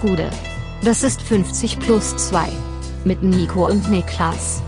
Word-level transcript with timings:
Gude. 0.00 0.30
Das 0.82 1.02
ist 1.02 1.20
50 1.20 1.78
plus 1.78 2.16
2. 2.16 2.48
Mit 3.04 3.22
Nico 3.22 3.66
und 3.66 3.90
Niklas. 3.90 4.62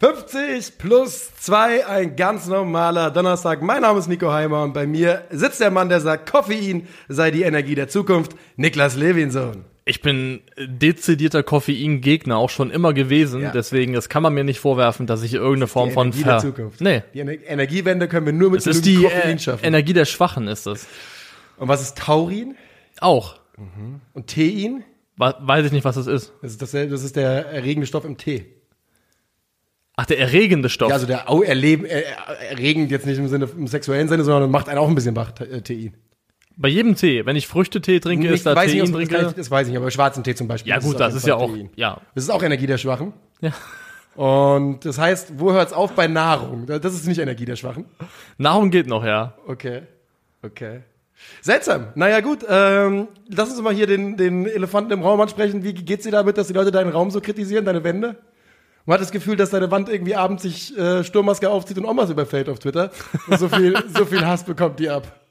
»50 0.00 0.78
plus 0.78 1.34
2, 1.36 1.86
ein 1.86 2.16
ganz 2.16 2.46
normaler 2.46 3.10
Donnerstag. 3.10 3.62
Mein 3.62 3.82
Name 3.82 3.98
ist 3.98 4.08
Nico 4.08 4.30
Heimer 4.32 4.62
und 4.62 4.72
bei 4.72 4.86
mir 4.86 5.24
sitzt 5.30 5.60
der 5.60 5.70
Mann, 5.70 5.88
der 5.88 6.00
sagt, 6.00 6.30
Koffein 6.30 6.88
sei 7.08 7.30
die 7.30 7.42
Energie 7.42 7.74
der 7.74 7.88
Zukunft, 7.88 8.32
Niklas 8.56 8.96
Levinson. 8.96 9.64
Ich 9.88 10.00
bin 10.00 10.40
dezidierter 10.58 11.44
Koffeingegner 11.44 12.36
auch 12.36 12.50
schon 12.50 12.72
immer 12.72 12.92
gewesen, 12.92 13.40
Ja. 13.40 13.52
deswegen 13.52 13.92
das 13.92 14.08
kann 14.08 14.20
man 14.20 14.34
mir 14.34 14.42
nicht 14.42 14.58
vorwerfen, 14.58 15.06
dass 15.06 15.22
ich 15.22 15.32
irgendeine 15.34 15.68
Form 15.68 15.92
von 15.92 16.08
Energie 16.08 16.24
der 16.24 16.38
Zukunft. 16.40 16.80
Nee, 16.80 17.02
Die 17.14 17.20
Ener 17.20 17.32
Energiewende 17.46 18.08
können 18.08 18.26
wir 18.26 18.32
nur 18.32 18.50
mit 18.50 18.60
es 18.60 18.66
ist 18.66 18.84
die 18.84 18.96
Koffein 19.04 19.36
äh, 19.36 19.38
schaffen. 19.38 19.64
Energie 19.64 19.92
der 19.92 20.04
Schwachen 20.04 20.48
ist 20.48 20.66
es. 20.66 20.88
und 21.56 21.68
was 21.68 21.82
ist 21.82 21.96
Taurin 21.96 22.56
Auch. 23.00 23.38
und 24.12 24.26
Tein? 24.28 24.82
Weiß 25.18 25.64
ich 25.66 25.72
nicht, 25.72 25.84
was 25.84 25.96
es 25.96 26.08
ist. 26.08 26.32
Das 26.42 26.50
ist, 26.50 26.60
dasselbe, 26.62 26.90
das 26.90 27.04
ist 27.04 27.14
der 27.14 27.46
erregende 27.46 27.86
Stoff 27.86 28.04
im 28.04 28.16
Tee. 28.16 28.44
Ach, 29.94 30.04
der 30.04 30.18
erregende 30.18 30.68
Stoff. 30.68 30.88
Ja, 30.90 30.96
also 30.96 31.06
der 31.06 31.30
au 31.30 31.42
erleben, 31.42 31.86
äh, 31.86 32.02
erregend 32.50 32.90
jetzt 32.90 33.06
nicht 33.06 33.16
im 33.18 33.28
Sinne 33.28 33.48
im 33.56 33.66
sexuellen 33.66 34.08
Sinne, 34.08 34.24
sondern 34.24 34.50
macht 34.50 34.68
einen 34.68 34.78
auch 34.78 34.88
ein 34.88 34.94
bisschen 34.96 35.16
wach, 35.16 35.32
äh, 35.40 35.62
Tein. 35.62 35.94
Bei 36.56 36.68
jedem 36.68 36.94
Tee, 36.96 37.26
wenn 37.26 37.36
ich 37.36 37.46
Früchtetee 37.46 38.00
trinke, 38.00 38.24
Nicht- 38.26 38.34
ist 38.36 38.46
da 38.46 38.56
weiß 38.56 38.70
Tein 38.70 38.80
nicht, 38.80 38.94
ob- 38.94 39.08
drin. 39.08 39.26
ich, 39.28 39.34
das 39.34 39.50
weiß 39.50 39.66
ich 39.66 39.72
nicht, 39.72 39.80
aber 39.80 39.90
schwarzen 39.90 40.24
Tee 40.24 40.34
zum 40.34 40.48
Beispiel. 40.48 40.70
Ja 40.70 40.78
gut, 40.78 40.98
das 40.98 41.12
auf 41.12 41.16
ist 41.18 41.26
jeden 41.26 41.38
ja 41.38 41.44
Fall 41.46 41.54
auch, 41.54 41.56
Tein. 41.56 41.70
ja. 41.76 42.00
Das 42.14 42.24
ist 42.24 42.30
auch 42.30 42.42
Energie 42.42 42.66
der 42.66 42.78
Schwachen. 42.78 43.12
ja. 43.40 43.52
Und 44.14 44.86
das 44.86 44.96
heißt, 44.98 45.34
wo 45.38 45.52
hört's 45.52 45.74
auf 45.74 45.92
bei 45.92 46.06
Nahrung? 46.06 46.64
Das 46.66 46.94
ist 46.94 47.06
nicht 47.06 47.18
Energie 47.18 47.44
der 47.44 47.56
Schwachen. 47.56 47.84
Nahrung 48.38 48.70
geht 48.70 48.86
noch, 48.86 49.04
ja. 49.04 49.34
Okay. 49.46 49.82
Okay. 50.42 50.80
Seltsam. 51.42 51.88
Naja, 51.96 52.20
gut. 52.20 52.38
Ähm, 52.48 53.08
lass 53.28 53.50
uns 53.50 53.60
mal 53.60 53.74
hier 53.74 53.86
den, 53.86 54.16
den 54.16 54.46
Elefanten 54.46 54.92
im 54.92 55.02
Raum 55.02 55.20
ansprechen. 55.20 55.64
Wie 55.64 55.74
geht's 55.74 56.04
dir 56.04 56.12
damit, 56.12 56.38
dass 56.38 56.46
die 56.46 56.54
Leute 56.54 56.70
deinen 56.70 56.90
Raum 56.92 57.10
so 57.10 57.20
kritisieren, 57.20 57.66
deine 57.66 57.84
Wände? 57.84 58.16
Man 58.86 58.94
hat 58.94 59.02
das 59.02 59.10
Gefühl, 59.10 59.36
dass 59.36 59.50
deine 59.50 59.70
Wand 59.70 59.90
irgendwie 59.90 60.14
abends 60.14 60.44
sich 60.44 60.74
äh, 60.78 61.04
Sturmmaske 61.04 61.50
aufzieht 61.50 61.76
und 61.76 61.84
Omas 61.84 62.08
überfällt 62.08 62.48
auf 62.48 62.58
Twitter. 62.58 62.90
Und 63.26 63.38
so 63.38 63.50
viel, 63.50 63.76
so 63.94 64.06
viel 64.06 64.24
Hass 64.24 64.44
bekommt 64.44 64.78
die 64.80 64.88
ab. 64.88 65.25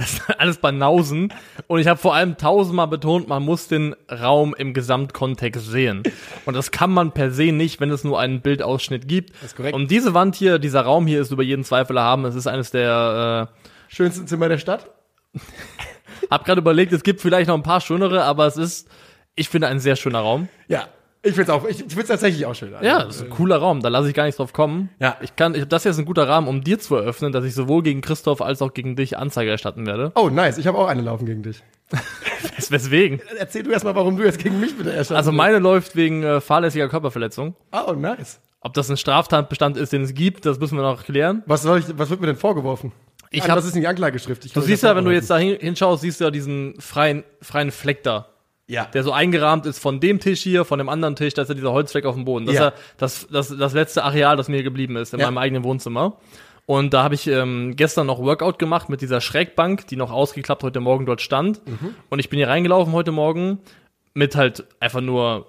Das 0.00 0.14
ist 0.14 0.40
alles 0.40 0.56
Banausen. 0.56 1.30
Und 1.66 1.78
ich 1.78 1.86
habe 1.86 2.00
vor 2.00 2.14
allem 2.14 2.38
tausendmal 2.38 2.88
betont, 2.88 3.28
man 3.28 3.42
muss 3.42 3.68
den 3.68 3.94
Raum 4.10 4.54
im 4.56 4.72
Gesamtkontext 4.72 5.66
sehen. 5.66 6.02
Und 6.46 6.54
das 6.54 6.70
kann 6.70 6.90
man 6.90 7.12
per 7.12 7.30
se 7.30 7.52
nicht, 7.52 7.80
wenn 7.80 7.90
es 7.90 8.02
nur 8.02 8.18
einen 8.18 8.40
Bildausschnitt 8.40 9.06
gibt. 9.06 9.30
ist 9.44 9.56
korrekt. 9.56 9.74
Und 9.74 9.90
diese 9.90 10.14
Wand 10.14 10.36
hier, 10.36 10.58
dieser 10.58 10.80
Raum 10.80 11.06
hier 11.06 11.20
ist 11.20 11.32
über 11.32 11.42
jeden 11.42 11.64
Zweifel 11.64 11.98
erhaben. 11.98 12.24
Es 12.24 12.34
ist 12.34 12.46
eines 12.46 12.70
der, 12.70 13.50
Schönsten 13.88 14.26
Zimmer 14.26 14.48
der 14.48 14.56
Stadt. 14.56 14.88
äh, 15.34 15.38
hab 16.30 16.46
gerade 16.46 16.62
überlegt, 16.62 16.94
es 16.94 17.02
gibt 17.02 17.20
vielleicht 17.20 17.48
noch 17.48 17.56
ein 17.56 17.62
paar 17.62 17.82
schönere, 17.82 18.24
aber 18.24 18.46
es 18.46 18.56
ist, 18.56 18.88
ich 19.34 19.50
finde, 19.50 19.66
ein 19.66 19.80
sehr 19.80 19.96
schöner 19.96 20.20
Raum. 20.20 20.48
Ja. 20.66 20.88
Ich 21.22 21.34
find's 21.34 21.50
auch, 21.50 21.66
ich 21.66 21.76
find's 21.88 22.08
tatsächlich 22.08 22.46
auch 22.46 22.54
schön. 22.54 22.72
Also, 22.72 22.84
Ja, 22.86 23.04
das 23.04 23.16
ist 23.16 23.22
ein 23.24 23.30
cooler 23.30 23.56
Raum, 23.58 23.80
da 23.82 23.88
lasse 23.90 24.08
ich 24.08 24.14
gar 24.14 24.24
nicht 24.24 24.38
drauf 24.38 24.52
kommen. 24.54 24.88
Ja. 25.00 25.16
Ich 25.20 25.36
kann, 25.36 25.54
ich, 25.54 25.66
das 25.66 25.82
hier 25.82 25.90
ist 25.92 25.98
ein 25.98 26.06
guter 26.06 26.26
Rahmen, 26.26 26.48
um 26.48 26.62
dir 26.64 26.78
zu 26.78 26.94
eröffnen, 26.96 27.30
dass 27.32 27.44
ich 27.44 27.54
sowohl 27.54 27.82
gegen 27.82 28.00
Christoph 28.00 28.40
als 28.40 28.62
auch 28.62 28.72
gegen 28.72 28.96
dich 28.96 29.18
Anzeige 29.18 29.50
erstatten 29.50 29.84
werde. 29.86 30.12
Oh, 30.14 30.30
nice. 30.30 30.56
Ich 30.56 30.66
habe 30.66 30.78
auch 30.78 30.86
eine 30.88 31.02
laufen 31.02 31.26
gegen 31.26 31.42
dich. 31.42 31.62
Wes- 32.56 32.70
Weswegen? 32.70 33.20
Erzähl 33.38 33.62
du 33.64 33.70
erstmal, 33.70 33.94
warum 33.94 34.16
du 34.16 34.24
jetzt 34.24 34.38
gegen 34.38 34.60
mich 34.60 34.76
bitte 34.78 34.90
erst. 34.90 35.12
Also 35.12 35.30
meine 35.32 35.58
läuft 35.58 35.94
wegen 35.96 36.22
äh, 36.22 36.40
fahrlässiger 36.40 36.88
Körperverletzung. 36.88 37.54
Oh, 37.72 37.92
nice. 37.92 38.40
Ob 38.62 38.72
das 38.74 38.90
ein 38.90 38.96
Straftatbestand 38.96 39.76
ist, 39.76 39.92
den 39.92 40.02
es 40.02 40.14
gibt, 40.14 40.46
das 40.46 40.58
müssen 40.58 40.76
wir 40.78 40.82
noch 40.82 41.04
klären. 41.04 41.42
Was 41.46 41.62
soll 41.62 41.80
ich, 41.80 41.86
was 41.98 42.08
wird 42.10 42.20
mir 42.20 42.28
denn 42.28 42.36
vorgeworfen? 42.36 42.92
Ich 43.30 43.42
An 43.44 43.50
hab- 43.50 43.58
was 43.58 43.66
ist 43.66 43.74
denn 43.74 43.82
die 43.82 43.88
Anklageschrift? 43.88 44.44
Ich 44.46 44.52
Du 44.52 44.60
siehst 44.60 44.82
ja, 44.82 44.96
wenn 44.96 45.04
du 45.04 45.10
jetzt 45.10 45.28
da 45.30 45.36
hin, 45.38 45.56
hinschaust, 45.60 46.00
siehst 46.02 46.20
du 46.20 46.24
ja 46.24 46.30
diesen 46.30 46.80
freien, 46.80 47.24
freien 47.42 47.70
Fleck 47.70 48.02
da. 48.02 48.26
Ja. 48.70 48.84
Der 48.86 49.02
so 49.02 49.12
eingerahmt 49.12 49.66
ist 49.66 49.78
von 49.80 49.98
dem 50.00 50.20
Tisch 50.20 50.40
hier, 50.42 50.64
von 50.64 50.78
dem 50.78 50.88
anderen 50.88 51.16
Tisch, 51.16 51.34
da 51.34 51.42
ist 51.42 51.48
ja 51.48 51.54
dieser 51.54 51.72
Holzfleck 51.72 52.04
auf 52.06 52.14
dem 52.14 52.24
Boden. 52.24 52.46
Das 52.46 52.54
Ja. 52.54 52.68
ist 52.68 52.74
ja 52.74 52.82
das, 52.98 53.26
das, 53.30 53.56
das 53.58 53.72
letzte 53.72 54.04
Areal, 54.04 54.36
das 54.36 54.48
mir 54.48 54.62
geblieben 54.62 54.96
ist, 54.96 55.12
in 55.12 55.20
Ja. 55.20 55.26
meinem 55.26 55.38
eigenen 55.38 55.64
Wohnzimmer. 55.64 56.18
Und 56.66 56.94
da 56.94 57.02
habe 57.02 57.16
ich 57.16 57.26
ähm, 57.26 57.74
gestern 57.74 58.06
noch 58.06 58.20
Workout 58.20 58.60
gemacht 58.60 58.88
mit 58.88 59.00
dieser 59.00 59.20
Schrägbank, 59.20 59.88
die 59.88 59.96
noch 59.96 60.12
ausgeklappt 60.12 60.62
heute 60.62 60.78
Morgen 60.78 61.04
dort 61.04 61.20
stand. 61.20 61.66
Mhm. 61.66 61.94
Und 62.10 62.20
ich 62.20 62.28
bin 62.30 62.36
hier 62.38 62.46
reingelaufen 62.48 62.92
heute 62.92 63.10
Morgen 63.10 63.58
mit 64.14 64.36
halt 64.36 64.64
einfach 64.78 65.00
nur 65.00 65.46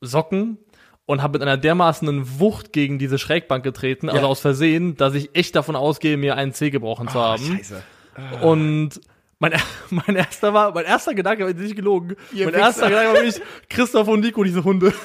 Socken 0.00 0.56
und 1.04 1.22
habe 1.22 1.34
mit 1.38 1.42
einer 1.42 1.58
dermaßenen 1.58 2.40
Wucht 2.40 2.72
gegen 2.72 2.98
diese 2.98 3.18
Schrägbank 3.18 3.64
getreten, 3.64 4.08
also 4.08 4.22
Ja. 4.22 4.26
aus 4.28 4.40
Versehen, 4.40 4.96
dass 4.96 5.14
ich 5.14 5.34
echt 5.36 5.54
davon 5.56 5.76
ausgehe, 5.76 6.16
mir 6.16 6.36
einen 6.36 6.52
Zeh 6.54 6.70
gebrochen 6.70 7.08
zu 7.08 7.18
Ah, 7.18 7.32
haben. 7.32 7.58
Scheiße. 7.58 7.82
Und 8.42 9.00
mein, 9.38 9.52
mein 9.90 10.16
erster 10.16 10.52
war, 10.54 10.72
mein 10.74 10.84
erster 10.84 11.14
Gedanke, 11.14 11.44
war 11.44 11.52
nicht 11.52 11.76
gelogen. 11.76 12.16
Ihr 12.32 12.44
mein 12.46 12.54
Wichser. 12.54 12.66
erster 12.66 12.88
Gedanke 12.88 13.08
war 13.08 13.14
wirklich 13.22 13.40
Christoph 13.68 14.08
und 14.08 14.20
Nico, 14.20 14.42
diese 14.44 14.64
Hunde. 14.64 14.92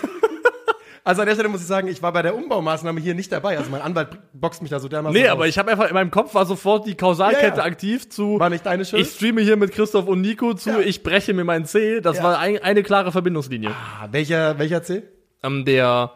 Also 1.03 1.21
an 1.21 1.27
der 1.27 1.33
Stelle 1.33 1.49
muss 1.49 1.61
ich 1.61 1.67
sagen, 1.67 1.87
ich 1.87 2.03
war 2.03 2.13
bei 2.13 2.21
der 2.21 2.35
Umbaumaßnahme 2.35 2.99
hier 3.01 3.15
nicht 3.15 3.31
dabei. 3.31 3.57
Also 3.57 3.71
mein 3.71 3.81
Anwalt 3.81 4.09
boxt 4.33 4.61
mich 4.61 4.69
da 4.69 4.79
so 4.79 4.87
dermaßen 4.87 5.19
Nee, 5.19 5.23
raus. 5.25 5.31
aber 5.31 5.47
ich 5.47 5.57
habe 5.57 5.71
einfach 5.71 5.87
in 5.87 5.95
meinem 5.95 6.11
Kopf 6.11 6.35
war 6.35 6.45
sofort 6.45 6.85
die 6.85 6.93
Kausalkette 6.93 7.47
Ja, 7.47 7.55
ja. 7.57 7.63
aktiv 7.63 8.07
zu. 8.07 8.39
War 8.39 8.51
nicht 8.51 8.67
deine 8.67 8.85
Schuld? 8.85 9.01
Ich 9.01 9.15
streame 9.15 9.41
hier 9.41 9.57
mit 9.57 9.71
Christoph 9.71 10.05
und 10.05 10.21
Nico 10.21 10.53
zu, 10.53 10.69
Ja. 10.69 10.79
ich 10.79 11.01
breche 11.01 11.33
mir 11.33 11.43
meinen 11.43 11.65
Zeh. 11.65 12.01
Das 12.01 12.21
war 12.21 12.37
ein, 12.37 12.61
eine 12.61 12.83
klare 12.83 13.11
Verbindungslinie. 13.11 13.71
Ah, 13.71 14.09
welcher, 14.11 14.59
welcher 14.59 14.83
C? 14.83 15.01
Ähm, 15.41 15.65
der, 15.65 16.11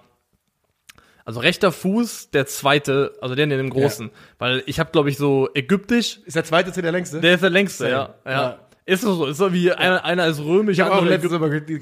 also 1.25 1.39
rechter 1.39 1.71
Fuß, 1.71 2.29
der 2.29 2.45
zweite, 2.45 3.13
also 3.19 3.33
der 3.33 3.45
in 3.45 3.49
dem 3.49 3.69
großen. 3.71 4.11
Weil 4.37 4.61
ich 4.67 4.79
habe, 4.79 4.91
glaube 4.91 5.09
ich, 5.09 5.17
so 5.17 5.49
ägyptisch, 5.55 6.19
Ist 6.25 6.35
der 6.35 6.43
zweite 6.43 6.71
C 6.71 6.81
der 6.83 6.91
längste? 6.91 7.19
der 7.19 7.33
ist 7.33 7.43
der 7.43 7.49
längste, 7.49 7.89
ja. 7.89 8.15
ja. 8.25 8.31
Ja. 8.31 8.59
Ist 8.87 9.01
so, 9.01 9.25
ist 9.25 9.37
so 9.37 9.51
wie 9.51 9.71
einer, 9.71 10.05
einer 10.05 10.27
ist 10.27 10.39
römisch, 10.39 10.77
ich 10.77 10.85
habe 10.85 10.93
auch 10.93 11.03
letztens 11.03 11.33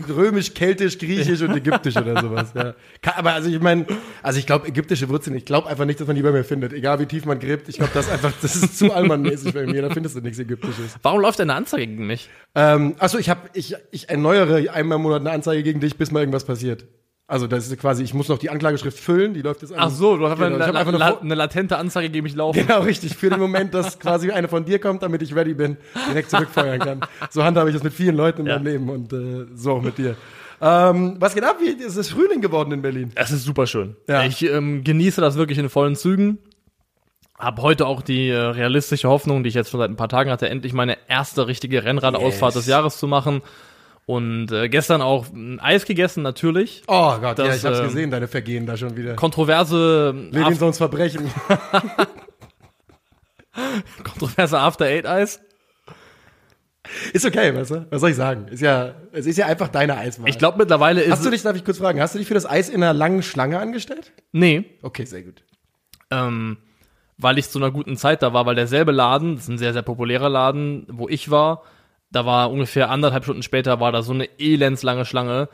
römisch, 0.07 0.53
keltisch, 0.53 0.97
griechisch 0.97 1.41
und 1.41 1.53
ägyptisch 1.53 1.97
oder 1.97 2.21
sowas. 2.21 2.53
Ja. 2.55 2.75
Aber 3.17 3.33
also 3.33 3.49
ich 3.49 3.59
meine, 3.59 3.85
also 4.21 4.39
ich 4.39 4.45
glaube 4.45 4.69
ägyptische 4.69 5.09
Wurzeln, 5.09 5.35
ich 5.35 5.43
glaube 5.43 5.67
einfach 5.67 5.83
nicht, 5.83 5.99
dass 5.99 6.07
man 6.07 6.15
die 6.15 6.21
bei 6.21 6.31
mir 6.31 6.45
findet. 6.45 6.71
Egal 6.71 7.01
wie 7.01 7.05
tief 7.05 7.25
man 7.25 7.39
gräbt, 7.39 7.67
ich 7.67 7.75
glaube, 7.75 7.91
das 7.93 8.05
ist 8.05 8.11
einfach, 8.13 8.31
das 8.41 8.55
ist 8.55 8.79
zu 8.79 8.93
allmannmäßig 8.93 9.53
bei 9.53 9.65
mir, 9.65 9.81
da 9.81 9.89
findest 9.89 10.15
du 10.15 10.21
nichts 10.21 10.39
Ägyptisches. 10.39 10.95
Warum 11.01 11.19
läuft 11.19 11.41
eine 11.41 11.53
Anzeige 11.53 11.87
gegen 11.87 12.07
mich? 12.07 12.29
Ähm, 12.55 12.95
achso, 12.99 13.17
ich 13.17 13.29
habe, 13.29 13.49
ich, 13.53 13.75
ich 13.91 14.07
erneuere 14.07 14.71
einmal 14.71 14.95
im 14.95 15.01
Monat 15.01 15.19
eine 15.19 15.31
Anzeige 15.31 15.61
gegen 15.61 15.81
dich, 15.81 15.97
bis 15.97 16.09
mal 16.09 16.21
irgendwas 16.21 16.45
passiert. 16.45 16.85
Also 17.25 17.47
das 17.47 17.67
ist 17.67 17.79
quasi, 17.79 18.03
ich 18.03 18.13
muss 18.13 18.27
noch 18.27 18.37
die 18.37 18.49
Anklageschrift 18.49 18.99
füllen, 18.99 19.33
die 19.33 19.41
läuft 19.41 19.61
jetzt 19.61 19.71
an. 19.71 19.79
Ach 19.81 19.89
so, 19.89 20.17
du 20.17 20.27
hast 20.27 20.37
Genau, 20.37 20.55
einfach 20.55 20.59
ich 20.59 20.69
eine, 20.75 20.79
einfach 20.79 20.93
eine 21.11 21.21
eine 21.21 21.35
latente 21.35 21.77
Anzeige 21.77 22.09
gegen 22.09 22.23
mich 22.23 22.35
laufen. 22.35 22.59
Genau, 22.67 22.81
richtig. 22.81 23.15
Für 23.15 23.29
den 23.29 23.39
Moment, 23.39 23.73
dass 23.73 23.97
quasi 23.97 24.29
eine 24.31 24.49
von 24.49 24.65
dir 24.65 24.77
kommt, 24.79 25.03
damit 25.03 25.21
ich 25.21 25.33
ready 25.33 25.53
bin, 25.53 25.77
direkt 26.09 26.29
zurückfeuern 26.29 26.79
kann. 26.79 26.99
So 27.29 27.43
handhabe 27.43 27.69
ich 27.69 27.75
das 27.75 27.83
mit 27.83 27.93
vielen 27.93 28.15
Leuten 28.17 28.41
in 28.41 28.47
Ja. 28.47 28.55
meinem 28.55 28.65
Leben 28.65 28.89
und 28.89 29.13
äh, 29.13 29.45
so 29.55 29.71
auch 29.73 29.81
mit 29.81 29.97
dir. 29.97 30.15
Ähm, 30.61 31.15
was 31.19 31.33
geht 31.33 31.43
ab? 31.45 31.57
Wie 31.61 31.69
ist 31.69 31.95
es 31.95 32.09
Frühling 32.09 32.41
geworden 32.41 32.71
in 32.73 32.81
Berlin? 32.81 33.11
Es 33.15 33.31
ist 33.31 33.43
super 33.45 33.67
schön. 33.67 33.95
Ja. 34.07 34.23
Ich 34.25 34.43
ähm, 34.43 34.83
genieße 34.83 35.21
das 35.21 35.35
wirklich 35.37 35.57
in 35.57 35.69
vollen 35.69 35.95
Zügen. 35.95 36.39
Hab 37.39 37.61
heute 37.61 37.87
auch 37.87 38.01
die 38.01 38.29
äh, 38.29 38.35
realistische 38.37 39.07
Hoffnung, 39.09 39.43
die 39.43 39.49
ich 39.49 39.55
jetzt 39.55 39.71
schon 39.71 39.79
seit 39.79 39.89
ein 39.89 39.95
paar 39.95 40.07
Tagen 40.09 40.29
hatte, 40.29 40.49
endlich 40.49 40.73
meine 40.73 40.97
erste 41.07 41.47
richtige 41.47 41.83
Rennradausfahrt 41.83 42.53
Yes. 42.53 42.63
des 42.65 42.67
Jahres 42.69 42.97
zu 42.97 43.07
machen. 43.07 43.41
Und 44.05 44.51
äh, 44.51 44.67
gestern 44.67 45.01
auch 45.01 45.31
ein 45.31 45.61
Eis 45.61 45.85
gegessen, 45.85 46.23
natürlich. 46.23 46.83
Oh 46.87 47.17
Gott, 47.19 47.39
ja, 47.39 47.45
Das, 47.47 47.57
ich 47.57 47.65
hab's 47.65 47.79
ähm, 47.79 47.85
gesehen, 47.85 48.11
deine 48.11 48.27
Vergehen 48.27 48.65
da 48.65 48.75
schon 48.75 48.97
wieder. 48.97 49.15
Kontroverse, 49.15 50.13
Levinsons 50.31 50.77
Verbrechen. 50.77 51.31
kontroverse 54.03 54.59
After 54.59 54.85
Eight 54.85 55.05
Eis. 55.05 55.39
ist 57.13 57.25
okay, 57.25 57.55
weißt 57.55 57.71
du? 57.71 57.87
Was 57.89 58.01
soll 58.01 58.09
ich 58.09 58.15
sagen? 58.15 58.47
Ist 58.49 58.61
ja, 58.61 58.95
es 59.11 59.25
ist 59.25 59.37
ja 59.37 59.45
einfach 59.45 59.69
deine 59.69 59.97
Eiswahl. 59.97 60.29
Ich 60.29 60.37
glaube 60.37 60.57
mittlerweile 60.57 61.01
ist 61.01 61.11
Hast 61.11 61.25
du 61.25 61.29
dich, 61.29 61.41
darf 61.43 61.55
ich 61.55 61.63
kurz 61.63 61.77
fragen, 61.77 62.01
hast 62.01 62.15
du 62.15 62.19
dich 62.19 62.27
für 62.27 62.33
das 62.33 62.49
Eis 62.49 62.69
in 62.69 62.83
einer 62.83 62.93
langen 62.93 63.23
Schlange 63.23 63.59
angestellt? 63.59 64.11
nee, 64.31 64.65
Okay, 64.81 65.05
sehr 65.05 65.23
gut. 65.23 65.43
ähm, 66.11 66.57
weil 67.17 67.37
ich 67.37 67.49
zu 67.49 67.59
einer 67.59 67.71
guten 67.71 67.95
Zeit 67.95 68.21
da 68.23 68.33
war, 68.33 68.45
weil 68.47 68.55
derselbe 68.55 68.91
Laden, 68.91 69.35
das 69.35 69.43
ist 69.45 69.49
ein 69.49 69.57
sehr, 69.59 69.71
sehr 69.71 69.83
populärer 69.83 70.29
Laden, 70.29 70.85
wo 70.89 71.07
ich 71.07 71.29
war, 71.31 71.63
da 72.13 72.25
war 72.25 72.49
ungefähr 72.51 72.89
anderthalb 72.89 73.23
Stunden 73.25 73.43
später, 73.43 73.79
war 73.81 73.91
da 73.91 74.01
so 74.03 74.13
eine 74.13 74.29
elendslange 74.39 75.03
Schlange. 75.05 75.49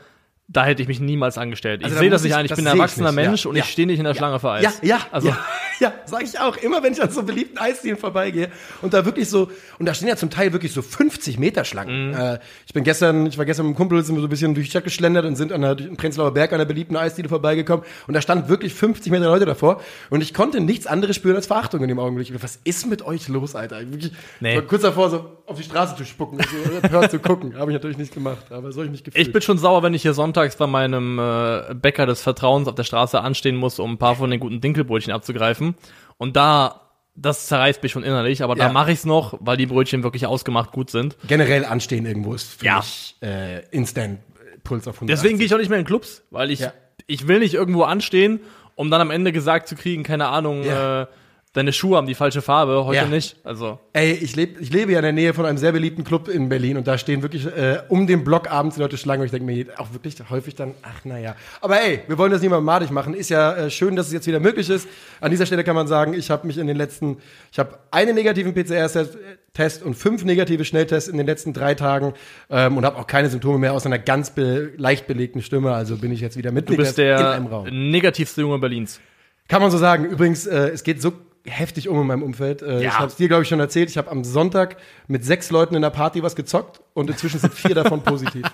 Da 0.52 0.64
hätte 0.64 0.82
ich 0.82 0.88
mich 0.88 0.98
niemals 0.98 1.38
angestellt. 1.38 1.84
Also 1.84 1.94
ich 1.94 2.00
sehe 2.00 2.10
das 2.10 2.24
nicht 2.24 2.32
ich- 2.32 2.36
ein, 2.36 2.44
ich 2.44 2.52
bin 2.52 2.66
ein 2.66 2.76
erwachsener 2.76 3.12
nicht, 3.12 3.22
ja. 3.22 3.28
Mensch 3.30 3.46
und 3.46 3.54
Ja. 3.54 3.62
ich 3.62 3.70
stehe 3.70 3.86
nicht 3.86 3.98
in 4.00 4.04
der 4.04 4.14
Schlange 4.16 4.40
für 4.40 4.50
Eis. 4.50 4.64
Ja, 4.64 4.72
ja, 4.82 4.98
Also, 5.12 5.28
ja, 5.28 5.38
ja, 5.78 5.92
sag 6.06 6.24
ich 6.24 6.40
auch. 6.40 6.56
Immer 6.56 6.82
wenn 6.82 6.92
ich 6.92 7.00
an 7.00 7.08
so 7.08 7.22
beliebten 7.22 7.56
Eisdielen 7.56 7.96
vorbeigehe 7.96 8.50
und 8.82 8.92
da 8.92 9.04
wirklich 9.04 9.28
so, 9.28 9.48
und 9.78 9.86
da 9.86 9.94
stehen 9.94 10.08
ja 10.08 10.16
zum 10.16 10.28
Teil 10.28 10.52
wirklich 10.52 10.72
so 10.72 10.82
50 10.82 11.38
Meter 11.38 11.64
Schlangen. 11.64 12.08
Mhm. 12.08 12.14
Äh, 12.16 12.38
ich 12.66 12.72
bin 12.74 12.82
gestern, 12.82 13.26
ich 13.26 13.38
war 13.38 13.44
gestern 13.44 13.66
mit 13.66 13.70
einem 13.70 13.76
Kumpel, 13.76 14.02
sind 14.02 14.16
wir 14.16 14.22
so 14.22 14.26
ein 14.26 14.30
bisschen 14.30 14.56
durch 14.56 14.66
die 14.66 14.70
Stadt 14.72 14.82
geschlendert 14.82 15.24
und 15.24 15.36
sind 15.36 15.52
an 15.52 15.62
der 15.62 15.76
Prenzlauer 15.76 16.34
Berg 16.34 16.52
an 16.52 16.58
der 16.58 16.64
beliebten 16.66 16.96
Eisdiele 16.96 17.28
vorbeigekommen 17.28 17.84
und 18.08 18.14
da 18.14 18.20
stand 18.20 18.48
wirklich 18.48 18.74
50 18.74 19.12
Meter 19.12 19.26
Leute 19.26 19.44
davor 19.46 19.80
und 20.10 20.20
ich 20.20 20.34
konnte 20.34 20.58
nichts 20.60 20.88
anderes 20.88 21.14
spüren 21.14 21.36
als 21.36 21.46
Verachtung 21.46 21.80
in 21.82 21.86
dem 21.88 22.00
Augenblick. 22.00 22.32
Was 22.42 22.58
ist 22.64 22.88
mit 22.90 23.02
euch 23.02 23.28
los, 23.28 23.54
Alter? 23.54 23.82
Ich 23.82 23.90
Wirklich, 23.92 24.12
Nee. 24.40 24.60
kurz 24.62 24.82
davor, 24.82 25.10
so 25.10 25.39
auf 25.50 25.56
die 25.58 25.64
Straße 25.64 25.96
zu 25.96 26.04
spucken, 26.04 26.38
so, 26.38 26.88
hört 26.90 27.10
zu 27.10 27.18
gucken. 27.18 27.54
Habe 27.58 27.70
ich 27.70 27.74
natürlich 27.74 27.98
nicht 27.98 28.14
gemacht, 28.14 28.50
aber 28.50 28.72
so 28.72 28.82
ich 28.82 28.90
mich 28.90 29.04
gefühlt. 29.04 29.26
ich 29.26 29.32
bin 29.32 29.42
schon 29.42 29.58
sauer, 29.58 29.82
wenn 29.82 29.94
ich 29.94 30.02
hier 30.02 30.14
sonntags 30.14 30.56
bei 30.56 30.66
meinem 30.66 31.18
äh, 31.18 31.74
Bäcker 31.74 32.06
des 32.06 32.22
Vertrauens 32.22 32.68
auf 32.68 32.74
der 32.74 32.84
Straße 32.84 33.20
anstehen 33.20 33.56
muss, 33.56 33.78
um 33.78 33.92
ein 33.92 33.98
paar 33.98 34.14
von 34.16 34.30
den 34.30 34.40
guten 34.40 34.60
Dinkelbrötchen 34.60 35.12
abzugreifen. 35.12 35.74
Und 36.16 36.36
da 36.36 36.80
das 37.16 37.48
zerreißt 37.48 37.82
mich 37.82 37.92
schon 37.92 38.04
innerlich, 38.04 38.42
aber 38.42 38.56
Ja. 38.56 38.66
da 38.68 38.72
mache 38.72 38.92
ich's 38.92 39.04
noch, 39.04 39.36
weil 39.40 39.56
die 39.56 39.66
Brötchen 39.66 40.02
wirklich 40.04 40.26
ausgemacht 40.26 40.70
gut 40.72 40.90
sind. 40.90 41.16
Generell 41.26 41.64
anstehen 41.64 42.06
irgendwo 42.06 42.32
ist 42.34 42.60
für 42.60 42.64
Ja. 42.64 42.76
mich 42.78 43.16
äh, 43.20 43.66
Instant 43.70 44.20
Puls 44.62 44.86
auf 44.86 44.94
100. 44.96 45.18
Deswegen 45.18 45.36
gehe 45.36 45.46
ich 45.46 45.52
auch 45.54 45.58
nicht 45.58 45.68
mehr 45.70 45.78
in 45.80 45.84
Clubs, 45.84 46.22
weil 46.30 46.50
ich, 46.50 46.60
Ja. 46.60 46.72
ich 47.08 47.26
will 47.26 47.40
nicht 47.40 47.54
irgendwo 47.54 47.82
anstehen, 47.82 48.40
um 48.76 48.90
dann 48.90 49.00
am 49.00 49.10
Ende 49.10 49.32
gesagt 49.32 49.68
zu 49.68 49.74
kriegen, 49.74 50.02
keine 50.04 50.28
Ahnung, 50.28 50.62
äh, 50.64 51.06
deine 51.52 51.72
Schuhe 51.72 51.96
haben 51.96 52.06
die 52.06 52.14
falsche 52.14 52.42
Farbe, 52.42 52.84
heute 52.84 52.96
Ja. 52.96 53.06
nicht. 53.06 53.36
Also, 53.42 53.80
Ey, 53.92 54.12
ich, 54.12 54.36
leb, 54.36 54.60
ich 54.60 54.72
lebe 54.72 54.92
ja 54.92 54.98
in 54.98 55.02
der 55.02 55.12
Nähe 55.12 55.34
von 55.34 55.46
einem 55.46 55.58
sehr 55.58 55.72
beliebten 55.72 56.04
Club 56.04 56.28
in 56.28 56.48
Berlin 56.48 56.76
und 56.76 56.86
da 56.86 56.96
stehen 56.96 57.22
wirklich 57.22 57.46
äh, 57.46 57.82
um 57.88 58.06
den 58.06 58.22
Block 58.22 58.50
abends 58.50 58.76
die 58.76 58.82
Leute 58.82 58.96
Schlange 58.96 59.22
und 59.22 59.26
ich 59.26 59.32
denke 59.32 59.46
mir 59.46 59.66
auch 59.78 59.92
wirklich 59.92 60.14
häufig 60.30 60.54
dann, 60.54 60.74
ach 60.82 61.04
naja. 61.04 61.34
Aber 61.60 61.80
ey, 61.82 62.00
wir 62.06 62.18
wollen 62.18 62.30
das 62.30 62.40
niemandem 62.40 62.64
madig 62.66 62.90
machen. 62.92 63.14
Ist 63.14 63.30
ja 63.30 63.54
äh, 63.56 63.70
schön, 63.70 63.96
dass 63.96 64.06
es 64.06 64.12
jetzt 64.12 64.28
wieder 64.28 64.38
möglich 64.38 64.70
ist. 64.70 64.88
An 65.20 65.32
dieser 65.32 65.44
Stelle 65.44 65.64
kann 65.64 65.74
man 65.74 65.88
sagen, 65.88 66.14
ich 66.14 66.30
habe 66.30 66.46
mich 66.46 66.56
in 66.56 66.68
den 66.68 66.76
letzten, 66.76 67.16
ich 67.50 67.58
habe 67.58 67.78
einen 67.90 68.14
negativen 68.14 68.54
PCR-Test 68.54 69.82
und 69.82 69.94
fünf 69.94 70.24
negative 70.24 70.64
Schnelltests 70.64 71.08
in 71.08 71.16
den 71.16 71.26
letzten 71.26 71.52
drei 71.52 71.74
Tagen 71.74 72.14
ähm, 72.48 72.76
und 72.76 72.84
habe 72.84 72.96
auch 72.96 73.06
keine 73.08 73.28
Symptome 73.28 73.58
mehr 73.58 73.72
außer 73.72 73.86
einer 73.86 73.98
ganz 73.98 74.30
be 74.30 74.72
leicht 74.76 75.08
belegten 75.08 75.42
Stimme. 75.42 75.72
Also 75.72 75.96
bin 75.96 76.12
ich 76.12 76.20
jetzt 76.20 76.36
wieder 76.36 76.52
mit 76.52 76.68
du 76.68 76.76
bist 76.76 76.96
der 76.98 77.40
negativste 77.70 78.42
Junge 78.42 78.58
Berlins. 78.58 79.00
Kann 79.48 79.60
man 79.60 79.72
so 79.72 79.78
sagen. 79.78 80.04
Übrigens, 80.04 80.46
äh, 80.46 80.68
es 80.68 80.84
geht 80.84 81.02
so 81.02 81.12
heftig 81.46 81.88
um 81.88 82.00
in 82.00 82.06
meinem 82.06 82.22
Umfeld. 82.22 82.62
Äh, 82.62 82.82
Ja. 82.82 82.88
Ich 82.88 82.98
habe 82.98 83.06
es 83.06 83.16
dir, 83.16 83.28
glaube 83.28 83.42
ich, 83.44 83.48
schon 83.48 83.60
erzählt. 83.60 83.88
Ich 83.90 83.96
habe 83.98 84.10
am 84.10 84.24
Sonntag 84.24 84.76
mit 85.08 85.24
sechs 85.24 85.50
Leuten 85.50 85.74
in 85.74 85.82
der 85.82 85.90
Party 85.90 86.22
was 86.22 86.36
gezockt 86.36 86.80
und 86.94 87.08
inzwischen 87.10 87.40
sind 87.40 87.54
vier 87.54 87.74
davon 87.74 88.02
positiv. 88.02 88.42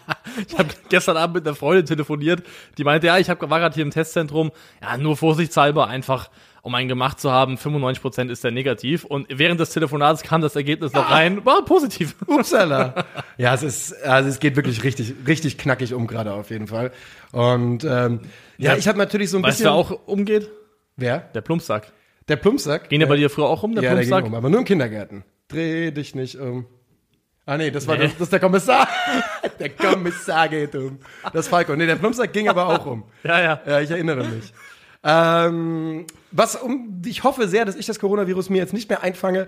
Ich 0.49 0.59
habe 0.59 0.69
gestern 0.91 1.17
Abend 1.17 1.37
mit 1.37 1.47
einer 1.47 1.57
Freundin 1.57 1.87
telefoniert, 1.87 2.43
die 2.77 2.85
meinte, 2.85 3.07
ja, 3.07 3.17
ich 3.17 3.31
hab, 3.31 3.41
war 3.49 3.59
gerade 3.59 3.75
hier 3.75 3.85
im 3.85 3.91
Testzentrum, 3.91 4.51
ja, 4.83 4.99
nur 4.99 5.17
vorsichtshalber 5.17 5.87
einfach, 5.87 6.29
um 6.61 6.75
einen 6.75 6.89
gemacht 6.91 7.19
zu 7.19 7.33
haben, 7.33 7.55
95% 7.57 8.29
ist 8.31 8.45
der 8.45 8.51
negativ. 8.51 9.05
Und 9.07 9.27
während 9.31 9.59
des 9.61 9.71
Telefonats 9.71 10.23
kam 10.23 10.43
das 10.43 10.55
Ergebnis 10.55 10.93
noch 10.93 11.11
rein, 11.11 11.47
war 11.47 11.65
positiv. 11.65 12.17
Upsala. 12.27 13.07
ja, 13.39 13.55
es 13.55 13.63
ist, 13.63 14.03
also 14.05 14.29
es 14.29 14.39
geht 14.39 14.57
wirklich 14.57 14.85
richtig, 14.85 15.15
richtig 15.27 15.57
knackig 15.57 15.95
um 15.95 16.07
gerade 16.07 16.35
auf 16.35 16.51
jeden 16.51 16.67
Fall. 16.67 16.93
Und 17.33 17.85
ähm, 17.85 18.21
ja, 18.59 18.73
Ja. 18.73 18.77
ich 18.77 18.89
habe 18.89 18.99
natürlich 18.99 19.31
so 19.31 19.39
ein 19.39 19.43
Weißt 19.43 19.61
du, 19.61 19.65
bisschen. 19.65 19.73
wer 19.73 19.73
auch 19.73 20.07
umgeht? 20.07 20.51
Wer? 20.97 21.21
Der 21.35 21.41
Plumpsack. 21.41 21.93
Der 22.29 22.37
Plumpsack. 22.37 22.89
Ging 22.89 23.01
der 23.01 23.07
bei 23.07 23.17
dir 23.17 23.31
früher 23.31 23.47
auch 23.47 23.63
um, 23.63 23.75
der 23.75 23.85
ja, 23.85 23.91
der 23.91 23.97
Plumpsack? 23.99 24.25
ging 24.25 24.33
um, 24.33 24.37
aber 24.39 24.51
nur 24.51 24.59
im 24.61 24.65
Kindergarten. 24.65 25.25
Dreh 25.49 25.91
dich 25.93 26.15
nicht 26.15 26.37
um. 26.39 26.67
Ah 27.49 27.57
nee, 27.57 27.71
das 27.71 27.87
war 27.87 27.97
Nee. 27.97 28.03
das, 28.05 28.13
das 28.15 28.23
ist 28.23 28.33
der 28.33 28.41
Kommissar. 28.41 28.89
der 29.61 29.71
Kommissar 29.71 30.49
geht 30.49 30.75
um. 30.75 30.99
Das 31.33 31.43
ist 31.47 31.49
Falco. 31.49 31.77
Nee, 31.77 31.87
der 31.87 31.95
Plumpsack 31.97 32.33
ging 32.33 32.49
aber 32.49 32.67
auch 32.67 32.85
um. 32.87 33.05
Ja, 33.23 33.41
ja. 33.41 33.61
Ja, 33.67 33.81
ich 33.81 33.91
erinnere 33.91 34.25
mich. 34.25 34.53
Ähm, 35.05 36.07
was 36.33 36.57
um, 36.57 37.01
ich 37.07 37.23
hoffe 37.23 37.47
sehr, 37.47 37.65
dass 37.65 37.77
ich 37.77 37.87
das 37.87 38.01
Coronavirus 38.01 38.51
mir 38.51 38.59
jetzt 38.59 38.73
nicht 38.73 38.89
mehr 38.89 39.03
einfange 39.05 39.47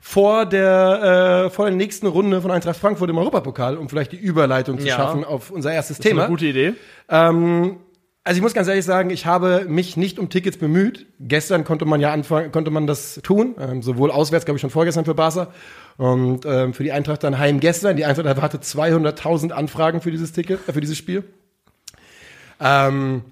vor 0.00 0.46
der, 0.46 1.46
äh, 1.46 1.50
vor 1.50 1.66
der 1.66 1.74
nächsten 1.74 2.06
Runde 2.06 2.40
von 2.40 2.50
Eintracht 2.52 2.76
Frankfurt 2.78 3.10
im 3.10 3.18
Europapokal, 3.18 3.76
um 3.76 3.88
vielleicht 3.88 4.12
die 4.12 4.16
Überleitung 4.18 4.78
zu 4.78 4.86
Ja. 4.86 4.94
schaffen 4.96 5.24
auf 5.24 5.50
unser 5.50 5.72
erstes 5.72 5.96
Das 5.98 6.06
ist 6.06 6.08
Thema. 6.08 6.22
eine 6.22 6.30
gute 6.30 6.46
Idee. 6.46 6.74
Ähm, 7.08 7.78
also 8.22 8.36
ich 8.36 8.42
muss 8.42 8.52
ganz 8.52 8.68
ehrlich 8.68 8.84
sagen, 8.84 9.10
ich 9.10 9.24
habe 9.24 9.64
mich 9.66 9.96
nicht 9.96 10.18
um 10.18 10.28
Tickets 10.28 10.58
bemüht. 10.58 11.06
Gestern 11.20 11.64
konnte 11.64 11.86
man 11.86 12.00
ja 12.00 12.12
anfangen, 12.12 12.52
konnte 12.52 12.70
man 12.70 12.86
das 12.86 13.20
tun, 13.22 13.54
ähm, 13.58 13.82
sowohl 13.82 14.10
auswärts, 14.10 14.44
glaube 14.44 14.56
ich, 14.56 14.60
schon 14.60 14.70
vorgestern 14.70 15.06
für 15.06 15.14
Barca 15.14 15.48
und 15.96 16.44
ähm, 16.44 16.74
für 16.74 16.82
die 16.82 16.92
Eintracht 16.92 17.24
dann 17.24 17.38
heim 17.38 17.60
gestern. 17.60 17.96
Die 17.96 18.04
Eintracht 18.04 18.26
erwartet 18.26 18.62
200.000 18.62 19.52
Anfragen 19.52 20.02
für 20.02 20.10
dieses 20.10 20.32
Ticket, 20.32 20.68
äh, 20.68 20.72
für 20.72 20.82
dieses 20.82 20.98
Spiel. 20.98 21.24
Ähm, 22.60 23.22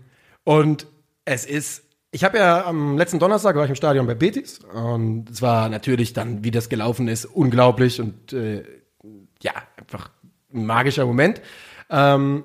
und 0.44 0.86
es 1.26 1.44
ist, 1.44 1.82
ich 2.10 2.24
habe 2.24 2.38
ja 2.38 2.64
am 2.64 2.96
letzten 2.96 3.18
Donnerstag 3.18 3.56
war 3.56 3.64
ich 3.64 3.70
im 3.70 3.76
Stadion 3.76 4.06
bei 4.06 4.14
Betis 4.14 4.60
und 4.60 5.28
es 5.28 5.42
war 5.42 5.68
natürlich 5.68 6.14
dann, 6.14 6.44
wie 6.44 6.50
das 6.50 6.70
gelaufen 6.70 7.08
ist, 7.08 7.26
unglaublich 7.26 8.00
und 8.00 8.32
äh, 8.32 8.64
ja, 9.42 9.52
einfach 9.76 10.10
ein 10.54 10.64
magischer 10.64 11.04
Moment. 11.04 11.42
Ähm, 11.90 12.44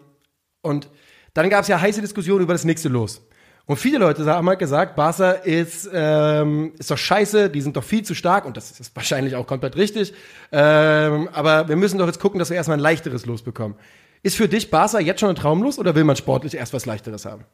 und 0.61 0.89
dann 1.33 1.49
gab 1.49 1.61
es 1.61 1.67
ja 1.67 1.79
heiße 1.79 2.01
Diskussionen 2.01 2.41
über 2.43 2.53
das 2.53 2.63
nächste 2.65 2.89
Los. 2.89 3.25
Und 3.65 3.77
viele 3.77 3.97
Leute 3.97 4.25
haben 4.25 4.47
halt 4.49 4.59
gesagt, 4.59 4.95
Barca 4.97 5.31
ist, 5.31 5.89
ähm, 5.93 6.73
ist 6.77 6.91
doch 6.91 6.97
scheiße, 6.97 7.49
die 7.49 7.61
sind 7.61 7.77
doch 7.77 7.83
viel 7.83 8.03
zu 8.03 8.13
stark 8.13 8.43
und 8.45 8.57
das 8.57 8.77
ist 8.79 8.93
wahrscheinlich 8.95 9.37
auch 9.37 9.47
komplett 9.47 9.77
richtig. 9.77 10.13
Ähm, 10.51 11.29
aber 11.31 11.69
wir 11.69 11.77
müssen 11.77 11.97
doch 11.97 12.07
jetzt 12.07 12.19
gucken, 12.19 12.39
dass 12.39 12.49
wir 12.49 12.57
erstmal 12.57 12.77
ein 12.77 12.81
leichteres 12.81 13.25
Los 13.25 13.41
bekommen. 13.41 13.75
Ist 14.21 14.35
für 14.35 14.49
dich 14.49 14.69
Barca 14.69 14.99
jetzt 14.99 15.21
schon 15.21 15.29
ein 15.29 15.35
Traumlos 15.35 15.79
oder 15.79 15.95
will 15.95 16.03
man 16.03 16.17
sportlich 16.17 16.55
erst 16.55 16.73
was 16.73 16.85
leichteres 16.85 17.25
haben? 17.25 17.45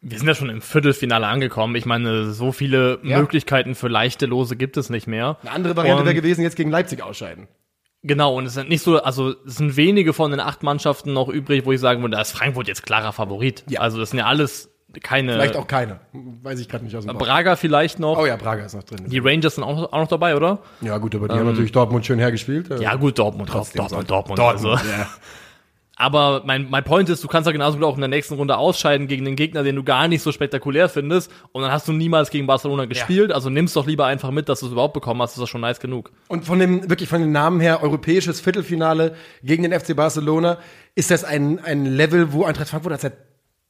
Wir 0.00 0.18
sind 0.18 0.26
ja 0.26 0.34
schon 0.34 0.48
im 0.50 0.62
Viertelfinale 0.62 1.26
angekommen. 1.26 1.76
Ich 1.76 1.86
meine, 1.86 2.32
so 2.32 2.50
viele 2.50 2.98
Ja. 3.04 3.18
Möglichkeiten 3.20 3.74
für 3.74 3.88
leichte 3.88 4.26
Lose 4.26 4.56
gibt 4.56 4.76
es 4.78 4.90
nicht 4.90 5.06
mehr. 5.06 5.36
Eine 5.42 5.50
andere 5.52 5.76
Variante 5.76 6.00
Und- 6.02 6.06
wäre 6.06 6.14
gewesen, 6.16 6.40
jetzt 6.42 6.56
gegen 6.56 6.70
Leipzig 6.70 7.02
ausscheiden. 7.02 7.48
Genau, 8.04 8.34
und 8.36 8.46
es 8.46 8.54
sind 8.54 8.68
nicht 8.68 8.82
so, 8.82 9.00
also 9.00 9.34
es 9.46 9.56
sind 9.56 9.76
wenige 9.76 10.12
von 10.12 10.30
den 10.32 10.40
acht 10.40 10.62
Mannschaften 10.62 11.12
noch 11.12 11.28
übrig, 11.28 11.64
wo 11.64 11.72
ich 11.72 11.80
sagen 11.80 12.02
würde, 12.02 12.16
da 12.16 12.22
ist 12.22 12.32
Frankfurt 12.32 12.66
jetzt 12.66 12.82
klarer 12.84 13.12
Favorit. 13.12 13.62
Ja. 13.68 13.80
Also 13.80 13.98
das 13.98 14.10
sind 14.10 14.18
ja 14.18 14.26
alles 14.26 14.70
keine. 15.02 15.34
Vielleicht 15.34 15.56
auch 15.56 15.66
keine. 15.68 16.00
Weiß 16.12 16.58
ich 16.58 16.68
gerade 16.68 16.84
nicht 16.84 16.96
aus 16.96 17.06
dem 17.06 17.16
Bauch. 17.16 17.24
Braga 17.24 17.56
vielleicht 17.56 17.98
noch. 18.00 18.18
Oh 18.18 18.26
ja, 18.26 18.36
Braga 18.36 18.64
ist 18.64 18.74
noch 18.74 18.82
drin. 18.82 19.04
Die 19.06 19.18
Rangers 19.20 19.54
sind 19.54 19.64
auch, 19.64 19.92
auch 19.92 19.98
noch 19.98 20.08
dabei, 20.08 20.36
oder? 20.36 20.58
Ja 20.80 20.98
gut, 20.98 21.14
aber 21.14 21.28
die 21.28 21.34
haben 21.34 21.46
natürlich 21.46 21.72
Dortmund 21.72 22.04
schön 22.04 22.18
hergespielt. 22.18 22.68
Ja 22.80 22.96
gut, 22.96 23.18
Dortmund, 23.18 23.48
Dortmund. 23.54 23.78
Dortmund, 23.78 24.10
Dortmund, 24.10 24.40
Also. 24.40 24.72
ja. 24.74 25.08
Aber 25.96 26.42
mein, 26.46 26.70
mein 26.70 26.84
Point 26.84 27.08
ist, 27.10 27.22
du 27.22 27.28
kannst 27.28 27.46
ja 27.46 27.52
genauso 27.52 27.76
gut 27.76 27.86
auch 27.86 27.94
in 27.94 28.00
der 28.00 28.08
nächsten 28.08 28.34
Runde 28.34 28.56
ausscheiden 28.56 29.08
gegen 29.08 29.24
den 29.24 29.36
Gegner, 29.36 29.62
den 29.62 29.76
du 29.76 29.84
gar 29.84 30.08
nicht 30.08 30.22
so 30.22 30.32
spektakulär 30.32 30.88
findest. 30.88 31.30
Und 31.52 31.62
dann 31.62 31.70
hast 31.70 31.86
du 31.86 31.92
niemals 31.92 32.30
gegen 32.30 32.46
Barcelona 32.46 32.86
gespielt. 32.86 33.30
Also 33.30 33.50
nimm's 33.50 33.74
doch 33.74 33.86
lieber 33.86 34.06
einfach 34.06 34.30
mit, 34.30 34.48
dass 34.48 34.60
du 34.60 34.66
es 34.66 34.72
überhaupt 34.72 34.94
bekommen 34.94 35.20
hast. 35.20 35.32
Das 35.32 35.36
ist 35.38 35.42
doch 35.42 35.48
schon 35.48 35.60
nice 35.60 35.80
genug. 35.80 36.10
Und 36.28 36.46
von 36.46 36.58
dem, 36.58 36.88
wirklich 36.88 37.08
von 37.08 37.20
den 37.20 37.32
Namen 37.32 37.60
her, 37.60 37.82
europäisches 37.82 38.40
Viertelfinale 38.40 39.14
gegen 39.42 39.62
den 39.62 39.78
FC 39.78 39.94
Barcelona, 39.94 40.58
ist 40.94 41.10
das 41.10 41.24
ein, 41.24 41.58
ein 41.62 41.84
Level, 41.84 42.32
wo 42.32 42.44
Eintracht 42.44 42.68
Frankfurt 42.68 43.00
seit 43.00 43.14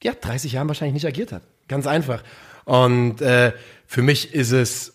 ja, 0.01 0.13
30 0.13 0.53
Jahren 0.53 0.67
wahrscheinlich 0.67 0.93
nicht 0.93 1.05
agiert 1.05 1.31
hat. 1.31 1.43
Ganz 1.67 1.87
einfach. 1.87 2.23
Und 2.65 3.21
äh, 3.21 3.51
für 3.85 4.01
mich 4.01 4.33
ist 4.33 4.51
es, 4.51 4.93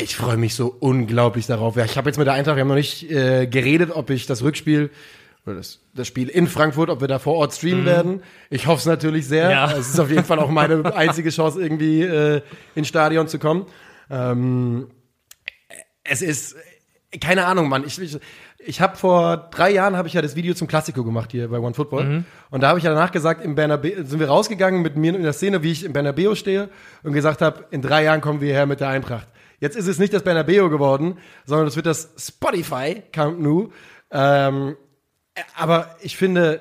ich 0.00 0.16
freue 0.16 0.36
mich 0.36 0.54
so 0.54 0.74
unglaublich 0.80 1.46
darauf. 1.46 1.76
Ja, 1.76 1.84
ich 1.84 1.96
habe 1.96 2.08
jetzt 2.08 2.16
mit 2.16 2.26
der 2.26 2.34
Eintracht, 2.34 2.56
wir 2.56 2.60
haben 2.60 2.68
noch 2.68 2.74
nicht 2.74 3.10
äh, 3.10 3.46
geredet, 3.46 3.90
ob 3.92 4.10
ich 4.10 4.26
das 4.26 4.42
Rückspiel 4.42 4.90
das, 5.44 5.80
das 5.94 6.06
Spiel 6.06 6.28
in 6.28 6.46
Frankfurt, 6.46 6.88
ob 6.88 7.00
wir 7.00 7.08
da 7.08 7.18
vor 7.18 7.34
Ort 7.34 7.52
streamen 7.52 7.84
werden. 7.84 8.22
Ich 8.48 8.66
hoffe 8.66 8.78
es 8.78 8.86
natürlich 8.86 9.26
sehr. 9.26 9.50
Ja. 9.50 9.72
Es 9.72 9.88
ist 9.88 9.98
auf 9.98 10.10
jeden 10.10 10.24
Fall 10.24 10.38
auch 10.38 10.50
meine 10.50 10.94
einzige 10.96 11.30
Chance, 11.30 11.60
irgendwie 11.60 12.02
äh, 12.02 12.42
ins 12.74 12.88
Stadion 12.88 13.26
zu 13.26 13.38
kommen. 13.38 13.66
Ähm, 14.08 14.88
es 16.04 16.22
ist 16.22 16.56
keine 17.20 17.44
Ahnung, 17.46 17.68
Mann. 17.68 17.84
Ich, 17.84 18.00
ich, 18.00 18.18
ich 18.58 18.80
habe 18.80 18.96
vor 18.96 19.36
drei 19.36 19.70
Jahren 19.70 19.96
habe 19.96 20.08
ich 20.08 20.14
ja 20.14 20.22
das 20.22 20.36
Video 20.36 20.54
zum 20.54 20.68
Klassiko 20.68 21.04
gemacht 21.04 21.32
hier 21.32 21.48
bei 21.48 21.58
One 21.58 21.74
Football 21.74 22.24
und 22.50 22.62
da 22.62 22.68
habe 22.68 22.78
ich 22.78 22.84
ja 22.84 22.94
danach 22.94 23.12
gesagt, 23.12 23.44
im 23.44 23.54
Bernabeu 23.54 24.04
sind 24.04 24.20
wir 24.20 24.28
rausgegangen 24.28 24.82
mit 24.82 24.96
mir 24.96 25.14
in 25.14 25.22
der 25.22 25.32
Szene, 25.32 25.62
wie 25.62 25.72
ich 25.72 25.84
im 25.84 25.92
Bernabeu 25.92 26.34
stehe 26.34 26.70
und 27.02 27.12
gesagt 27.12 27.42
habe, 27.42 27.66
in 27.70 27.82
drei 27.82 28.04
Jahren 28.04 28.20
kommen 28.20 28.40
wir 28.40 28.52
her 28.52 28.66
mit 28.66 28.80
der 28.80 28.88
Eintracht. 28.88 29.26
Jetzt 29.60 29.76
ist 29.76 29.88
es 29.88 29.98
nicht 29.98 30.12
das 30.12 30.22
Bernabeu 30.22 30.68
geworden, 30.70 31.18
sondern 31.44 31.66
es 31.66 31.76
wird 31.76 31.86
das 31.86 32.14
Spotify 32.18 33.02
Camp 33.12 33.38
Nou. 33.38 33.70
Ähm, 34.10 34.76
aber 35.56 35.96
ich 36.02 36.16
finde, 36.16 36.60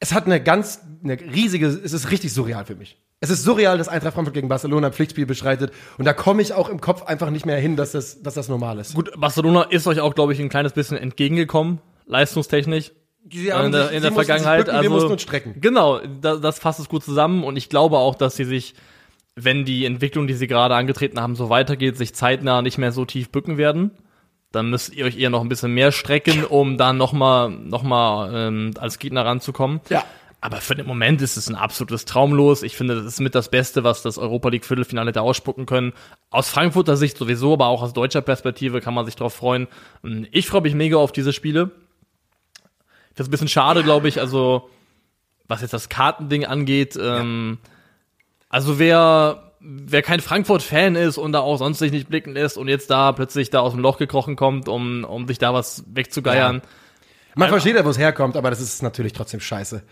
es 0.00 0.12
hat 0.12 0.26
eine 0.26 0.42
ganz, 0.42 0.80
eine 1.02 1.18
riesige, 1.20 1.66
es 1.66 1.92
ist 1.92 2.10
richtig 2.10 2.32
surreal 2.32 2.64
für 2.64 2.76
mich. 2.76 2.98
Es 3.20 3.30
ist 3.30 3.42
surreal, 3.42 3.78
dass 3.78 3.88
Eintracht 3.88 4.14
Frankfurt 4.14 4.34
gegen 4.34 4.48
Barcelona 4.48 4.88
ein 4.88 4.92
Pflichtspiel 4.92 5.26
beschreitet. 5.26 5.72
Und 5.98 6.04
da 6.04 6.12
komme 6.12 6.40
ich 6.40 6.52
auch 6.52 6.68
im 6.68 6.80
Kopf 6.80 7.02
einfach 7.02 7.30
nicht 7.30 7.46
mehr 7.46 7.58
hin, 7.58 7.74
dass 7.74 7.90
das, 7.92 8.22
dass 8.22 8.34
das 8.34 8.48
normal 8.48 8.78
ist. 8.78 8.94
Gut, 8.94 9.10
Barcelona 9.18 9.62
ist 9.62 9.88
euch 9.88 9.98
auch, 10.00 10.14
glaube 10.14 10.32
ich, 10.32 10.40
ein 10.40 10.48
kleines 10.48 10.72
bisschen 10.72 10.96
entgegengekommen, 10.96 11.80
leistungstechnisch. 12.06 12.92
Sie 13.30 13.48
in 13.48 13.72
der, 13.72 13.86
sich- 13.88 13.96
in 13.96 14.02
der 14.02 14.12
Vergangenheit. 14.12 14.58
bücken, 14.66 14.70
also, 14.76 14.82
wir 14.84 14.90
mussten 14.90 15.12
uns 15.12 15.22
strecken. 15.22 15.60
Genau, 15.60 15.98
da, 16.20 16.36
das 16.36 16.60
fasst 16.60 16.78
es 16.78 16.88
gut 16.88 17.02
zusammen 17.04 17.42
und 17.42 17.56
ich 17.56 17.68
glaube 17.68 17.98
auch, 17.98 18.14
dass 18.14 18.36
sie 18.36 18.44
sich, 18.44 18.74
wenn 19.34 19.64
die 19.64 19.84
Entwicklung, 19.84 20.28
die 20.28 20.34
sie 20.34 20.46
gerade 20.46 20.76
angetreten 20.76 21.20
haben, 21.20 21.34
so 21.34 21.50
weitergeht, 21.50 21.96
sich 21.96 22.14
zeitnah 22.14 22.62
nicht 22.62 22.78
mehr 22.78 22.92
so 22.92 23.04
tief 23.04 23.30
bücken 23.30 23.58
werden. 23.58 23.90
Dann 24.52 24.70
müsst 24.70 24.94
ihr 24.94 25.04
euch 25.04 25.18
eher 25.18 25.30
noch 25.30 25.42
ein 25.42 25.48
bisschen 25.48 25.72
mehr 25.72 25.92
strecken, 25.92 26.44
um 26.44 26.78
dann 26.78 26.96
nochmal 26.96 27.50
noch 27.50 27.82
mal, 27.82 28.30
ähm, 28.34 28.70
als 28.78 28.98
Gegner 28.98 29.24
ranzukommen. 29.24 29.80
Ja. 29.90 30.04
Aber 30.40 30.58
für 30.58 30.76
den 30.76 30.86
Moment 30.86 31.20
ist 31.20 31.36
es 31.36 31.48
ein 31.48 31.56
absolutes 31.56 32.04
Traumlos. 32.04 32.62
Ich 32.62 32.76
finde, 32.76 32.94
das 32.94 33.04
ist 33.04 33.20
mit 33.20 33.34
das 33.34 33.50
Beste, 33.50 33.82
was 33.82 34.02
das 34.02 34.18
Europa 34.18 34.48
League 34.50 34.64
Viertelfinale 34.64 35.10
da 35.10 35.20
ausspucken 35.20 35.66
können. 35.66 35.92
Aus 36.30 36.48
Frankfurter 36.48 36.96
Sicht 36.96 37.18
sowieso, 37.18 37.54
aber 37.54 37.66
auch 37.66 37.82
aus 37.82 37.92
deutscher 37.92 38.22
Perspektive 38.22 38.80
kann 38.80 38.94
man 38.94 39.04
sich 39.04 39.16
darauf 39.16 39.34
freuen. 39.34 39.66
Ich 40.30 40.46
freue 40.46 40.60
mich 40.60 40.74
mega 40.74 40.96
auf 40.96 41.10
diese 41.10 41.32
Spiele. 41.32 41.72
Das 43.16 43.24
ist 43.24 43.28
ein 43.28 43.32
bisschen 43.32 43.48
schade, 43.48 43.82
glaube 43.82 44.06
ich, 44.08 44.20
also 44.20 44.70
was 45.48 45.60
jetzt 45.62 45.72
das 45.72 45.88
Kartending 45.88 46.44
angeht. 46.44 46.96
Ähm, 47.00 47.58
Also 48.48 48.78
wer, 48.78 49.47
wer 49.70 50.00
kein 50.00 50.20
Frankfurt-Fan 50.20 50.96
ist 50.96 51.18
und 51.18 51.32
da 51.32 51.40
auch 51.40 51.58
sonst 51.58 51.78
sich 51.78 51.92
nicht 51.92 52.08
blicken 52.08 52.32
lässt 52.32 52.56
und 52.56 52.68
jetzt 52.68 52.90
da 52.90 53.12
plötzlich 53.12 53.50
da 53.50 53.60
aus 53.60 53.72
dem 53.72 53.80
Loch 53.80 53.98
gekrochen 53.98 54.34
kommt, 54.34 54.66
um, 54.66 55.04
um 55.04 55.28
sich 55.28 55.38
da 55.38 55.52
was 55.52 55.84
wegzugeiern. 55.92 56.62
Man 57.34 57.50
versteht 57.50 57.76
ja, 57.76 57.84
wo 57.84 57.90
es 57.90 57.98
herkommt, 57.98 58.36
aber 58.36 58.48
das 58.48 58.60
ist 58.60 58.82
natürlich 58.82 59.12
trotzdem 59.12 59.40
scheiße. 59.40 59.82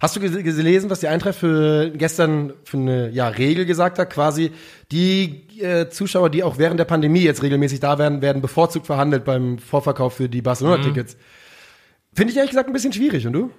Hast 0.00 0.16
du 0.16 0.20
gelesen, 0.20 0.90
was 0.90 1.00
die 1.00 1.08
Eintracht 1.08 1.36
für 1.36 1.90
gestern 1.90 2.54
für 2.64 2.78
eine 2.78 3.10
ja, 3.10 3.28
Regel 3.28 3.66
gesagt 3.66 3.98
hat? 3.98 4.10
Quasi 4.10 4.50
die 4.90 5.60
äh, 5.60 5.90
Zuschauer, 5.90 6.30
die 6.30 6.42
auch 6.42 6.58
während 6.58 6.80
der 6.80 6.86
Pandemie 6.86 7.20
jetzt 7.20 7.42
regelmäßig 7.42 7.80
da 7.80 7.98
werden, 7.98 8.22
werden 8.22 8.42
bevorzugt 8.42 8.86
verhandelt 8.86 9.24
beim 9.24 9.58
Vorverkauf 9.58 10.14
für 10.14 10.28
die 10.28 10.42
Barcelona-Tickets. 10.42 11.16
Finde 12.14 12.32
ich 12.32 12.36
ehrlich 12.36 12.50
gesagt 12.50 12.68
ein 12.68 12.72
bisschen 12.72 12.94
schwierig. 12.94 13.26
Und 13.26 13.34
du? 13.34 13.50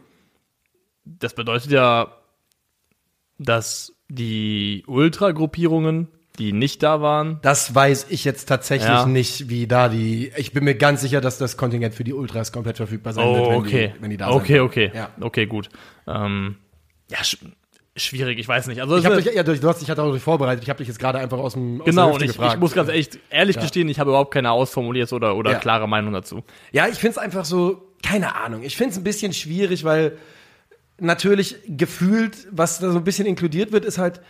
Das 1.05 1.33
bedeutet 1.33 1.71
ja, 1.71 2.17
dass 3.37 3.93
die 4.15 4.83
Ultra-Gruppierungen, 4.87 6.07
die 6.39 6.53
nicht 6.53 6.81
da 6.83 7.01
waren, 7.01 7.39
Das 7.41 7.75
weiß 7.75 8.07
ich 8.09 8.23
jetzt 8.25 8.45
tatsächlich 8.45 8.87
Ja. 8.89 9.05
nicht, 9.05 9.49
wie 9.49 9.67
da 9.67 9.89
die. 9.89 10.31
Ich 10.37 10.53
bin 10.53 10.63
mir 10.63 10.75
ganz 10.75 11.01
sicher, 11.01 11.21
dass 11.21 11.37
das 11.37 11.57
Kontingent 11.57 11.93
für 11.93 12.03
die 12.03 12.13
Ultras 12.13 12.51
komplett 12.51 12.77
verfügbar 12.77 13.13
sein 13.13 13.27
wird, 13.27 13.45
Oh, 13.45 13.49
wenn, 13.51 13.57
okay. 13.59 13.93
die, 13.95 14.01
wenn 14.01 14.09
die 14.09 14.17
da 14.17 14.29
okay, 14.31 14.53
sind. 14.53 14.61
okay. 14.61 14.91
Ja. 14.93 15.09
Okay, 15.19 15.45
gut. 15.45 15.69
Ähm, 16.07 16.55
ja, 17.09 17.23
sch 17.23 17.37
schwierig, 17.97 18.39
ich 18.39 18.47
weiß 18.47 18.67
nicht. 18.67 18.81
Also 18.81 18.97
Ich 18.97 19.05
habe 19.05 19.15
es- 19.15 19.25
dich, 19.25 19.35
ja, 19.35 19.43
du 19.43 19.67
hast 19.67 19.81
dich 19.81 19.87
ja 19.89 19.95
darauf 19.95 20.19
vorbereitet. 20.21 20.63
Ich 20.63 20.69
habe 20.69 20.77
dich 20.77 20.87
jetzt 20.87 20.97
gerade 20.99 21.19
einfach 21.19 21.37
aus 21.37 21.53
dem 21.53 21.81
aus 21.81 21.85
genau, 21.85 22.05
der 22.07 22.15
und 22.15 22.21
ich, 22.21 22.27
gefragt. 22.29 22.53
ich 22.53 22.59
muss 22.61 22.71
ganz 22.73 22.87
ehrlich, 22.87 23.09
ehrlich 23.29 23.57
Ja. 23.57 23.61
gestehen, 23.63 23.89
ich 23.89 23.99
habe 23.99 24.11
überhaupt 24.11 24.33
keine 24.33 24.51
ausformulierte 24.51 25.13
oder, 25.13 25.35
oder 25.35 25.51
Ja. 25.51 25.59
klare 25.59 25.87
Meinung 25.89 26.13
dazu. 26.13 26.43
Ja, 26.71 26.87
ich 26.87 26.95
finde 26.97 27.11
es 27.11 27.17
einfach 27.17 27.43
so, 27.43 27.81
keine 28.01 28.35
Ahnung. 28.35 28.63
Ich 28.63 28.77
finde 28.77 28.91
es 28.93 28.97
ein 28.97 29.03
bisschen 29.03 29.33
schwierig, 29.33 29.83
weil 29.83 30.17
natürlich 31.01 31.57
gefühlt, 31.67 32.47
was 32.51 32.79
da 32.79 32.91
so 32.91 32.97
ein 32.97 33.03
bisschen 33.03 33.25
inkludiert 33.25 33.71
wird, 33.71 33.85
ist 33.85 33.97
halt, 33.97 34.21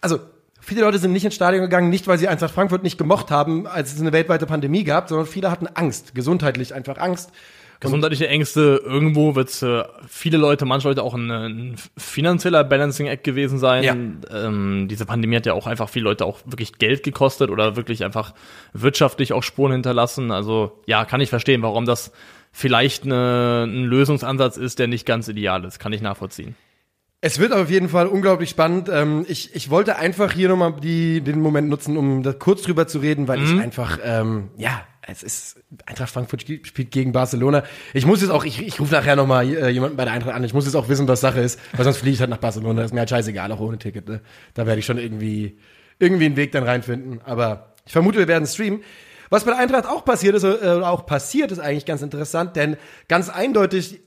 also 0.00 0.20
viele 0.60 0.82
Leute 0.82 0.98
sind 0.98 1.12
nicht 1.12 1.24
ins 1.24 1.34
Stadion 1.34 1.62
gegangen, 1.62 1.90
nicht 1.90 2.06
weil 2.06 2.18
sie 2.18 2.28
Eintracht 2.28 2.54
Frankfurt 2.54 2.82
nicht 2.82 2.98
gemocht 2.98 3.30
haben, 3.30 3.66
als 3.66 3.92
es 3.92 4.00
eine 4.00 4.12
weltweite 4.12 4.46
Pandemie 4.46 4.84
gab, 4.84 5.08
sondern 5.08 5.26
viele 5.26 5.50
hatten 5.50 5.66
Angst, 5.66 6.14
gesundheitlich 6.14 6.74
einfach 6.74 6.98
Angst. 6.98 7.32
Gesundheitliche 7.82 8.28
Ängste, 8.28 8.80
irgendwo 8.84 9.34
wird 9.34 9.50
für 9.50 9.92
viele 10.08 10.38
Leute, 10.38 10.64
manche 10.64 10.88
Leute 10.88 11.02
auch 11.02 11.14
ein, 11.14 11.30
ein 11.30 11.76
finanzieller 11.96 12.62
Balancing 12.62 13.08
Act 13.08 13.24
gewesen 13.24 13.58
sein. 13.58 13.82
Ja. 13.82 14.46
Ähm, 14.46 14.86
diese 14.88 15.04
Pandemie 15.04 15.36
hat 15.36 15.46
ja 15.46 15.52
auch 15.52 15.66
einfach 15.66 15.88
viele 15.88 16.04
Leute 16.04 16.24
auch 16.24 16.38
wirklich 16.46 16.78
Geld 16.78 17.02
gekostet 17.02 17.50
oder 17.50 17.74
wirklich 17.74 18.04
einfach 18.04 18.34
wirtschaftlich 18.72 19.32
auch 19.32 19.42
Spuren 19.42 19.72
hinterlassen. 19.72 20.30
Also 20.30 20.80
ja, 20.86 21.04
kann 21.04 21.20
ich 21.20 21.30
verstehen, 21.30 21.62
warum 21.62 21.84
das 21.84 22.12
vielleicht 22.52 23.04
eine, 23.04 23.64
ein 23.66 23.84
Lösungsansatz 23.84 24.56
ist, 24.56 24.78
der 24.78 24.86
nicht 24.86 25.04
ganz 25.04 25.26
ideal 25.26 25.64
ist. 25.64 25.80
Kann 25.80 25.92
ich 25.92 26.02
nachvollziehen. 26.02 26.54
Es 27.20 27.38
wird 27.38 27.52
auf 27.52 27.70
jeden 27.70 27.88
Fall 27.88 28.06
unglaublich 28.06 28.50
spannend. 28.50 28.88
Ähm, 28.92 29.24
ich, 29.28 29.54
ich 29.54 29.70
wollte 29.70 29.96
einfach 29.96 30.32
hier 30.32 30.48
nochmal 30.48 30.74
die, 30.80 31.20
den 31.20 31.40
Moment 31.40 31.68
nutzen, 31.68 31.96
um 31.96 32.22
da 32.22 32.32
kurz 32.32 32.62
drüber 32.62 32.86
zu 32.86 32.98
reden, 32.98 33.28
weil 33.28 33.42
ich 33.42 33.60
einfach, 33.60 33.98
ähm, 34.04 34.50
ja, 34.56 34.82
es 35.06 35.22
ist, 35.22 35.60
Eintracht 35.86 36.10
Frankfurt 36.10 36.42
spielt, 36.42 36.90
gegen 36.90 37.12
Barcelona. 37.12 37.64
Ich 37.92 38.06
muss 38.06 38.20
jetzt 38.20 38.30
auch, 38.30 38.44
ich, 38.44 38.64
ich 38.64 38.78
rufe 38.78 38.94
nachher 38.94 39.16
nochmal 39.16 39.48
äh, 39.48 39.68
jemanden 39.68 39.96
bei 39.96 40.04
der 40.04 40.14
Eintracht 40.14 40.34
an. 40.34 40.44
Ich 40.44 40.54
muss 40.54 40.64
jetzt 40.64 40.76
auch 40.76 40.88
wissen, 40.88 41.08
was 41.08 41.20
Sache 41.20 41.40
ist, 41.40 41.58
weil 41.72 41.84
sonst 41.84 41.98
fliege 41.98 42.14
ich 42.14 42.20
halt 42.20 42.30
nach 42.30 42.38
Barcelona. 42.38 42.82
ist 42.82 42.94
mir 42.94 43.00
halt 43.00 43.10
scheißegal, 43.10 43.50
auch 43.52 43.60
ohne 43.60 43.78
Ticket. 43.78 44.08
Ne? 44.08 44.20
Da 44.54 44.66
werde 44.66 44.78
ich 44.78 44.86
schon 44.86 44.98
irgendwie, 44.98 45.58
irgendwie 45.98 46.26
einen 46.26 46.36
Weg 46.36 46.52
dann 46.52 46.62
reinfinden. 46.62 47.20
Aber 47.24 47.74
ich 47.84 47.92
vermute, 47.92 48.18
wir 48.18 48.28
werden 48.28 48.46
streamen. 48.46 48.82
Was 49.28 49.44
bei 49.44 49.50
der 49.50 49.60
Eintracht 49.60 49.86
auch 49.86 50.04
passiert 50.04 50.36
ist, 50.36 50.44
äh, 50.44 50.80
auch 50.82 51.06
passiert, 51.06 51.50
ist 51.50 51.58
eigentlich 51.58 51.86
ganz 51.86 52.02
interessant, 52.02 52.54
denn 52.54 52.76
ganz 53.08 53.28
eindeutig 53.28 54.00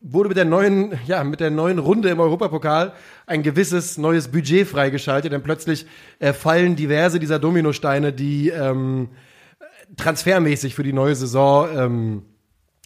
wurde 0.00 0.28
mit 0.28 0.36
der 0.36 0.44
neuen, 0.44 0.98
ja, 1.06 1.24
mit 1.24 1.40
der 1.40 1.50
neuen 1.50 1.78
Runde 1.78 2.10
im 2.10 2.20
Europapokal 2.20 2.92
ein 3.26 3.42
gewisses 3.42 3.98
neues 3.98 4.28
Budget 4.28 4.68
freigeschaltet, 4.68 5.32
denn 5.32 5.42
plötzlich 5.42 5.86
äh, 6.20 6.32
fallen 6.32 6.76
diverse 6.76 7.18
dieser 7.18 7.38
Dominosteine, 7.38 8.12
die 8.12 8.50
ähm, 8.50 9.08
transfermäßig 9.96 10.74
für 10.74 10.82
die 10.82 10.92
neue 10.92 11.14
Saison 11.14 11.68
ähm, 11.76 12.22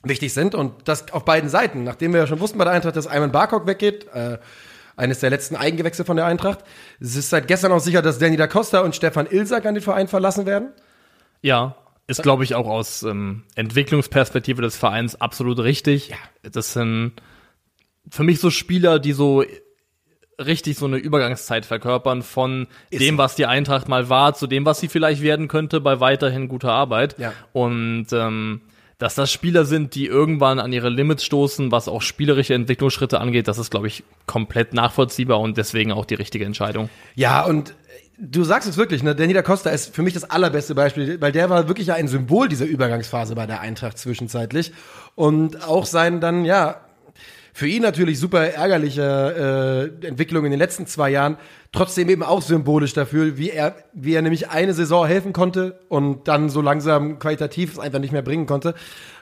wichtig 0.02 0.32
sind 0.32 0.54
und 0.54 0.88
das 0.88 1.12
auf 1.12 1.24
beiden 1.24 1.48
Seiten. 1.48 1.84
Nachdem 1.84 2.12
wir 2.12 2.20
ja 2.20 2.26
schon 2.26 2.40
wussten 2.40 2.58
bei 2.58 2.64
der 2.64 2.72
Eintracht, 2.72 2.96
dass 2.96 3.06
Ayman 3.06 3.32
Barkok 3.32 3.66
weggeht, 3.66 4.06
äh, 4.12 4.38
eines 4.96 5.20
der 5.20 5.30
letzten 5.30 5.56
Eigengewächse 5.56 6.04
von 6.04 6.16
der 6.16 6.26
Eintracht. 6.26 6.60
Es 7.00 7.16
ist 7.16 7.30
seit 7.30 7.48
gestern 7.48 7.72
auch 7.72 7.80
sicher, 7.80 8.02
dass 8.02 8.18
Danny 8.18 8.36
da 8.36 8.46
Costa 8.46 8.80
und 8.80 8.94
Stefan 8.94 9.26
Ilsak 9.26 9.66
an 9.66 9.74
den 9.74 9.82
Verein 9.82 10.06
verlassen 10.08 10.46
werden. 10.46 10.68
Ja, 11.40 11.76
ist, 12.06 12.22
glaube 12.22 12.44
ich, 12.44 12.54
auch 12.54 12.66
aus 12.66 13.02
ähm, 13.02 13.44
Entwicklungsperspektive 13.54 14.60
des 14.60 14.76
Vereins 14.76 15.20
absolut 15.20 15.58
richtig. 15.60 16.08
Ja. 16.08 16.16
Das 16.50 16.72
sind 16.72 17.14
für 18.10 18.22
mich 18.22 18.40
so 18.40 18.50
Spieler, 18.50 18.98
die 18.98 19.12
so 19.12 19.44
richtig 20.38 20.76
so 20.78 20.86
eine 20.86 20.96
Übergangszeit 20.96 21.66
verkörpern 21.66 22.22
von 22.22 22.66
dem, 22.92 23.18
was 23.18 23.34
die 23.34 23.46
Eintracht 23.46 23.88
mal 23.88 24.08
war, 24.08 24.34
zu 24.34 24.46
dem, 24.46 24.64
was 24.64 24.80
sie 24.80 24.88
vielleicht 24.88 25.22
werden 25.22 25.48
könnte 25.48 25.80
bei 25.80 26.00
weiterhin 26.00 26.48
guter 26.48 26.72
Arbeit. 26.72 27.18
Ja. 27.18 27.32
Und 27.52 28.06
ähm, 28.12 28.62
dass 28.98 29.16
das 29.16 29.32
Spieler 29.32 29.64
sind, 29.64 29.96
die 29.96 30.06
irgendwann 30.06 30.60
an 30.60 30.72
ihre 30.72 30.88
Limits 30.88 31.24
stoßen, 31.24 31.72
was 31.72 31.88
auch 31.88 32.02
spielerische 32.02 32.54
Entwicklungsschritte 32.54 33.20
angeht, 33.20 33.48
das 33.48 33.58
ist, 33.58 33.70
glaube 33.70 33.88
ich, 33.88 34.04
komplett 34.26 34.74
nachvollziehbar 34.74 35.40
und 35.40 35.58
deswegen 35.58 35.90
auch 35.90 36.04
die 36.04 36.14
richtige 36.14 36.44
Entscheidung. 36.44 36.88
Ja, 37.16 37.44
und 37.44 37.70
äh, 37.70 37.72
du 38.18 38.44
sagst 38.44 38.68
es 38.68 38.76
wirklich, 38.76 39.02
ne? 39.02 39.16
Danny 39.16 39.32
da 39.32 39.42
Costa 39.42 39.70
ist 39.70 39.92
für 39.92 40.02
mich 40.02 40.14
das 40.14 40.30
allerbeste 40.30 40.76
Beispiel, 40.76 41.20
weil 41.20 41.32
der 41.32 41.50
war 41.50 41.66
wirklich 41.66 41.88
ja 41.88 41.94
ein 41.94 42.06
Symbol 42.06 42.48
dieser 42.48 42.64
Übergangsphase 42.64 43.34
bei 43.34 43.46
der 43.46 43.60
Eintracht 43.60 43.98
zwischenzeitlich. 43.98 44.72
Und 45.16 45.66
auch 45.66 45.84
sein 45.84 46.20
dann, 46.20 46.44
ja, 46.44 46.80
für 47.52 47.66
ihn 47.66 47.82
natürlich 47.82 48.18
super 48.18 48.40
ärgerliche 48.40 49.92
äh, 50.02 50.06
Entwicklung 50.06 50.44
in 50.44 50.50
den 50.50 50.58
letzten 50.58 50.86
zwei 50.86 51.10
Jahren, 51.10 51.36
trotzdem 51.70 52.08
eben 52.08 52.22
auch 52.22 52.40
symbolisch 52.40 52.94
dafür, 52.94 53.36
wie 53.36 53.50
er, 53.50 53.76
wie 53.92 54.14
er 54.14 54.22
nämlich 54.22 54.48
eine 54.48 54.72
Saison 54.72 55.06
helfen 55.06 55.32
konnte 55.32 55.80
und 55.88 56.28
dann 56.28 56.48
so 56.48 56.62
langsam 56.62 57.18
qualitativ 57.18 57.72
es 57.72 57.78
einfach 57.78 57.98
nicht 57.98 58.12
mehr 58.12 58.22
bringen 58.22 58.46
konnte. 58.46 58.74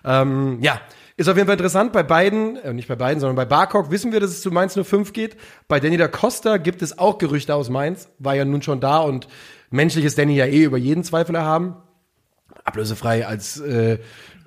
Ähm, 0.05 0.59
ja, 0.61 0.81
ist 1.17 1.29
auf 1.29 1.37
jeden 1.37 1.49
Fall 1.49 1.57
interessant. 1.57 1.93
Bei 1.93 2.03
beiden, 2.03 2.57
äh, 2.57 2.73
nicht 2.73 2.89
bei 2.89 2.97
beiden, 2.97 3.21
sondern 3.21 3.37
bei 3.37 3.45
Barkok 3.45 3.91
wissen 3.91 4.13
wir, 4.13 4.21
dass 4.21 4.31
es 4.31 4.43
zu 4.43 4.51
Mainz 4.51 4.79
05 4.81 5.13
geht. 5.13 5.37
Bei 5.67 5.81
Danny 5.81 5.97
da 5.97 6.09
Costa 6.09 6.57
gibt 6.57 6.83
es 6.83 6.99
auch 6.99 7.19
Gerüchte 7.19 7.55
aus 7.55 7.69
Mainz, 7.69 8.09
war 8.19 8.35
ja 8.37 8.45
nun 8.45 8.63
schon 8.63 8.81
da 8.81 8.99
und 8.99 9.27
menschlich 9.71 10.05
ist 10.05 10.19
Danny 10.19 10.37
ja 10.37 10.47
eh 10.47 10.63
über 10.63 10.79
jeden 10.79 11.03
Zweifel 11.05 11.35
erhaben. 11.35 11.77
Ablösefrei 12.65 13.27
als, 13.27 13.61
äh, 13.61 13.99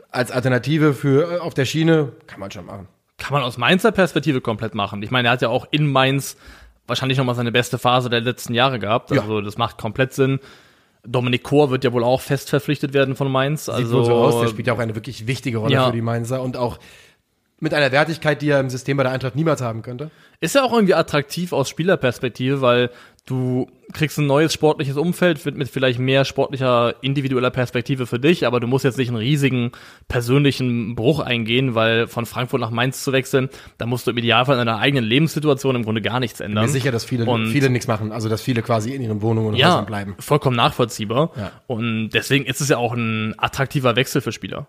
als 0.10 0.32
Alternative 0.32 0.94
für 0.94 1.34
äh, 1.34 1.40
auf 1.40 1.54
der 1.54 1.66
Schiene 1.66 2.14
kann 2.28 2.40
man 2.40 2.50
schon 2.50 2.66
machen. 2.66 2.88
Kann 3.24 3.34
man 3.34 3.44
aus 3.44 3.58
Mainzer 3.58 3.94
Perspektive 3.94 4.42
komplett 4.42 4.76
machen. 4.76 5.02
Ich 5.02 5.10
meine, 5.10 5.30
er 5.30 5.32
hat 5.32 5.42
ja 5.42 5.48
auch 5.48 5.66
in 5.72 5.90
Mainz 5.90 6.36
wahrscheinlich 6.88 7.18
noch 7.18 7.24
mal 7.24 7.36
seine 7.36 7.54
beste 7.54 7.78
Phase 7.78 8.10
der 8.10 8.20
letzten 8.20 8.54
Jahre 8.54 8.80
gehabt. 8.80 9.12
Ja. 9.12 9.22
Also 9.22 9.40
das 9.40 9.58
macht 9.58 9.78
komplett 9.78 10.14
Sinn. 10.14 10.40
Dominik 11.06 11.44
Kor 11.44 11.70
wird 11.72 11.86
ja 11.86 11.94
wohl 11.94 12.04
auch 12.04 12.20
fest 12.20 12.50
verpflichtet 12.50 12.94
werden 12.94 13.16
von 13.16 13.32
Mainz. 13.32 13.66
Sieht 13.66 13.76
Also 13.76 14.04
so 14.04 14.14
aus, 14.14 14.42
der 14.42 14.50
spielt 14.50 14.68
ja 14.68 14.74
auch 14.74 14.80
eine 14.80 14.96
wirklich 14.96 15.26
wichtige 15.26 15.60
Rolle 15.60 15.74
Ja. 15.74 15.86
für 15.86 15.94
die 15.94 16.02
Mainzer 16.02 16.42
und 16.42 16.58
auch 16.58 16.80
mit 17.62 17.74
einer 17.74 17.94
Wertigkeit, 17.94 18.42
die 18.42 18.50
er 18.50 18.60
im 18.60 18.70
System 18.70 18.98
bei 18.98 19.04
der 19.04 19.14
Eintracht 19.14 19.38
niemals 19.38 19.62
haben 19.62 19.84
könnte. 19.84 20.12
ist 20.42 20.56
ja 20.56 20.64
auch 20.66 20.74
irgendwie 20.74 20.96
attraktiv 20.96 21.54
aus 21.54 21.70
Spielerperspektive, 21.70 22.60
weil 22.60 22.90
du 23.26 23.68
kriegst 23.94 24.18
ein 24.18 24.26
neues 24.26 24.52
sportliches 24.52 24.98
Umfeld 24.98 25.46
mit, 25.46 25.56
mit 25.56 25.70
vielleicht 25.70 26.00
mehr 26.00 26.26
sportlicher 26.26 26.96
individueller 27.02 27.52
Perspektive 27.52 28.06
für 28.08 28.20
dich, 28.20 28.46
aber 28.46 28.60
du 28.60 28.68
musst 28.68 28.84
jetzt 28.84 28.98
nicht 28.98 29.08
einen 29.10 29.18
riesigen 29.18 29.72
persönlichen 30.10 30.96
Bruch 30.96 31.20
eingehen, 31.20 31.74
weil 31.76 32.08
von 32.08 32.26
Frankfurt 32.26 32.60
nach 32.60 32.70
Mainz 32.70 33.04
zu 33.04 33.12
wechseln, 33.14 33.50
da 33.78 33.86
musst 33.86 34.08
du 34.08 34.12
im 34.12 34.18
Idealfall 34.18 34.60
in 34.60 34.66
deiner 34.66 34.80
eigenen 34.80 35.06
Lebenssituation 35.06 35.76
im 35.76 35.84
Grunde 35.84 36.02
gar 36.02 36.20
nichts 36.20 36.40
ändern. 36.40 36.64
Mir 36.64 36.68
ist 36.68 36.74
sicher, 36.74 36.92
dass 36.92 37.06
viele, 37.06 37.26
Und- 37.26 37.48
viele 37.48 37.70
nichts 37.70 37.88
machen, 37.88 38.12
also 38.12 38.30
dass 38.30 38.42
viele 38.42 38.62
quasi 38.62 38.94
in 38.94 39.02
ihren 39.02 39.22
Wohnungen 39.22 39.50
und 39.50 39.56
ja, 39.56 39.70
Häusern 39.70 39.86
bleiben. 39.86 40.16
vollkommen 40.20 40.56
nachvollziehbar. 40.58 41.32
Ja. 41.38 41.52
Und 41.68 42.10
deswegen 42.10 42.46
ist 42.46 42.62
es 42.62 42.70
ja 42.70 42.78
auch 42.78 42.94
ein 42.94 43.36
attraktiver 43.38 43.96
Wechsel 43.96 44.22
für 44.22 44.32
Spieler. 44.32 44.68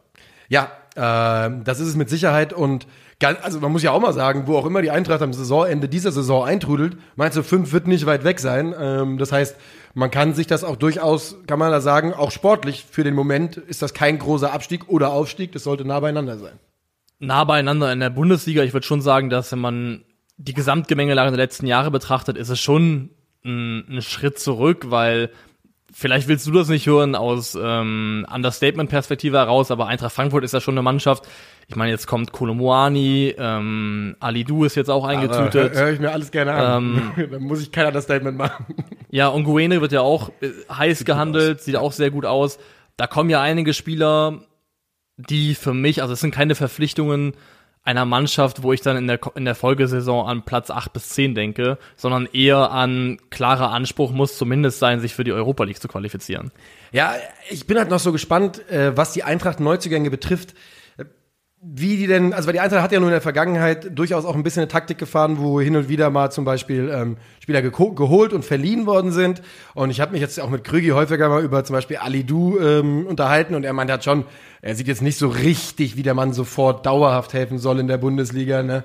Ja, 0.48 0.70
ähm, 0.96 1.64
das 1.64 1.80
ist 1.80 1.88
es 1.88 1.96
mit 1.96 2.08
Sicherheit 2.10 2.52
und 2.52 2.86
also 3.22 3.60
man 3.60 3.72
muss 3.72 3.82
ja 3.82 3.92
auch 3.92 4.00
mal 4.00 4.12
sagen, 4.12 4.46
wo 4.46 4.56
auch 4.56 4.66
immer 4.66 4.82
die 4.82 4.90
Eintracht 4.90 5.22
am 5.22 5.32
Saisonende 5.32 5.88
dieser 5.88 6.12
Saison 6.12 6.44
eintrudelt, 6.44 6.96
meinst 7.16 7.36
du, 7.36 7.42
fünf 7.42 7.72
wird 7.72 7.86
nicht 7.86 8.06
weit 8.06 8.24
weg 8.24 8.40
sein. 8.40 8.74
Ähm, 8.78 9.18
das 9.18 9.32
heißt, 9.32 9.56
man 9.94 10.10
kann 10.10 10.34
sich 10.34 10.46
das 10.46 10.64
auch 10.64 10.76
durchaus, 10.76 11.36
kann 11.46 11.58
man 11.58 11.70
da 11.70 11.80
sagen, 11.80 12.12
auch 12.12 12.30
sportlich 12.30 12.84
für 12.90 13.04
den 13.04 13.14
Moment 13.14 13.56
ist 13.56 13.82
das 13.82 13.94
kein 13.94 14.18
großer 14.18 14.52
Abstieg 14.52 14.88
oder 14.88 15.10
Aufstieg, 15.10 15.52
das 15.52 15.64
sollte 15.64 15.84
nah 15.84 16.00
beieinander 16.00 16.38
sein. 16.38 16.58
Nah 17.20 17.44
beieinander 17.44 17.92
in 17.92 18.00
der 18.00 18.10
Bundesliga. 18.10 18.62
Ich 18.62 18.72
würde 18.72 18.86
schon 18.86 19.00
sagen, 19.00 19.30
dass 19.30 19.52
wenn 19.52 19.60
man 19.60 20.04
die 20.36 20.52
Gesamtgemengelage 20.52 21.30
der 21.30 21.38
letzten 21.38 21.66
Jahre 21.66 21.90
betrachtet, 21.90 22.36
ist 22.36 22.48
es 22.48 22.60
schon 22.60 23.10
ein, 23.44 23.84
ein 23.88 24.02
Schritt 24.02 24.38
zurück, 24.38 24.86
weil 24.90 25.30
vielleicht 25.94 26.28
willst 26.28 26.46
du 26.46 26.50
das 26.50 26.68
nicht 26.68 26.86
hören 26.86 27.14
aus 27.14 27.56
ähm, 27.60 28.26
Understatement-Perspektive 28.30 29.38
heraus, 29.38 29.70
aber 29.70 29.86
Eintracht 29.86 30.12
Frankfurt 30.12 30.44
ist 30.44 30.52
ja 30.52 30.60
schon 30.60 30.74
eine 30.74 30.82
Mannschaft. 30.82 31.26
Ich 31.68 31.76
meine, 31.76 31.92
jetzt 31.92 32.06
kommt 32.06 32.32
Kolomoani, 32.32 33.34
ähm, 33.38 34.16
Ali 34.20 34.44
Du 34.44 34.64
ist 34.64 34.74
jetzt 34.74 34.90
auch 34.90 35.04
eingetütet. 35.04 35.74
Höre 35.74 35.92
ich 35.92 36.00
mir 36.00 36.10
alles 36.10 36.30
gerne 36.30 36.52
an. 36.52 37.12
Dann 37.30 37.42
muss 37.42 37.62
ich 37.62 37.72
keiner 37.72 37.92
das 37.92 38.04
Statement 38.04 38.36
machen. 38.36 38.66
Ja, 39.10 39.28
und 39.28 39.44
Nguene 39.44 39.80
wird 39.80 39.92
ja 39.92 40.00
auch 40.00 40.30
äh, 40.40 40.50
heiß 40.68 41.04
gehandelt, 41.04 41.60
sieht 41.60 41.76
auch 41.76 41.92
sehr 41.92 42.10
gut 42.10 42.26
aus. 42.26 42.58
Da 42.96 43.06
kommen 43.06 43.30
ja 43.30 43.40
einige 43.40 43.72
Spieler, 43.72 44.40
die 45.16 45.54
für 45.54 45.72
mich, 45.72 46.02
also 46.02 46.14
es 46.14 46.20
sind 46.20 46.34
keine 46.34 46.56
Verpflichtungen 46.56 47.34
einer 47.84 48.06
Mannschaft, 48.06 48.62
wo 48.62 48.72
ich 48.72 48.80
dann 48.80 48.96
in 48.96 49.06
der, 49.06 49.20
in 49.34 49.44
der 49.44 49.54
Folgesaison 49.54 50.26
an 50.26 50.42
Platz 50.42 50.70
8 50.70 50.92
bis 50.92 51.10
10 51.10 51.34
denke, 51.34 51.78
sondern 51.96 52.26
eher 52.32 52.70
an 52.70 53.18
klarer 53.30 53.70
Anspruch 53.70 54.10
muss 54.10 54.38
zumindest 54.38 54.78
sein, 54.78 55.00
sich 55.00 55.14
für 55.14 55.24
die 55.24 55.32
Europa 55.32 55.64
League 55.64 55.80
zu 55.80 55.88
qualifizieren. 55.88 56.50
Ja, 56.92 57.14
ich 57.50 57.66
bin 57.66 57.76
halt 57.76 57.90
noch 57.90 57.98
so 57.98 58.10
gespannt, 58.10 58.66
äh, 58.70 58.96
was 58.96 59.12
die 59.12 59.22
Eintracht 59.22 59.60
Neuzugänge 59.60 60.10
betrifft. 60.10 60.54
Wie 61.66 61.96
die 61.96 62.06
denn, 62.06 62.34
also 62.34 62.46
weil 62.46 62.52
die 62.52 62.60
Eintracht 62.60 62.82
hat 62.82 62.92
ja 62.92 63.00
nur 63.00 63.08
in 63.08 63.14
der 63.14 63.22
Vergangenheit 63.22 63.98
durchaus 63.98 64.26
auch 64.26 64.34
ein 64.34 64.42
bisschen 64.42 64.60
eine 64.60 64.68
Taktik 64.68 64.98
gefahren, 64.98 65.38
wo 65.38 65.62
hin 65.62 65.76
und 65.76 65.88
wieder 65.88 66.10
mal 66.10 66.30
zum 66.30 66.44
Beispiel 66.44 66.90
ähm, 66.92 67.16
Spieler 67.40 67.62
geholt 67.62 68.34
und 68.34 68.44
verliehen 68.44 68.84
worden 68.84 69.12
sind. 69.12 69.40
Und 69.72 69.88
ich 69.88 70.02
habe 70.02 70.12
mich 70.12 70.20
jetzt 70.20 70.38
auch 70.38 70.50
mit 70.50 70.62
Krügi 70.62 70.88
häufiger 70.88 71.30
mal 71.30 71.42
über 71.42 71.64
zum 71.64 71.72
Beispiel 71.72 71.96
Ali 71.96 72.22
Du 72.22 72.58
ähm, 72.58 73.06
unterhalten 73.06 73.54
und 73.54 73.64
er 73.64 73.72
meint 73.72 73.90
hat 73.90 74.04
schon, 74.04 74.26
er 74.60 74.74
sieht 74.74 74.88
jetzt 74.88 75.00
nicht 75.00 75.16
so 75.16 75.28
richtig, 75.28 75.96
wie 75.96 76.02
der 76.02 76.12
Mann 76.12 76.34
sofort 76.34 76.84
dauerhaft 76.84 77.32
helfen 77.32 77.56
soll 77.56 77.80
in 77.80 77.88
der 77.88 77.96
Bundesliga. 77.96 78.62
Ne? 78.62 78.84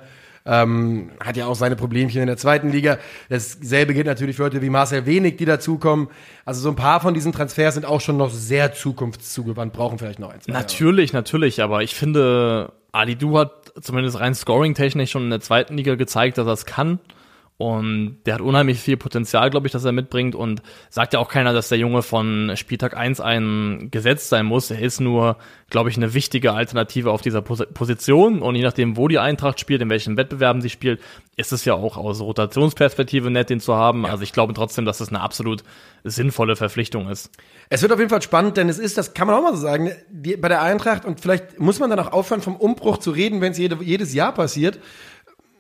Ähm, 0.52 1.12
hat 1.20 1.38
ja 1.38 1.46
auch 1.46 1.54
seine 1.54 1.76
Problemchen 1.76 2.22
in 2.22 2.28
der 2.28 2.38
zweiten 2.38 2.72
Liga. 2.72 2.98
Dasselbe 3.30 3.94
gilt 3.94 4.08
natürlich 4.08 4.36
für 4.36 4.44
Leute 4.44 4.64
wie 4.64 4.72
Marcel 4.72 5.06
Wenig, 5.06 5.38
die 5.38 5.46
dazukommen. 5.46 6.08
Also 6.44 6.60
so 6.62 6.70
ein 6.70 6.76
paar 6.76 7.02
von 7.02 7.14
diesen 7.14 7.32
Transfers 7.32 7.76
sind 7.76 7.86
auch 7.86 8.02
schon 8.02 8.18
noch 8.18 8.32
sehr 8.32 8.74
zukunftszugewandt, 8.74 9.74
brauchen 9.74 10.00
vielleicht 10.00 10.18
noch 10.18 10.34
eins. 10.34 10.48
Natürlich, 10.48 11.14
natürlich, 11.14 11.62
aber 11.62 11.84
ich 11.84 11.94
finde, 11.94 12.72
Ali 12.92 13.16
Du 13.16 13.38
hat 13.38 13.52
zumindest 13.80 14.20
rein 14.20 14.34
scoring-technisch 14.34 15.12
schon 15.12 15.26
in 15.26 15.30
der 15.30 15.42
zweiten 15.42 15.78
Liga 15.78 15.94
gezeigt, 15.94 16.40
dass 16.40 16.48
er 16.48 16.54
es 16.54 16.66
kann. 16.66 17.00
Und 17.60 18.20
der 18.26 18.36
hat 18.36 18.42
unheimlich 18.42 18.80
viel 18.80 18.96
Potenzial, 18.96 19.50
glaube 19.50 19.68
ich, 19.68 19.74
dass 19.74 19.84
er 19.84 19.92
mitbringt. 19.92 20.34
Und 20.34 20.62
sagt 20.90 21.12
ja 21.12 21.20
auch 21.20 21.28
keiner, 21.28 21.52
dass 21.52 21.68
der 21.68 21.78
Junge 21.78 22.04
von 22.04 22.54
Spieltag 22.56 22.96
1 22.96 23.20
ein 23.20 23.90
Gesetz 23.92 24.30
sein 24.30 24.46
muss. 24.46 24.72
Er 24.72 24.80
ist 24.80 25.02
nur, 25.02 25.36
glaube 25.70 25.90
ich, 25.90 25.98
eine 25.98 26.14
wichtige 26.14 26.54
Alternative 26.54 27.12
auf 27.12 27.22
dieser 27.22 27.42
Pos 27.42 27.66
Position. 27.74 28.42
Und 28.42 28.56
je 28.56 28.64
nachdem, 28.64 28.96
wo 28.96 29.10
die 29.10 29.20
Eintracht 29.20 29.60
spielt, 29.60 29.82
in 29.82 29.90
welchen 29.90 30.16
Wettbewerben 30.16 30.62
sie 30.62 30.70
spielt, 30.70 31.02
ist 31.36 31.52
es 31.52 31.66
ja 31.66 31.74
auch 31.74 31.98
aus 31.98 32.22
Rotationsperspektive 32.22 33.30
nett, 33.30 33.50
den 33.50 33.60
zu 33.60 33.76
haben. 33.76 34.06
Also 34.06 34.24
ich 34.24 34.32
glaube 34.32 34.54
trotzdem, 34.54 34.86
dass 34.86 35.02
es 35.02 35.10
eine 35.10 35.20
absolut 35.20 35.66
sinnvolle 36.06 36.56
Verpflichtung 36.56 37.10
ist. 37.10 37.30
Es 37.68 37.82
wird 37.82 37.92
auf 37.92 38.00
jeden 38.00 38.10
Fall 38.10 38.22
spannend, 38.22 38.56
denn 38.56 38.70
es 38.70 38.80
ist, 38.80 38.98
das 38.98 39.14
kann 39.14 39.28
man 39.28 39.36
auch 39.36 39.42
mal 39.42 39.56
so 39.56 39.62
sagen, 39.62 39.92
die, 40.10 40.38
bei 40.38 40.48
der 40.48 40.62
Eintracht, 40.62 41.04
und 41.04 41.20
vielleicht 41.20 41.60
muss 41.60 41.80
man 41.80 41.90
dann 41.90 42.00
auch 42.00 42.14
aufhören, 42.14 42.42
vom 42.42 42.56
Umbruch 42.56 43.00
zu 43.00 43.12
reden, 43.12 43.42
wenn 43.42 43.52
es 43.52 43.58
jede, 43.58 43.84
jedes 43.84 44.14
Jahr 44.14 44.34
passiert. 44.34 44.80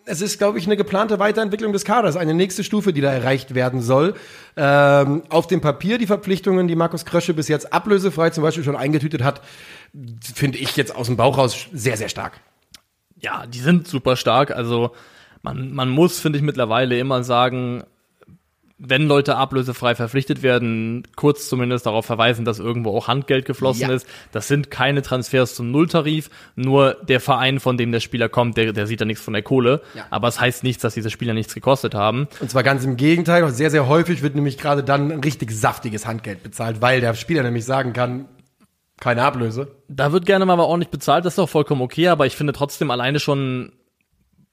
Es 0.09 0.21
ist, 0.21 0.39
glaube 0.39 0.57
ich, 0.57 0.65
eine 0.65 0.75
geplante 0.75 1.19
Weiterentwicklung 1.19 1.71
des 1.71 1.85
Kaders, 1.85 2.17
eine 2.17 2.33
nächste 2.33 2.63
Stufe, 2.63 2.93
die 2.93 3.01
da 3.01 3.13
erreicht 3.13 3.53
werden 3.53 3.79
soll. 3.79 4.15
Ähm, 4.57 5.21
auf 5.29 5.45
dem 5.45 5.61
Papier 5.61 5.99
die 5.99 6.07
Verpflichtungen, 6.07 6.67
die 6.67 6.75
Markus 6.75 7.05
Krösche 7.05 7.35
bis 7.35 7.47
jetzt 7.47 7.71
ablösefrei 7.71 8.31
zum 8.31 8.43
Beispiel 8.43 8.63
schon 8.63 8.75
eingetütet 8.75 9.23
hat, 9.23 9.41
finde 10.33 10.57
ich 10.57 10.75
jetzt 10.75 10.95
aus 10.95 11.05
dem 11.05 11.15
Bauch 11.15 11.37
raus 11.37 11.67
sehr, 11.71 11.95
sehr 11.95 12.09
stark. 12.09 12.41
Ja, 13.19 13.45
die 13.45 13.59
sind 13.59 13.87
super 13.87 14.15
stark. 14.15 14.49
Also 14.49 14.91
man, 15.43 15.73
man 15.73 15.89
muss, 15.89 16.19
finde 16.19 16.39
ich, 16.39 16.43
mittlerweile 16.43 16.97
immer 16.97 17.23
sagen, 17.23 17.83
wenn 18.79 19.07
Leute 19.07 19.35
ablösefrei 19.35 19.93
verpflichtet 19.93 20.41
werden, 20.41 21.03
kurz 21.17 21.49
zumindest 21.49 21.85
darauf 21.85 22.05
verweisen, 22.05 22.45
dass 22.45 22.59
irgendwo 22.59 22.95
auch 22.97 23.09
Handgeld 23.09 23.45
geflossen 23.45 23.89
Ja. 23.89 23.95
ist. 23.95 24.07
Das 24.31 24.47
sind 24.47 24.71
keine 24.71 25.01
Transfers 25.01 25.53
zum 25.55 25.69
Nulltarif, 25.71 26.29
nur 26.55 26.95
der 27.07 27.19
Verein, 27.19 27.59
von 27.59 27.77
dem 27.77 27.91
der 27.91 27.99
Spieler 27.99 28.29
kommt, 28.29 28.55
der, 28.57 28.71
der 28.71 28.87
sieht 28.87 29.01
da 29.01 29.05
nichts 29.05 29.23
von 29.23 29.33
der 29.33 29.43
Kohle. 29.43 29.81
Ja. 29.93 30.05
Aber 30.09 30.29
es 30.29 30.39
heißt 30.39 30.63
nichts, 30.63 30.81
dass 30.81 30.93
diese 30.93 31.09
Spieler 31.09 31.33
nichts 31.33 31.53
gekostet 31.53 31.93
haben. 31.93 32.27
Und 32.39 32.49
zwar 32.49 32.63
ganz 32.63 32.85
im 32.85 32.95
Gegenteil, 32.95 33.47
sehr, 33.49 33.69
sehr 33.69 33.87
häufig 33.87 34.21
wird 34.21 34.35
nämlich 34.35 34.57
gerade 34.57 34.83
dann 34.83 35.11
ein 35.11 35.19
richtig 35.19 35.51
saftiges 35.51 36.05
Handgeld 36.05 36.41
bezahlt, 36.41 36.81
weil 36.81 37.01
der 37.01 37.13
Spieler 37.15 37.43
nämlich 37.43 37.65
sagen 37.65 37.91
kann, 37.91 38.25
keine 39.01 39.23
Ablöse. 39.23 39.67
Da 39.87 40.11
wird 40.11 40.25
gerne 40.25 40.45
mal 40.45 40.59
ordentlich 40.59 40.89
bezahlt, 40.89 41.25
das 41.25 41.33
ist 41.33 41.39
auch 41.39 41.49
vollkommen 41.49 41.81
okay, 41.81 42.07
aber 42.09 42.25
ich 42.25 42.35
finde 42.35 42.53
trotzdem 42.53 42.91
alleine 42.91 43.19
schon, 43.19 43.71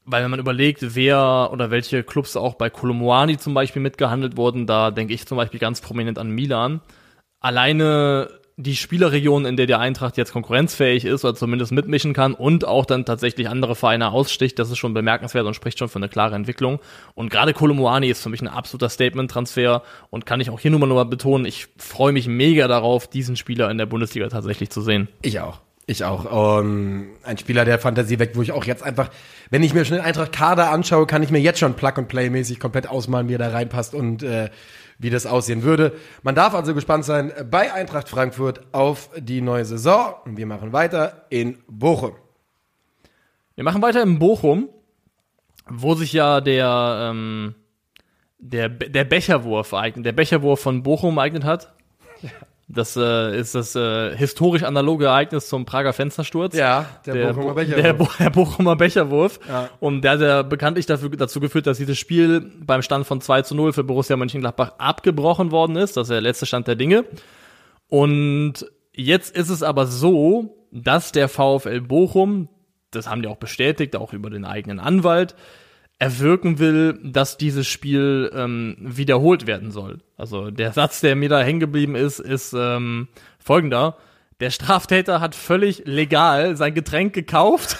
weil 0.07 0.23
wenn 0.23 0.31
man 0.31 0.41
überlegt, 0.41 0.95
wer 0.95 1.51
oder 1.53 1.71
welche 1.71 2.03
Clubs 2.03 2.37
auch 2.37 2.55
bei 2.55 2.71
Kolomoani 2.71 3.39
zum 3.39 3.55
Beispiel 3.55 3.83
mitgehandelt 3.83 4.37
wurden, 4.37 4.67
da 4.67 4.91
denke 4.91 5.13
ich 5.13 5.27
zum 5.27 5.37
Beispiel 5.37 5.61
ganz 5.61 5.81
prominent 5.81 6.19
an 6.19 6.31
Milan. 6.31 6.81
Alleine 7.41 8.31
die 8.59 8.77
Spielerregion, 8.77 9.45
in 9.45 9.57
der 9.59 9.67
die 9.67 9.75
Eintracht 9.75 10.17
jetzt 10.17 10.33
konkurrenzfähig 10.33 11.05
ist 11.05 11.25
oder 11.27 11.35
zumindest 11.35 11.73
mitmischen 11.73 12.15
kann 12.15 12.33
und 12.33 12.65
auch 12.65 12.87
dann 12.87 13.05
tatsächlich 13.05 13.51
andere 13.51 13.75
Vereine 13.75 14.13
aussticht, 14.13 14.59
das 14.59 14.71
ist 14.71 14.79
schon 14.79 14.95
bemerkenswert 14.95 15.45
und 15.45 15.55
spricht 15.55 15.79
schon 15.79 15.91
für 15.91 15.99
eine 15.99 16.09
klare 16.09 16.35
Entwicklung. 16.37 16.81
Und 17.15 17.29
gerade 17.29 17.53
Kolomoani 17.53 18.09
ist 18.09 18.23
für 18.23 18.31
mich 18.31 18.41
ein 18.41 18.49
absoluter 18.49 18.89
Statement-Transfer 18.89 19.83
und 20.09 20.25
kann 20.25 20.41
ich 20.41 20.49
auch 20.49 20.59
hier 20.59 20.71
nur 20.71 20.81
mal, 20.81 20.87
nur 20.87 20.97
mal 20.97 21.05
betonen, 21.05 21.45
ich 21.45 21.67
freue 21.77 22.13
mich 22.13 22.29
mega 22.29 22.67
darauf, 22.67 23.09
diesen 23.09 23.37
Spieler 23.37 23.71
in 23.71 23.77
der 23.77 23.87
Bundesliga 23.87 24.29
tatsächlich 24.29 24.71
zu 24.71 24.81
sehen. 24.81 25.09
Ich 25.21 25.39
auch. 25.41 25.61
Ich 25.89 26.03
auch. 26.05 26.61
Ähm, 26.61 27.11
ein 27.23 27.39
Spieler, 27.39 27.65
der 27.65 27.79
Fantasie 27.79 28.19
weckt, 28.19 28.37
wo 28.37 28.43
ich 28.43 28.51
auch 28.51 28.65
jetzt 28.65 28.83
einfach, 28.83 29.09
wenn 29.51 29.63
ich 29.63 29.73
mir 29.73 29.85
schon 29.85 29.97
den 29.97 30.05
Eintracht 30.05 30.33
Kader 30.33 30.73
anschaue, 30.73 31.07
kann 31.07 31.23
ich 31.23 31.31
mir 31.31 31.39
jetzt 31.39 31.61
schon 31.61 31.75
Plug-and-Play-mäßig 31.75 32.59
komplett 32.59 32.89
ausmalen, 32.89 33.29
wie 33.29 33.35
er 33.35 33.39
da 33.39 33.51
reinpasst 33.51 33.95
und 33.95 34.25
äh, 34.25 34.51
wie 34.99 35.11
das 35.11 35.27
aussehen 35.27 35.63
würde. 35.63 35.93
Man 36.23 36.35
darf 36.35 36.55
also 36.55 36.75
gespannt 36.75 37.05
sein 37.05 37.33
bei 37.51 37.73
Eintracht 37.73 38.09
Frankfurt 38.09 38.63
auf 38.75 39.11
die 39.17 39.41
neue 39.41 39.65
Saison. 39.65 40.15
Und 40.25 40.37
wir 40.37 40.47
machen 40.47 40.73
weiter 40.73 41.27
in 41.31 41.59
Bochum. 41.69 42.17
Wir 43.55 43.63
machen 43.63 43.81
weiter 43.81 44.03
in 44.03 44.19
Bochum, 44.19 44.69
wo 45.69 45.95
sich 45.95 46.13
ja 46.13 46.41
der, 46.41 47.11
ähm, 47.13 47.55
der, 48.39 48.69
Be- 48.71 48.91
der 48.91 49.05
Becherwurf 49.05 49.71
ereignet, 49.71 50.05
der 50.05 50.13
Becherwurf 50.13 50.61
von 50.61 50.83
Bochum 50.83 51.19
ereignet 51.19 51.45
hat. 51.45 51.73
Das 52.69 52.97
äh, 52.97 53.39
ist 53.39 53.55
das 53.55 53.77
äh, 53.77 54.17
historisch 54.17 54.65
analoge 54.65 55.05
Ereignis 55.07 55.49
zum 55.49 55.65
Prager 55.67 55.93
Fenstersturz. 55.93 56.57
Ja, 56.57 56.87
der, 57.07 57.15
der, 57.15 57.33
Bochumer 57.33 57.47
Bo- 57.49 57.55
Becherwurf. 57.55 57.83
Der, 57.85 57.93
Bo 57.93 58.09
der 58.19 58.31
Bochumer 58.31 58.77
Becherwurf. 58.77 59.41
Ja. 59.49 59.71
Und 59.79 60.03
der 60.03 60.11
hat 60.13 60.21
ja 60.21 60.43
bekanntlich 60.43 60.85
dafür, 60.87 61.11
dazu 61.11 61.39
geführt, 61.39 61.69
dass 61.69 61.79
dieses 61.79 61.97
Spiel 61.97 62.41
beim 62.65 62.83
Stand 62.83 63.07
von 63.07 63.21
2 63.21 63.43
zu 63.43 63.55
0 63.55 63.73
für 63.73 63.85
Borussia 63.85 64.17
Mönchengladbach 64.17 64.73
abgebrochen 64.79 65.53
worden 65.53 65.77
ist. 65.77 65.97
Das 65.97 66.09
ist 66.09 66.11
der 66.13 66.21
letzte 66.21 66.45
Stand 66.47 66.67
der 66.67 66.75
Dinge. 66.75 67.05
Und 67.89 68.55
jetzt 68.93 69.37
ist 69.37 69.49
es 69.51 69.63
aber 69.63 69.87
so, 69.87 70.67
dass 70.73 71.13
der 71.13 71.29
VfL 71.29 71.81
Bochum, 71.83 72.49
das 72.91 73.09
haben 73.09 73.23
die 73.23 73.29
auch 73.29 73.37
bestätigt, 73.37 73.95
auch 73.97 74.13
über 74.13 74.29
den 74.31 74.45
eigenen 74.45 74.81
Anwalt, 74.81 75.37
erwirken 75.99 76.59
will, 76.59 76.99
dass 77.03 77.39
dieses 77.39 77.67
Spiel 77.67 78.31
ähm, 78.35 78.77
wiederholt 78.79 79.47
werden 79.47 79.71
soll. 79.71 79.99
Also 80.17 80.51
der 80.51 80.73
Satz, 80.73 81.01
der 81.01 81.17
mir 81.17 81.29
da 81.29 81.41
hängen 81.41 81.61
geblieben 81.61 81.95
ist, 81.95 82.19
ist 82.19 82.53
ähm, 82.53 83.09
folgender. 83.39 83.97
Der 84.41 84.51
Straftäter 84.51 85.21
hat 85.21 85.35
völlig 85.35 85.83
legal 85.87 86.57
sein 86.57 86.75
Getränk 86.75 87.15
gekauft 87.15 87.79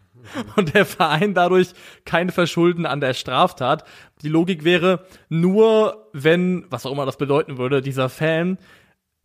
und 0.56 0.74
der 0.74 0.84
Verein 0.84 1.34
dadurch 1.34 1.68
kein 2.04 2.30
Verschulden 2.30 2.84
an 2.84 3.00
der 3.00 3.14
Straftat. 3.14 3.84
Die 4.22 4.28
Logik 4.28 4.64
wäre, 4.64 5.04
nur 5.28 6.08
wenn, 6.12 6.64
was 6.70 6.84
auch 6.84 6.92
immer 6.92 7.06
das 7.06 7.18
bedeuten 7.18 7.58
würde, 7.58 7.80
dieser 7.80 8.08
Fan 8.08 8.58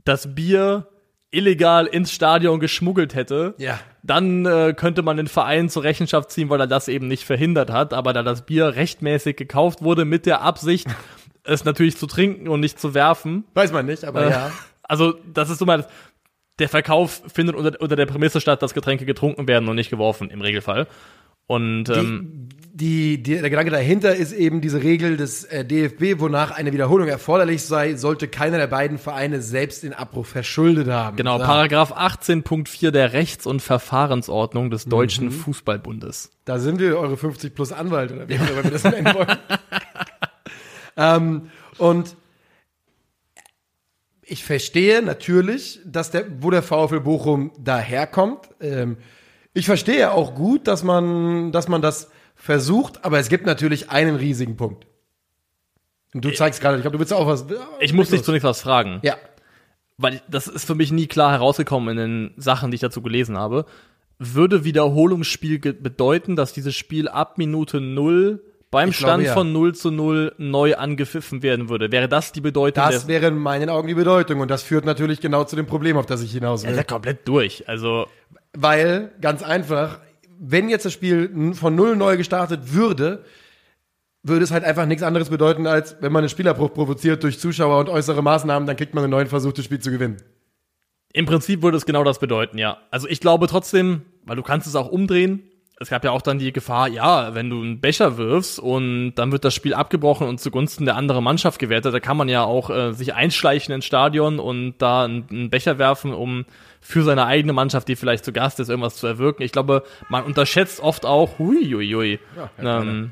das 0.04 0.36
Bier 0.36 0.88
illegal 1.32 1.86
ins 1.88 2.12
Stadion 2.12 2.60
geschmuggelt 2.60 3.14
hätte, 3.16 3.54
Ja. 3.58 3.80
dann 4.04 4.46
äh, 4.46 4.74
könnte 4.76 5.02
man 5.02 5.18
den 5.18 5.28
Verein 5.28 5.70
zur 5.70 5.84
Rechenschaft 5.84 6.32
ziehen, 6.32 6.50
weil 6.50 6.60
er 6.62 6.68
das 6.68 6.88
eben 6.88 7.08
nicht 7.08 7.26
verhindert 7.26 7.70
hat. 7.70 7.94
Aber 7.94 8.14
da 8.14 8.24
das 8.24 8.46
Bier 8.46 8.76
rechtmäßig 8.76 9.36
gekauft 9.36 9.82
wurde 9.82 10.06
mit 10.06 10.26
der 10.26 10.42
Absicht, 10.42 10.88
es 11.44 11.66
natürlich 11.66 11.98
zu 11.98 12.08
trinken 12.08 12.48
und 12.48 12.60
nicht 12.62 12.80
zu 12.80 12.94
werfen. 12.94 13.44
Weiß 13.54 13.72
man 13.72 13.86
nicht, 13.86 14.04
aber 14.06 14.26
Äh, 14.28 14.32
ja. 14.32 14.52
Also 14.90 15.16
das 15.34 15.50
ist 15.50 15.60
so 15.60 15.66
mal, 15.66 15.86
der 16.60 16.70
Verkauf 16.70 17.22
findet 17.34 17.56
unter, 17.58 17.80
unter 17.82 17.98
der 17.98 18.06
Prämisse 18.06 18.40
statt, 18.40 18.62
dass 18.62 18.74
Getränke 18.74 19.06
getrunken 19.06 19.48
werden 19.50 19.68
und 19.68 19.76
nicht 19.76 19.90
geworfen 19.90 20.30
im 20.30 20.40
Regelfall. 20.40 20.88
Und 21.48 21.90
ähm, 21.90 22.50
Die, 22.74 23.24
die, 23.24 23.40
der 23.40 23.50
Gedanke 23.50 23.72
dahinter 23.72 24.16
ist 24.16 24.34
eben 24.34 24.62
diese 24.62 24.84
Regel 24.84 25.18
des 25.18 25.46
äh, 25.46 25.66
DFB, 25.66 26.20
wonach 26.20 26.52
eine 26.52 26.74
Wiederholung 26.74 27.08
erforderlich 27.08 27.64
sei, 27.64 27.96
sollte 27.96 28.28
keiner 28.28 28.58
der 28.58 28.68
beiden 28.68 28.98
Vereine 29.00 29.42
selbst 29.42 29.82
den 29.82 29.94
Abbruch 29.94 30.26
verschuldet 30.28 30.88
haben. 30.90 31.18
genau, 31.18 31.40
Ja. 31.40 31.46
Paragraph 31.46 31.92
18.4 31.94 32.92
der 32.92 33.14
Rechts- 33.14 33.48
und 33.48 33.62
Verfahrensordnung 33.64 34.70
des 34.70 34.86
Mhm. 34.86 34.90
Deutschen 34.92 35.32
Fußballbundes. 35.32 36.32
Da 36.46 36.60
sind 36.60 36.80
wir 36.80 37.00
eure 37.00 37.18
50 37.18 37.56
plus 37.56 37.72
Anwalt 37.72 38.12
oder 38.12 38.30
wie 38.30 38.34
immer 38.36 38.64
wir 38.64 38.70
das 38.70 38.84
nennen 38.84 39.12
wollen. 39.16 39.38
ähm, 40.98 41.50
und 41.78 42.16
ich 44.22 44.44
verstehe 44.44 45.02
natürlich, 45.02 45.80
dass 45.86 46.12
der, 46.12 46.26
wo 46.42 46.52
der 46.52 46.62
VfL 46.62 47.00
Bochum 47.00 47.52
daherkommt. 47.60 48.42
Ähm, 48.60 48.98
ich 49.58 49.66
verstehe 49.66 50.12
auch 50.12 50.36
gut, 50.36 50.68
dass 50.68 50.84
man, 50.84 51.52
dass 51.52 51.68
man 51.68 51.82
das 51.82 52.12
versucht, 52.36 53.04
aber 53.04 53.18
es 53.18 53.28
gibt 53.28 53.46
natürlich 53.46 53.90
einen 53.90 54.16
riesigen 54.16 54.56
Punkt. 54.56 54.86
Und 56.14 56.24
du 56.24 56.32
zeigst 56.32 56.62
gerade, 56.62 56.78
ich 56.78 56.84
glaube, 56.84 56.98
du 56.98 57.00
willst 57.00 57.14
auch 57.14 57.28
was. 57.28 57.46
Ich 57.80 57.94
muss 57.94 58.10
dich 58.10 58.24
zunächst 58.24 58.46
was 58.46 58.62
fragen. 58.62 59.00
Ja. 59.04 59.18
weil 59.98 60.22
das 60.30 60.48
ist 60.48 60.66
für 60.66 60.76
mich 60.76 60.92
nie 60.92 61.08
klar 61.08 61.32
herausgekommen 61.32 61.98
in 61.98 61.98
den 61.98 62.34
Sachen, 62.38 62.70
die 62.72 62.76
ich 62.76 62.82
dazu 62.82 63.02
gelesen 63.02 63.38
habe. 63.38 63.66
Würde 64.20 64.64
Wiederholungsspiel 64.64 65.60
bedeuten, 65.60 66.36
dass 66.36 66.54
dieses 66.54 66.76
Spiel 66.76 67.08
ab 67.08 67.38
Minute 67.38 67.82
null 67.82 68.44
beim 68.70 68.90
Ich 68.90 68.98
glaube, 68.98 69.14
Stand 69.14 69.24
ja. 69.26 69.34
von 69.34 69.52
0 69.54 69.76
zu 69.76 69.92
0 69.92 70.36
neu 70.38 70.76
angepfiffen 70.76 71.42
werden 71.42 71.70
würde? 71.70 71.92
Wäre 71.92 72.08
das 72.08 72.32
die 72.32 72.42
Bedeutung 72.42 72.84
Das 72.84 73.08
wäre 73.08 73.28
in 73.28 73.38
meinen 73.38 73.70
Augen 73.70 73.88
die 73.88 73.94
Bedeutung 73.94 74.40
und 74.40 74.52
das 74.52 74.62
führt 74.62 74.86
natürlich 74.86 75.20
genau 75.20 75.46
zu 75.46 75.56
dem 75.56 75.66
Problem, 75.66 75.98
auf 75.98 76.06
das 76.06 76.22
ich 76.22 76.32
hinaus 76.32 76.66
will. 76.66 76.76
ja, 76.76 76.84
komplett 76.84 77.28
durch. 77.28 77.68
Also 77.68 78.08
Weil, 78.54 79.12
ganz 79.22 79.44
einfach, 79.44 80.00
wenn 80.40 80.70
jetzt 80.70 80.86
das 80.86 80.94
Spiel 80.94 81.54
von 81.54 81.76
null 81.76 81.96
neu 81.96 82.18
gestartet 82.18 82.74
würde, 82.74 83.24
würde 84.24 84.44
es 84.44 84.52
halt 84.52 84.64
einfach 84.64 84.86
nichts 84.86 85.04
anderes 85.04 85.30
bedeuten, 85.30 85.68
als 85.68 85.98
wenn 86.02 86.12
man 86.12 86.22
einen 86.22 86.30
Spielerbruch 86.30 86.74
provoziert 86.74 87.24
durch 87.24 87.40
Zuschauer 87.40 87.80
und 87.80 87.90
äußere 87.90 88.22
Maßnahmen, 88.22 88.68
dann 88.68 88.76
kriegt 88.76 88.94
man 88.94 89.04
einen 89.04 89.12
neuen 89.12 89.28
Versuch, 89.28 89.54
das 89.54 89.66
Spiel 89.66 89.80
zu 89.80 89.92
gewinnen. 89.92 90.18
im 91.14 91.26
Prinzip 91.26 91.64
würde 91.64 91.78
es 91.78 91.86
genau 91.86 92.04
das 92.04 92.20
bedeuten, 92.20 92.58
ja. 92.58 92.78
Also 92.92 93.08
ich 93.08 93.20
glaube 93.22 93.48
trotzdem, 93.48 94.02
weil 94.24 94.36
du 94.36 94.44
kannst 94.44 94.68
es 94.68 94.76
auch 94.76 94.90
umdrehen. 94.90 95.44
Es 95.80 95.90
gab 95.90 96.04
ja 96.04 96.12
auch 96.12 96.22
dann 96.24 96.40
die 96.40 96.52
Gefahr, 96.52 96.88
ja, 96.88 97.36
wenn 97.36 97.50
du 97.50 97.62
einen 97.62 97.80
Becher 97.80 98.18
wirfst 98.18 98.60
und 98.60 99.14
dann 99.16 99.32
wird 99.32 99.46
das 99.46 99.54
Spiel 99.54 99.74
abgebrochen 99.76 100.28
und 100.28 100.40
zugunsten 100.40 100.86
der 100.86 100.96
anderen 100.96 101.24
Mannschaft 101.24 101.60
gewertet, 101.60 101.94
da 101.94 102.00
kann 102.00 102.18
man 102.18 102.30
ja 102.30 102.44
auch 102.44 102.70
äh, 102.70 102.94
sich 102.94 103.14
einschleichen 103.14 103.74
ins 103.74 103.86
Stadion 103.86 104.40
und 104.40 104.76
da 104.80 105.06
einen, 105.06 105.28
einen 105.30 105.50
Becher 105.52 105.78
werfen, 105.78 106.14
um 106.14 106.46
für 106.82 107.04
seine 107.04 107.26
eigene 107.26 107.54
Mannschaft, 107.54 107.88
die 107.88 107.96
vielleicht 107.96 108.26
zu 108.26 108.32
Gast 108.32 108.60
ist, 108.60 108.70
irgendwas 108.70 108.96
zu 108.96 109.08
erwirken. 109.08 109.44
Ich 109.44 109.52
glaube, 109.52 109.84
man 110.10 110.24
unterschätzt 110.24 110.80
oft 110.80 111.06
auch, 111.06 111.40
hui, 111.40 111.64
hui, 111.72 111.92
hui. 111.92 112.20
Ja, 112.62 112.80
ähm, 112.80 113.12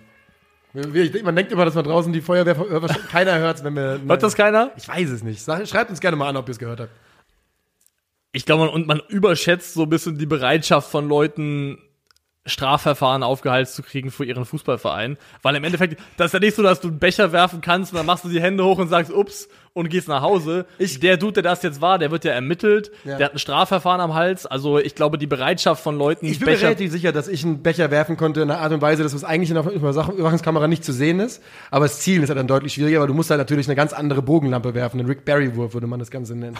Man 0.73 1.36
denkt 1.36 1.51
immer, 1.51 1.65
dass 1.65 1.75
man 1.75 1.84
draußen 1.84 2.12
die 2.12 2.21
Feuerwehr, 2.21 2.58
äh, 2.60 2.88
keiner 3.12 3.38
hört 3.39 3.63
wenn 3.63 3.75
wir. 3.75 3.99
hört 4.06 4.23
das 4.23 4.36
keiner? 4.36 4.71
Ich 4.78 4.88
weiß 4.88 5.10
es 5.10 5.23
nicht. 5.23 5.43
Schreibt 5.43 5.89
uns 5.89 5.99
gerne 5.99 6.17
mal 6.17 6.28
an, 6.30 6.38
ob 6.38 6.47
ihr 6.47 6.51
es 6.51 6.60
gehört 6.60 6.80
habt. 6.82 6.91
Ich 8.34 8.45
glaube, 8.45 8.65
man, 8.65 8.73
und 8.73 8.86
man 8.86 9.01
überschätzt 9.08 9.75
so 9.75 9.84
ein 9.84 9.89
bisschen 9.89 10.17
die 10.17 10.25
Bereitschaft 10.25 10.91
von 10.91 11.08
Leuten, 11.08 11.78
Strafverfahren 12.45 13.23
aufgehalten 13.23 13.71
zu 13.71 13.81
kriegen 13.84 14.12
für 14.12 14.23
ihren 14.25 14.45
Fußballverein. 14.45 15.17
Weil 15.41 15.55
im 15.55 15.63
Endeffekt, 15.63 15.99
das 16.17 16.27
ist 16.27 16.34
ja 16.34 16.39
nicht 16.39 16.55
so, 16.55 16.62
dass 16.63 16.79
du 16.79 16.89
einen 16.89 16.99
Becher 16.99 17.31
werfen 17.31 17.62
kannst 17.62 17.91
und 17.91 17.97
dann 17.97 18.05
machst 18.05 18.23
du 18.23 18.29
die 18.29 18.41
Hände 18.41 18.63
hoch 18.63 18.77
und 18.77 18.88
sagst, 18.88 19.12
ups, 19.12 19.47
und 19.73 19.89
gehst 19.89 20.08
nach 20.08 20.21
Hause. 20.21 20.65
Ich- 20.77 21.01
der 21.01 21.17
Dude, 21.17 21.34
der 21.34 21.43
das 21.43 21.62
jetzt 21.62 21.81
war, 21.81 21.99
der 21.99 22.10
wird 22.10 22.23
ja 22.23 22.31
ermittelt, 22.31 22.91
Ja. 23.03 23.17
der 23.17 23.25
hat 23.25 23.34
ein 23.34 23.39
Strafverfahren 23.39 23.99
am 23.99 24.13
Hals. 24.13 24.45
Also 24.45 24.77
ich 24.79 24.95
glaube, 24.95 25.17
die 25.17 25.27
Bereitschaft 25.27 25.84
von 25.84 25.97
Leuten, 25.97 26.27
Ich 26.27 26.39
bin 26.39 26.47
mir 26.47 26.62
relativ 26.62 26.91
sicher, 26.93 27.12
dass 27.12 27.27
ich 27.27 27.43
einen 27.43 27.62
Becher 27.62 27.91
werfen 27.91 28.15
konnte 28.15 28.39
in 28.41 28.49
einer 28.49 28.62
Art 28.62 28.71
und 28.71 28.81
Weise, 28.81 29.03
dass 29.03 29.12
es 29.13 29.25
eigentlich 29.25 29.49
in 29.49 29.55
der 29.55 29.65
Überwach- 29.65 30.10
Überwachungskamera 30.13 30.67
nicht 30.69 30.86
zu 30.86 30.93
sehen 30.93 31.19
ist. 31.19 31.43
Aber 31.71 31.86
das 31.86 31.99
Zielen 31.99 32.23
ist 32.23 32.29
halt 32.29 32.39
dann 32.39 32.47
deutlich 32.47 32.73
schwieriger, 32.73 33.01
weil 33.01 33.08
du 33.08 33.13
musst 33.13 33.29
halt 33.31 33.39
natürlich 33.39 33.67
eine 33.67 33.75
ganz 33.75 33.91
andere 33.91 34.21
Bogenlampe 34.21 34.73
werfen. 34.75 34.97
Einen 34.99 35.10
Rick 35.10 35.25
Barry-Wurf 35.25 35.73
würde 35.73 35.88
man 35.88 35.99
das 35.99 36.10
Ganze 36.10 36.36
nennen. 36.36 36.55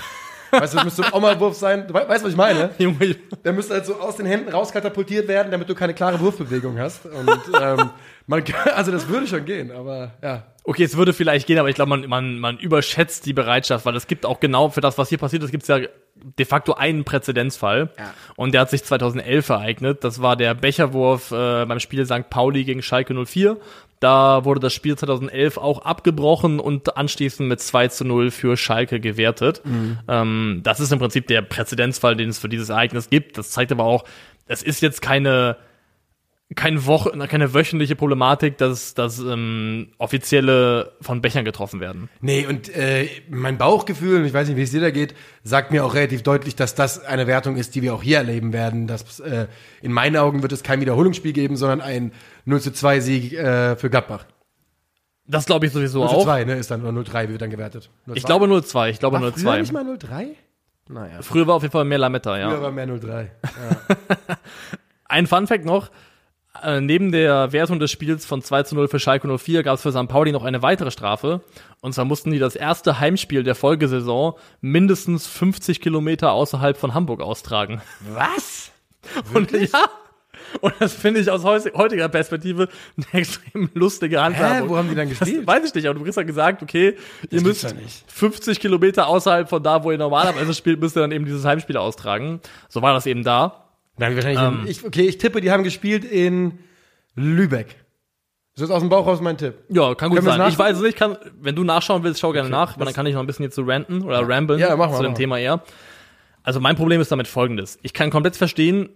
Weißt 0.52 0.74
du, 0.74 0.78
das 0.78 0.86
müsste 0.86 1.06
ein 1.06 1.14
Oma-Wurf 1.14 1.56
sein. 1.56 1.88
Du 1.88 1.94
wei- 1.94 2.08
weißt, 2.08 2.24
was 2.24 2.32
ich 2.32 2.38
meine? 2.38 2.70
Junge, 2.78 3.16
Der 3.44 3.54
müsste 3.54 3.74
halt 3.76 3.86
so 3.86 3.96
aus 3.96 4.18
den 4.18 4.26
Händen 4.26 4.50
rauskatapultiert 4.50 5.28
werden, 5.28 5.52
damit 5.52 5.70
du 5.70 5.76
keine 5.76 5.94
klare 5.94 6.20
Wurfbewegung 6.20 6.78
hast. 6.80 7.06
Und 7.06 7.40
ähm, 7.62 7.90
man 8.28 8.44
also 8.76 8.92
das 8.92 9.08
würde 9.08 9.28
schon 9.28 9.46
gehen, 9.46 9.72
aber 9.72 10.14
ja. 10.22 10.44
Okay, 10.64 10.84
es 10.84 10.98
würde 10.98 11.14
vielleicht 11.14 11.46
gehen, 11.46 11.60
aber 11.60 11.70
ich 11.70 11.76
glaube, 11.76 11.90
man, 11.90 12.08
man, 12.08 12.40
man 12.40 12.58
überschätzt 12.58 13.28
die 13.28 13.34
Bereitschaft, 13.34 13.86
weil 13.86 13.96
es 13.96 14.08
gibt 14.08 14.26
auch 14.26 14.40
genau 14.40 14.70
für 14.70 14.82
das, 14.82 14.98
was 14.98 15.10
hier 15.10 15.20
passiert 15.20 15.44
ist, 15.44 15.52
gibt 15.52 15.62
es 15.64 15.68
ja 15.70 15.80
de 16.40 16.46
facto 16.46 16.74
einen 16.74 17.04
Präzedenzfall. 17.04 17.90
Ja. 18.00 18.14
Und 18.36 18.54
der 18.54 18.62
hat 18.62 18.72
sich 18.72 18.84
2011 18.84 19.50
ereignet. 19.50 20.04
Das 20.04 20.22
war 20.24 20.36
der 20.36 20.56
Becherwurf 20.56 21.32
äh, 21.32 21.66
beim 21.66 21.80
Spiel 21.80 22.04
St. 22.06 22.30
Pauli 22.32 22.64
gegen 22.64 22.82
Schalke 22.82 23.14
04. 23.14 23.58
Da 24.06 24.46
wurde 24.46 24.60
das 24.60 24.72
Spiel 24.72 24.96
2011 24.96 25.58
auch 25.58 25.82
abgebrochen 25.82 26.60
und 26.60 26.96
anschließend 26.96 27.50
mit 27.50 27.60
2 27.60 27.88
zu 27.88 28.06
0 28.06 28.30
für 28.30 28.56
Schalke 28.56 29.00
gewertet. 29.00 29.64
Ähm, 30.08 30.60
das 30.62 30.80
ist 30.80 30.92
im 30.92 31.00
Prinzip 31.00 31.26
der 31.26 31.42
Präzedenzfall, 31.42 32.16
den 32.16 32.30
es 32.30 32.38
für 32.38 32.48
dieses 32.48 32.70
Ereignis 32.70 33.10
gibt. 33.10 33.36
Das 33.36 33.50
zeigt 33.50 33.72
aber 33.72 33.84
auch, 33.84 34.04
es 34.46 34.62
ist 34.62 34.84
jetzt 34.84 35.02
keine 35.02 35.58
keine 36.54 36.86
Woche, 36.86 37.10
keine 37.28 37.56
wöchentliche 37.56 37.96
Problematik, 37.96 38.60
dass, 38.60 38.94
dass 38.94 39.18
ähm, 39.18 39.88
Offizielle 39.98 40.92
von 41.02 41.20
Bechern 41.20 41.44
getroffen 41.44 41.80
werden. 41.80 42.08
Nee, 42.22 42.46
und 42.46 42.70
äh, 42.70 43.10
mein 43.30 43.58
Bauchgefühl, 43.58 44.20
und 44.20 44.26
ich 44.26 44.34
weiß 44.34 44.48
nicht, 44.48 44.58
wie 44.58 44.62
es 44.62 44.70
dir 44.70 44.82
da 44.82 44.92
geht, 44.92 45.16
sagt 45.44 45.72
mir 45.72 45.84
auch 45.84 45.96
relativ 45.96 46.22
deutlich, 46.22 46.56
dass 46.56 46.76
das 46.76 47.04
eine 47.04 47.26
Wertung 47.26 47.56
ist, 47.56 47.74
die 47.74 47.82
wir 47.82 47.96
auch 47.96 48.04
hier 48.04 48.18
erleben 48.18 48.54
werden. 48.54 48.86
Dass, 48.86 49.20
äh, 49.22 49.48
in 49.82 49.92
meinen 49.92 50.18
Augen 50.18 50.44
wird 50.44 50.52
es 50.52 50.62
kein 50.62 50.82
Wiederholungsspiel 50.82 51.34
geben, 51.34 51.58
sondern 51.58 51.82
ein 51.82 52.12
0 52.46 52.62
zu 52.62 52.72
2 52.72 53.00
Sieg 53.00 53.34
äh, 53.34 53.76
für 53.76 53.90
Gladbach. 53.90 54.26
Das 55.28 55.46
glaube 55.46 55.66
ich 55.66 55.72
sowieso 55.72 56.00
0 56.00 56.10
zu 56.10 56.16
auch. 56.16 56.24
2, 56.24 56.44
ne, 56.46 56.56
ist 56.56 56.72
dann, 56.72 56.82
oder 56.82 56.92
0 56.92 57.04
3 57.04 57.30
wird 57.30 57.42
dann 57.42 57.50
gewertet. 57.50 57.90
0 58.06 58.18
Ich 58.18 58.24
glaube 58.24 58.46
0-2, 58.46 58.90
ich 58.90 59.00
glaube 59.00 59.20
War 59.20 59.32
früher 59.32 59.54
0-2. 59.54 59.60
nicht 59.60 59.74
mal 59.74 59.84
0 59.84 59.98
3? 59.98 60.28
Naja, 60.88 61.22
Früher 61.22 61.48
war 61.48 61.56
auf 61.56 61.64
jeden 61.64 61.72
Fall 61.72 61.84
mehr 61.84 61.98
Lametta, 61.98 62.34
früher 62.34 62.40
ja. 62.40 62.62
war 62.62 62.72
mehr 62.72 62.86
0 62.86 63.00
3. 63.00 63.32
Ein 65.06 65.26
Funfact 65.28 65.66
noch. 65.66 65.90
Äh, 66.64 66.80
neben 66.80 67.12
der 67.12 67.52
Wertung 67.52 67.80
des 67.80 67.92
Spiels 67.92 68.26
von 68.26 68.42
2 68.42 68.64
zu 68.64 68.76
0 68.76 68.88
für 68.88 69.00
Schalke 69.00 69.28
04 69.38 69.64
gab 69.64 69.76
es 69.76 69.82
für 69.82 69.92
St. 69.92 70.08
Pauli 70.08 70.32
noch 70.32 70.44
eine 70.44 70.62
weitere 70.62 70.92
Strafe. 70.92 71.42
Und 71.82 71.94
zwar 71.94 72.06
mussten 72.06 72.32
die 72.32 72.40
das 72.40 72.56
erste 72.56 73.00
Heimspiel 73.00 73.44
der 73.44 73.56
Folgesaison 73.56 74.36
mindestens 74.62 75.28
50 75.28 75.82
Kilometer 75.82 76.32
außerhalb 76.32 76.78
von 76.78 76.94
Hamburg 76.94 77.22
austragen. 77.22 77.82
Was? 78.14 78.72
Und 79.34 79.52
ja, 79.52 79.90
und 80.62 80.74
das 80.80 80.94
finde 80.94 81.20
ich 81.20 81.30
aus 81.30 81.44
heutiger 81.44 82.10
Perspektive 82.10 82.68
eine 82.98 83.22
extrem 83.22 83.70
lustige 83.74 84.22
Handhabung. 84.22 84.70
wo 84.70 84.78
haben 84.78 84.90
die 84.90 84.96
dann 84.96 85.10
gespielt? 85.10 85.40
Das 85.40 85.48
weiß 85.48 85.70
ich 85.70 85.74
nicht, 85.74 85.86
aber 85.86 85.98
du 85.98 86.04
kriegst 86.04 86.18
ja 86.18 86.24
gesagt, 86.24 86.62
okay, 86.62 86.96
ihr 87.24 87.30
gibt's 87.30 87.44
müsst 87.44 87.64
ja 87.64 87.74
nicht. 87.74 88.12
50 88.12 88.60
Kilometer 88.60 89.08
außerhalb 89.08 89.50
von 89.50 89.62
da, 89.62 89.84
wo 89.84 89.92
ihr 89.92 89.98
normalerweise 89.98 90.54
spielt, 90.54 90.80
müsst 90.80 90.98
ihr 90.98 91.02
dann 91.02 91.12
eben 91.12 91.26
dieses 91.26 91.46
Heimspiel 91.46 91.78
austragen. 91.78 92.42
So 92.70 92.82
war 92.82 92.94
das 92.94 93.06
eben 93.06 93.24
da. 93.24 93.70
Nein, 93.98 94.16
wahrscheinlich. 94.16 94.42
Ähm. 94.42 94.60
in, 94.64 94.72
ich, 94.72 94.86
okay, 94.86 95.08
ich 95.08 95.18
tippe, 95.18 95.42
die 95.42 95.52
haben 95.52 95.64
gespielt 95.64 96.04
in 96.04 96.60
Lübeck. 97.16 97.76
Das 98.56 98.64
ist 98.64 98.72
aus 98.72 98.82
dem 98.82 98.90
Bauch 98.90 99.06
raus 99.06 99.20
mein 99.20 99.38
Tipp. 99.38 99.56
Ja, 99.68 99.96
kann 99.96 100.10
gut 100.10 100.20
Können 100.20 100.38
sein. 100.38 100.50
Ich 100.50 100.58
weiß 100.58 100.78
es 100.78 100.84
nicht, 100.84 100.98
kann, 100.98 101.18
wenn 101.42 101.56
du 101.56 101.66
nachschauen 101.66 102.04
willst, 102.04 102.22
schau 102.22 102.32
gerne 102.32 102.50
nach, 102.50 102.80
weil 102.80 102.86
dann 102.86 102.94
kann 102.94 103.06
ich 103.06 103.14
noch 103.14 103.20
ein 103.20 103.28
bisschen 103.28 103.44
jetzt 103.44 103.56
so 103.56 103.64
ranten 103.64 104.02
oder 104.02 104.28
ramblen 104.28 104.60
Ja, 104.60 104.76
mach 104.78 104.90
mal, 104.90 104.96
zu 104.96 105.04
dem 105.04 105.12
mach 105.12 105.18
mal. 105.18 105.18
Thema 105.18 105.40
eher. 105.40 105.62
Also 106.42 106.62
mein 106.62 106.78
Problem 106.78 107.02
ist 107.02 107.12
damit 107.12 107.28
folgendes. 107.28 107.80
Ich 107.82 107.94
kann 107.94 108.12
komplett 108.12 108.38
verstehen, 108.38 108.90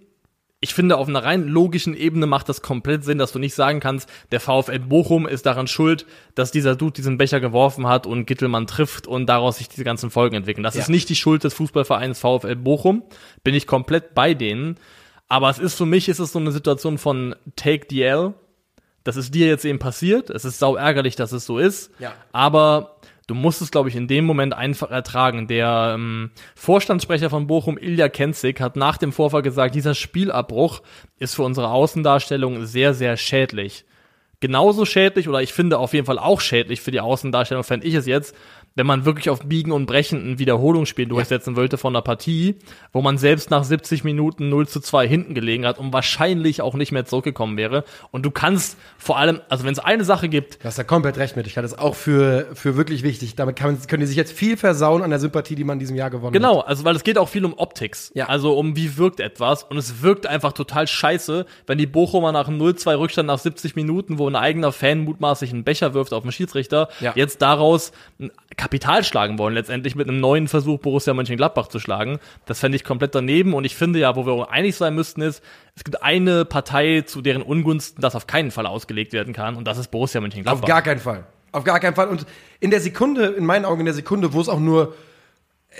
ich 0.62 0.74
finde, 0.74 0.98
auf 0.98 1.08
einer 1.08 1.24
rein 1.24 1.48
logischen 1.48 1.96
Ebene 1.96 2.26
macht 2.28 2.50
das 2.50 2.62
komplett 2.62 3.06
Sinn, 3.06 3.18
dass 3.18 3.32
du 3.32 3.40
nicht 3.40 3.56
sagen 3.56 3.80
kannst, 3.80 4.10
der 4.32 4.42
VfL 4.42 4.80
Bochum 4.80 5.26
ist 5.26 5.46
daran 5.46 5.68
schuld, 5.68 6.06
dass 6.36 6.52
dieser 6.52 6.76
Dude 6.76 6.94
diesen 6.94 7.18
Becher 7.18 7.40
geworfen 7.40 7.88
hat 7.88 8.06
und 8.06 8.26
Gittelmann 8.26 8.68
trifft 8.68 9.08
und 9.08 9.28
daraus 9.28 9.58
sich 9.58 9.70
diese 9.70 9.86
ganzen 9.86 10.10
Folgen 10.12 10.36
entwickeln. 10.36 10.64
Das 10.64 10.76
Ja. 10.76 10.82
ist 10.82 10.90
nicht 10.90 11.08
die 11.08 11.16
Schuld 11.16 11.46
des 11.46 11.54
Fußballvereins 11.54 12.20
VfL 12.20 12.56
Bochum. 12.58 13.04
Bin 13.44 13.56
ich 13.56 13.68
komplett 13.68 14.14
bei 14.14 14.34
denen. 14.34 14.76
Aber 15.30 15.50
es 15.50 15.60
ist 15.60 15.76
für 15.76 15.86
mich, 15.86 16.10
ist 16.10 16.20
es 16.20 16.32
so 16.34 16.40
eine 16.40 16.52
Situation 16.52 16.98
von 16.98 17.36
Take 17.56 17.88
the 17.90 18.02
L. 18.04 18.34
Das 19.06 19.16
ist 19.16 19.34
dir 19.34 19.48
jetzt 19.48 19.64
eben 19.64 19.80
passiert. 19.80 20.30
Es 20.30 20.44
ist 20.44 20.60
sau 20.60 20.76
ärgerlich, 20.76 21.16
dass 21.16 21.32
es 21.32 21.46
so 21.46 21.58
ist. 21.58 21.92
Ja. 22.00 22.14
Aber 22.34 22.99
du 23.30 23.36
musst 23.36 23.62
es, 23.62 23.72
glaube 23.72 23.90
ich, 23.90 23.96
in 23.96 24.08
dem 24.08 24.26
Moment 24.26 24.54
einfach 24.54 24.90
ertragen. 24.90 25.48
Der 25.48 25.94
ähm, 25.96 26.32
Vorstandssprecher 26.56 27.30
von 27.30 27.48
Bochum, 27.48 27.78
Ilja 27.78 28.10
Kenzig, 28.10 28.60
hat 28.60 28.76
nach 28.76 28.98
dem 28.98 29.12
Vorfall 29.12 29.42
gesagt, 29.42 29.76
dieser 29.76 29.94
Spielabbruch 29.94 30.82
ist 31.20 31.36
für 31.36 31.44
unsere 31.44 31.70
Außendarstellung 31.70 32.66
sehr, 32.66 32.94
sehr 32.94 33.18
schädlich. 33.18 33.86
Genauso 34.42 34.86
schädlich 34.86 35.28
oder 35.28 35.42
ich 35.42 35.52
finde 35.54 35.78
auf 35.80 35.94
jeden 35.94 36.06
Fall 36.06 36.18
auch 36.20 36.40
schädlich 36.40 36.80
für 36.82 36.92
die 36.92 37.02
Außendarstellung, 37.02 37.64
fände 37.64 37.86
ich 37.86 37.94
es 37.94 38.06
jetzt, 38.06 38.34
wenn 38.76 38.86
man 38.86 39.04
wirklich 39.04 39.30
auf 39.30 39.42
Biegen 39.42 39.74
und 39.74 39.88
Brechen 39.88 40.32
ein 40.34 40.40
Wiederholungsspiel 40.40 41.08
durchsetzen 41.08 41.58
wollte 41.58 41.78
von 41.78 41.94
einer 41.94 42.02
Partie, 42.04 42.56
wo 42.94 43.02
man 43.02 43.18
selbst 43.18 43.50
nach 43.50 43.66
70 43.66 44.06
Minuten 44.06 44.48
0 44.48 44.68
zu 44.70 44.80
2 44.80 45.06
hinten 45.08 45.34
gelegen 45.34 45.66
hat 45.66 45.80
und 45.80 45.92
wahrscheinlich 45.92 46.62
auch 46.62 46.76
nicht 46.76 46.94
mehr 46.94 47.04
zurückgekommen 47.06 47.58
wäre. 47.58 47.84
Und 48.12 48.26
du 48.26 48.32
kannst 48.32 48.78
vor 48.98 49.18
allem, 49.18 49.42
also 49.50 49.66
wenn 49.66 49.74
es 49.74 49.80
eine 49.80 50.06
Sache 50.06 50.30
gibt, 50.30 50.60
Du 50.64 50.66
hast 50.66 50.78
da 50.80 50.84
komplett 50.86 51.18
recht 51.18 51.36
mit. 51.36 51.46
Ich 51.48 51.58
halte 51.58 51.66
es 51.66 51.78
auch 51.78 51.96
für, 51.96 52.48
für 52.54 52.78
wirklich 52.78 53.04
wichtig. 53.04 53.36
Damit 53.36 53.58
kann, 53.58 53.74
man- 53.74 53.88
können 53.88 54.02
die 54.02 54.08
sich 54.08 54.16
jetzt 54.16 54.32
viel 54.32 54.56
versauen 54.56 55.02
an 55.02 55.10
der 55.10 55.20
Sympathie, 55.20 55.56
die 55.56 55.66
man 55.66 55.74
in 55.76 55.80
diesem 55.80 55.98
Jahr 55.98 56.10
gewonnen 56.12 56.28
hat. 56.28 56.34
Genau, 56.34 56.60
also 56.62 56.86
weil 56.86 56.96
es 56.96 57.04
geht 57.04 57.18
auch 57.18 57.28
viel 57.28 57.44
um 57.44 57.56
Optics. 57.58 58.12
Ja. 58.14 58.28
Also 58.30 58.54
um 58.58 58.78
wie 58.78 58.96
wirkt 58.98 59.20
etwas. 59.20 59.64
Und 59.64 59.76
es 59.78 60.02
wirkt 60.02 60.26
einfach 60.28 60.54
total 60.54 60.88
scheiße, 60.88 61.46
wenn 61.68 61.78
die 61.80 61.88
Bochumer 61.88 62.32
nach 62.32 62.48
einem 62.48 62.62
0-2 62.62 62.98
Rückstand 62.98 63.28
nach 63.28 63.40
70 63.40 63.76
Minuten, 63.76 64.20
wo 64.20 64.29
ein 64.30 64.36
eigener 64.36 64.72
Fan 64.72 65.04
mutmaßlich 65.04 65.52
einen 65.52 65.64
Becher 65.64 65.94
wirft 65.94 66.14
auf 66.14 66.24
den 66.24 66.32
Schiedsrichter, 66.32 66.90
Ja. 67.00 67.14
jetzt 67.16 67.42
daraus 67.42 67.92
Kapital 68.58 69.04
schlagen 69.04 69.38
wollen, 69.38 69.54
letztendlich 69.54 69.96
mit 69.96 70.08
einem 70.08 70.20
neuen 70.20 70.48
Versuch 70.48 70.80
Borussia 70.80 71.14
Mönchengladbach 71.14 71.68
zu 71.68 71.80
schlagen. 71.80 72.20
Das 72.46 72.60
fände 72.60 72.76
ich 72.76 72.84
komplett 72.84 73.16
daneben. 73.16 73.54
Und 73.54 73.64
ich 73.66 73.76
finde 73.76 74.00
ja, 74.00 74.16
wo 74.16 74.26
wir 74.26 74.52
einig 74.52 74.76
sein 74.76 74.96
müssten, 74.96 75.22
ist, 75.22 75.44
es 75.76 75.84
gibt 75.84 76.04
eine 76.04 76.46
Partei, 76.46 77.02
zu 77.06 77.22
deren 77.22 77.42
Ungunsten 77.42 78.02
das 78.02 78.16
auf 78.16 78.28
keinen 78.28 78.52
Fall 78.52 78.66
ausgelegt 78.66 79.14
werden 79.14 79.34
kann. 79.34 79.56
Und 79.56 79.66
das 79.68 79.78
ist 79.78 79.90
Borussia 79.92 80.20
Mönchengladbach. 80.22 80.64
Auf 80.64 80.68
gar 80.68 80.82
keinen 80.82 81.00
Fall. 81.00 81.24
Auf 81.52 81.64
gar 81.64 81.80
keinen 81.80 81.96
Fall. 81.96 82.08
Und 82.10 82.26
in 82.60 82.70
der 82.70 82.82
Sekunde, 82.82 83.26
in 83.28 83.46
meinen 83.46 83.66
Augen 83.66 83.80
in 83.80 83.86
der 83.86 83.96
Sekunde, 83.96 84.34
wo 84.34 84.42
es 84.42 84.50
auch 84.50 84.60
nur, 84.60 84.94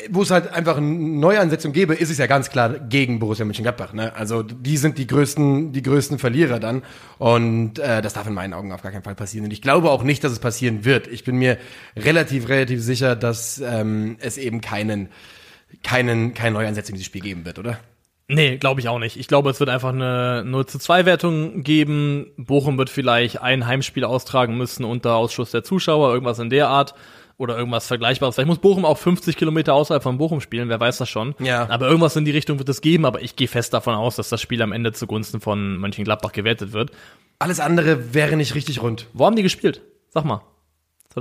wo 0.10 0.22
es 0.22 0.30
halt 0.30 0.54
einfach 0.54 0.78
eine 0.78 0.88
Neuansetzung 0.88 1.74
gäbe, 1.74 1.96
ist 1.96 2.12
es 2.12 2.20
ja 2.20 2.28
ganz 2.28 2.50
klar 2.50 2.70
gegen 2.70 3.20
Borussia 3.20 3.44
Mönchengladbach. 3.44 3.94
Ne? 3.94 4.16
Also 4.16 4.44
die 4.44 4.78
sind 4.78 4.98
die 4.98 5.08
größten, 5.08 5.72
die 5.72 5.82
größten 5.82 6.20
Verlierer 6.20 6.60
dann. 6.60 6.84
Und 7.18 7.80
äh, 7.80 8.02
das 8.02 8.14
darf 8.14 8.28
in 8.28 8.34
meinen 8.34 8.54
Augen 8.54 8.72
auf 8.72 8.84
gar 8.84 8.92
keinen 8.92 9.04
Fall 9.04 9.16
passieren. 9.16 9.46
Und 9.46 9.52
ich 9.52 9.62
glaube 9.62 9.90
auch 9.90 10.04
nicht, 10.04 10.24
dass 10.24 10.32
es 10.32 10.40
passieren 10.40 10.86
wird. 10.86 11.08
Ich 11.08 11.24
bin 11.24 11.38
mir 11.38 11.58
relativ, 11.98 12.50
relativ 12.50 12.82
sicher, 12.84 13.16
dass 13.16 13.60
ähm, 13.60 14.18
es 14.20 14.38
eben 14.38 14.62
keinen, 14.62 15.10
keinen, 15.84 16.36
keine 16.36 16.52
Neuansetzung 16.52 16.94
in 16.94 16.98
dieses 16.98 17.08
Spiel 17.08 17.22
geben 17.22 17.46
wird, 17.46 17.58
oder? 17.58 17.80
Nee, 18.32 18.58
glaube 18.58 18.80
ich 18.80 18.88
auch 18.88 19.00
nicht. 19.00 19.18
Ich 19.18 19.28
glaube, 19.28 19.50
es 19.50 19.60
wird 19.60 19.72
einfach 19.72 19.90
eine 19.90 20.44
0 20.46 20.68
zu 20.68 20.78
2 20.78 21.08
Wertung 21.08 21.64
geben. 21.64 22.28
Bochum 22.38 22.78
wird 22.78 22.92
vielleicht 22.92 23.42
ein 23.42 23.66
Heimspiel 23.66 24.04
austragen 24.04 24.56
müssen 24.56 24.86
unter 24.86 25.16
Ausschuss 25.16 25.50
der 25.50 25.64
Zuschauer, 25.64 26.14
irgendwas 26.14 26.38
in 26.38 26.52
der 26.52 26.68
Art. 26.68 26.94
Oder 27.40 27.58
irgendwas 27.58 27.88
Vergleichbares. 27.88 28.36
Vielleicht 28.36 28.50
muss 28.50 28.60
Bochum 28.60 28.84
auch 28.84 28.98
50 28.98 29.38
Kilometer 29.38 29.74
außerhalb 29.74 30.04
von 30.04 30.18
Bochum 30.18 30.42
spielen, 30.42 30.68
wer 30.68 30.80
weiß 30.80 30.98
das 30.98 31.08
schon. 31.08 31.36
Ja. 31.40 31.70
Aber 31.70 31.88
irgendwas 31.88 32.16
in 32.18 32.26
die 32.26 32.32
Richtung 32.32 32.60
wird 32.60 32.68
es 32.68 32.82
geben, 32.82 33.06
aber 33.06 33.22
ich 33.22 33.38
gehe 33.38 33.48
fest 33.48 33.74
davon 33.74 33.96
aus, 33.96 34.18
dass 34.18 34.28
das 34.28 34.42
Spiel 34.42 34.62
am 34.62 34.74
Ende 34.74 34.92
zugunsten 34.92 35.40
von 35.40 35.78
Mönchengladbach 35.78 36.34
gewertet 36.34 36.74
wird. 36.74 36.92
Alles 37.40 37.62
andere 37.62 38.14
wäre 38.14 38.36
nicht 38.36 38.56
richtig 38.56 38.82
rund. 38.82 39.08
Wo 39.14 39.26
haben 39.26 39.38
die 39.38 39.44
gespielt? 39.44 39.82
Sag 40.10 40.26
mal. 40.26 40.42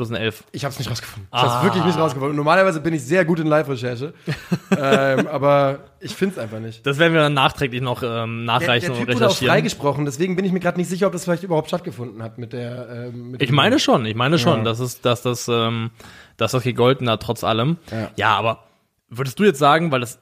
2011. 0.07 0.45
Ich 0.53 0.65
habe 0.65 0.73
es 0.73 0.79
nicht 0.79 0.91
rausgefunden. 0.91 1.29
Ich 1.33 1.39
habe 1.41 1.57
es 1.59 1.63
wirklich 1.65 1.85
nicht 1.85 1.99
rausgefunden. 1.99 2.37
Normalerweise 2.37 2.81
bin 2.81 2.95
ich 2.95 3.05
sehr 3.05 3.25
gut 3.25 3.39
in 3.41 3.47
Live-Recherche, 3.47 4.15
ähm, 4.79 5.27
aber 5.27 5.81
ich 6.01 6.15
finde 6.15 6.35
es 6.35 6.39
einfach 6.39 6.61
nicht. 6.61 6.87
Das 6.87 6.99
werden 6.99 7.13
wir 7.15 7.21
dann 7.21 7.35
nachträglich 7.35 7.81
noch 7.81 8.03
ähm, 8.03 8.09
Der, 8.09 8.27
nachreichen 8.47 8.93
der 8.93 8.99
Typ 8.99 9.09
und 9.09 9.15
wurde 9.15 9.27
auch 9.27 9.31
recherchieren. 9.31 9.53
freigesprochen, 9.55 10.05
deswegen 10.05 10.37
bin 10.37 10.45
ich 10.45 10.53
mir 10.53 10.61
gerade 10.61 10.79
nicht 10.79 10.89
sicher, 10.89 11.07
ob 11.07 11.13
das 11.13 11.25
vielleicht 11.25 11.43
überhaupt 11.43 11.69
stattgefunden 11.69 12.23
hat 12.23 12.39
mit 12.39 12.53
der. 12.53 12.89
Ähm, 13.09 13.33
mit 13.33 13.43
Ich 13.43 13.51
meine 13.53 13.79
schon, 13.79 14.07
ich 14.07 14.15
meine 14.17 14.39
schon, 14.39 14.59
Ja. 14.59 14.65
dass 14.65 14.81
es, 14.81 15.01
dass 15.01 15.23
das, 15.23 15.49
ähm, 15.49 15.91
dass 16.37 16.53
das 16.53 16.63
gegolten 16.63 17.09
hat, 17.11 17.23
trotz 17.23 17.45
allem. 17.45 17.79
Ja. 17.91 18.11
ja, 18.17 18.37
aber 18.37 18.65
würdest 19.09 19.39
du 19.39 19.45
jetzt 19.45 19.59
sagen, 19.59 19.91
weil 19.93 20.01
das, 20.01 20.19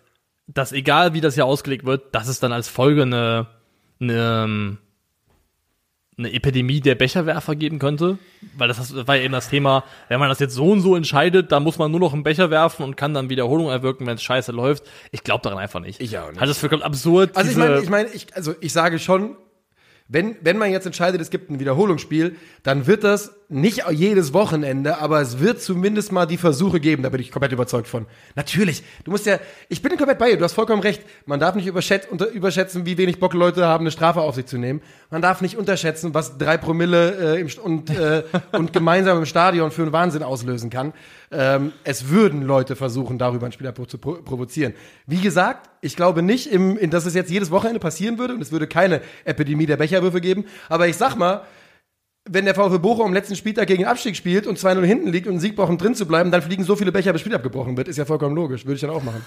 das 0.46 0.72
egal 0.72 1.12
wie 1.12 1.20
das 1.20 1.34
hier 1.34 1.44
ausgelegt 1.46 1.84
wird, 1.84 2.14
dass 2.14 2.28
es 2.28 2.40
dann 2.40 2.52
als 2.52 2.68
Folge 2.68 3.02
eine, 3.02 3.46
eine, 4.00 4.44
ähm, 4.44 4.78
eine 6.18 6.32
Epidemie 6.32 6.80
der 6.80 6.94
Becherwerfer 6.94 7.54
geben 7.54 7.78
könnte? 7.78 8.18
Weil 8.56 8.68
das, 8.68 8.78
das 8.78 9.06
war 9.06 9.16
ja 9.16 9.22
eben 9.22 9.32
das 9.32 9.50
Thema, 9.50 9.84
wenn 10.08 10.18
man 10.18 10.28
das 10.30 10.38
jetzt 10.38 10.54
so 10.54 10.70
und 10.70 10.80
so 10.80 10.96
entscheidet, 10.96 11.52
dann 11.52 11.62
muss 11.62 11.78
man 11.78 11.90
nur 11.90 12.00
noch 12.00 12.14
einen 12.14 12.22
Becher 12.22 12.50
werfen 12.50 12.84
und 12.84 12.96
kann 12.96 13.12
dann 13.12 13.28
Wiederholung 13.28 13.68
erwirken, 13.68 14.06
wenn 14.06 14.14
es 14.14 14.22
scheiße 14.22 14.52
läuft. 14.52 14.84
Ich 15.10 15.22
glaube 15.22 15.42
daran 15.42 15.58
einfach 15.58 15.80
nicht. 15.80 16.00
Ich 16.00 16.16
auch 16.16 16.30
nicht. 16.30 16.40
Halt 16.40 16.48
das 16.48 16.58
für 16.58 16.72
absurd. 16.84 17.36
Also 17.36 17.50
ich 17.50 17.56
meine, 17.56 17.80
ich 17.80 17.90
meine, 17.90 18.08
ich, 18.10 18.34
also 18.34 18.54
ich 18.60 18.72
sage 18.72 18.98
schon, 18.98 19.36
wenn, 20.08 20.36
wenn 20.40 20.56
man 20.56 20.70
jetzt 20.70 20.86
entscheidet, 20.86 21.20
es 21.20 21.30
gibt 21.30 21.50
ein 21.50 21.60
Wiederholungsspiel, 21.60 22.36
dann 22.62 22.86
wird 22.86 23.04
das 23.04 23.34
nicht 23.48 23.84
jedes 23.90 24.32
Wochenende, 24.32 24.98
aber 24.98 25.20
es 25.20 25.38
wird 25.38 25.62
zumindest 25.62 26.10
mal 26.10 26.26
die 26.26 26.36
Versuche 26.36 26.80
geben, 26.80 27.04
da 27.04 27.10
bin 27.10 27.20
ich 27.20 27.30
komplett 27.30 27.52
überzeugt 27.52 27.86
von. 27.86 28.06
Natürlich, 28.34 28.82
du 29.04 29.12
musst 29.12 29.24
ja, 29.26 29.38
ich 29.68 29.82
bin 29.82 29.96
komplett 29.96 30.18
bei 30.18 30.30
dir, 30.30 30.36
du 30.36 30.44
hast 30.44 30.54
vollkommen 30.54 30.82
recht, 30.82 31.02
man 31.26 31.38
darf 31.38 31.54
nicht 31.54 31.66
überschätzen, 31.66 32.86
wie 32.86 32.98
wenig 32.98 33.20
Bock 33.20 33.34
Leute 33.34 33.64
haben, 33.64 33.82
eine 33.82 33.92
Strafe 33.92 34.20
auf 34.20 34.34
sich 34.34 34.46
zu 34.46 34.58
nehmen. 34.58 34.82
Man 35.10 35.22
darf 35.22 35.40
nicht 35.42 35.56
unterschätzen, 35.56 36.12
was 36.12 36.38
drei 36.38 36.56
Promille 36.56 37.36
äh, 37.36 37.40
im, 37.40 37.48
und, 37.62 37.90
äh, 37.90 38.24
und 38.52 38.72
gemeinsam 38.72 39.18
im 39.18 39.26
Stadion 39.26 39.70
für 39.70 39.82
einen 39.82 39.92
Wahnsinn 39.92 40.24
auslösen 40.24 40.68
kann. 40.68 40.92
Ähm, 41.30 41.72
es 41.84 42.08
würden 42.08 42.42
Leute 42.42 42.74
versuchen, 42.74 43.16
darüber 43.16 43.46
einen 43.46 43.52
Spielabbruch 43.52 43.86
zu 43.86 43.98
pro 43.98 44.14
provozieren. 44.14 44.74
Wie 45.06 45.20
gesagt, 45.20 45.70
ich 45.80 45.94
glaube 45.94 46.22
nicht, 46.22 46.50
im, 46.50 46.76
in, 46.76 46.90
dass 46.90 47.06
es 47.06 47.14
jetzt 47.14 47.30
jedes 47.30 47.52
Wochenende 47.52 47.78
passieren 47.78 48.18
würde 48.18 48.34
und 48.34 48.42
es 48.42 48.50
würde 48.50 48.66
keine 48.66 49.02
Epidemie 49.24 49.66
der 49.66 49.76
Becherwürfe 49.76 50.20
geben. 50.20 50.46
Aber 50.68 50.88
ich 50.88 50.96
sag 50.96 51.16
mal, 51.16 51.42
wenn 52.28 52.44
der 52.44 52.54
VfB 52.54 52.78
Bochum 52.78 53.06
am 53.06 53.14
letzten 53.14 53.36
Spieltag 53.36 53.68
gegen 53.68 53.82
den 53.82 53.88
Abstieg 53.88 54.16
spielt 54.16 54.46
und 54.46 54.58
2-0 54.58 54.84
hinten 54.84 55.08
liegt 55.08 55.26
und 55.26 55.34
einen 55.34 55.40
Sieg 55.40 55.56
braucht, 55.56 55.70
um 55.70 55.78
drin 55.78 55.94
zu 55.94 56.06
bleiben, 56.06 56.30
dann 56.30 56.42
fliegen 56.42 56.64
so 56.64 56.76
viele 56.76 56.92
Becher, 56.92 57.12
bis 57.12 57.20
das 57.20 57.26
Spiel 57.26 57.34
abgebrochen 57.34 57.76
wird. 57.76 57.88
Ist 57.88 57.96
ja 57.96 58.04
vollkommen 58.04 58.34
logisch. 58.34 58.64
Würde 58.64 58.74
ich 58.74 58.80
dann 58.80 58.90
auch 58.90 59.02
machen. 59.02 59.22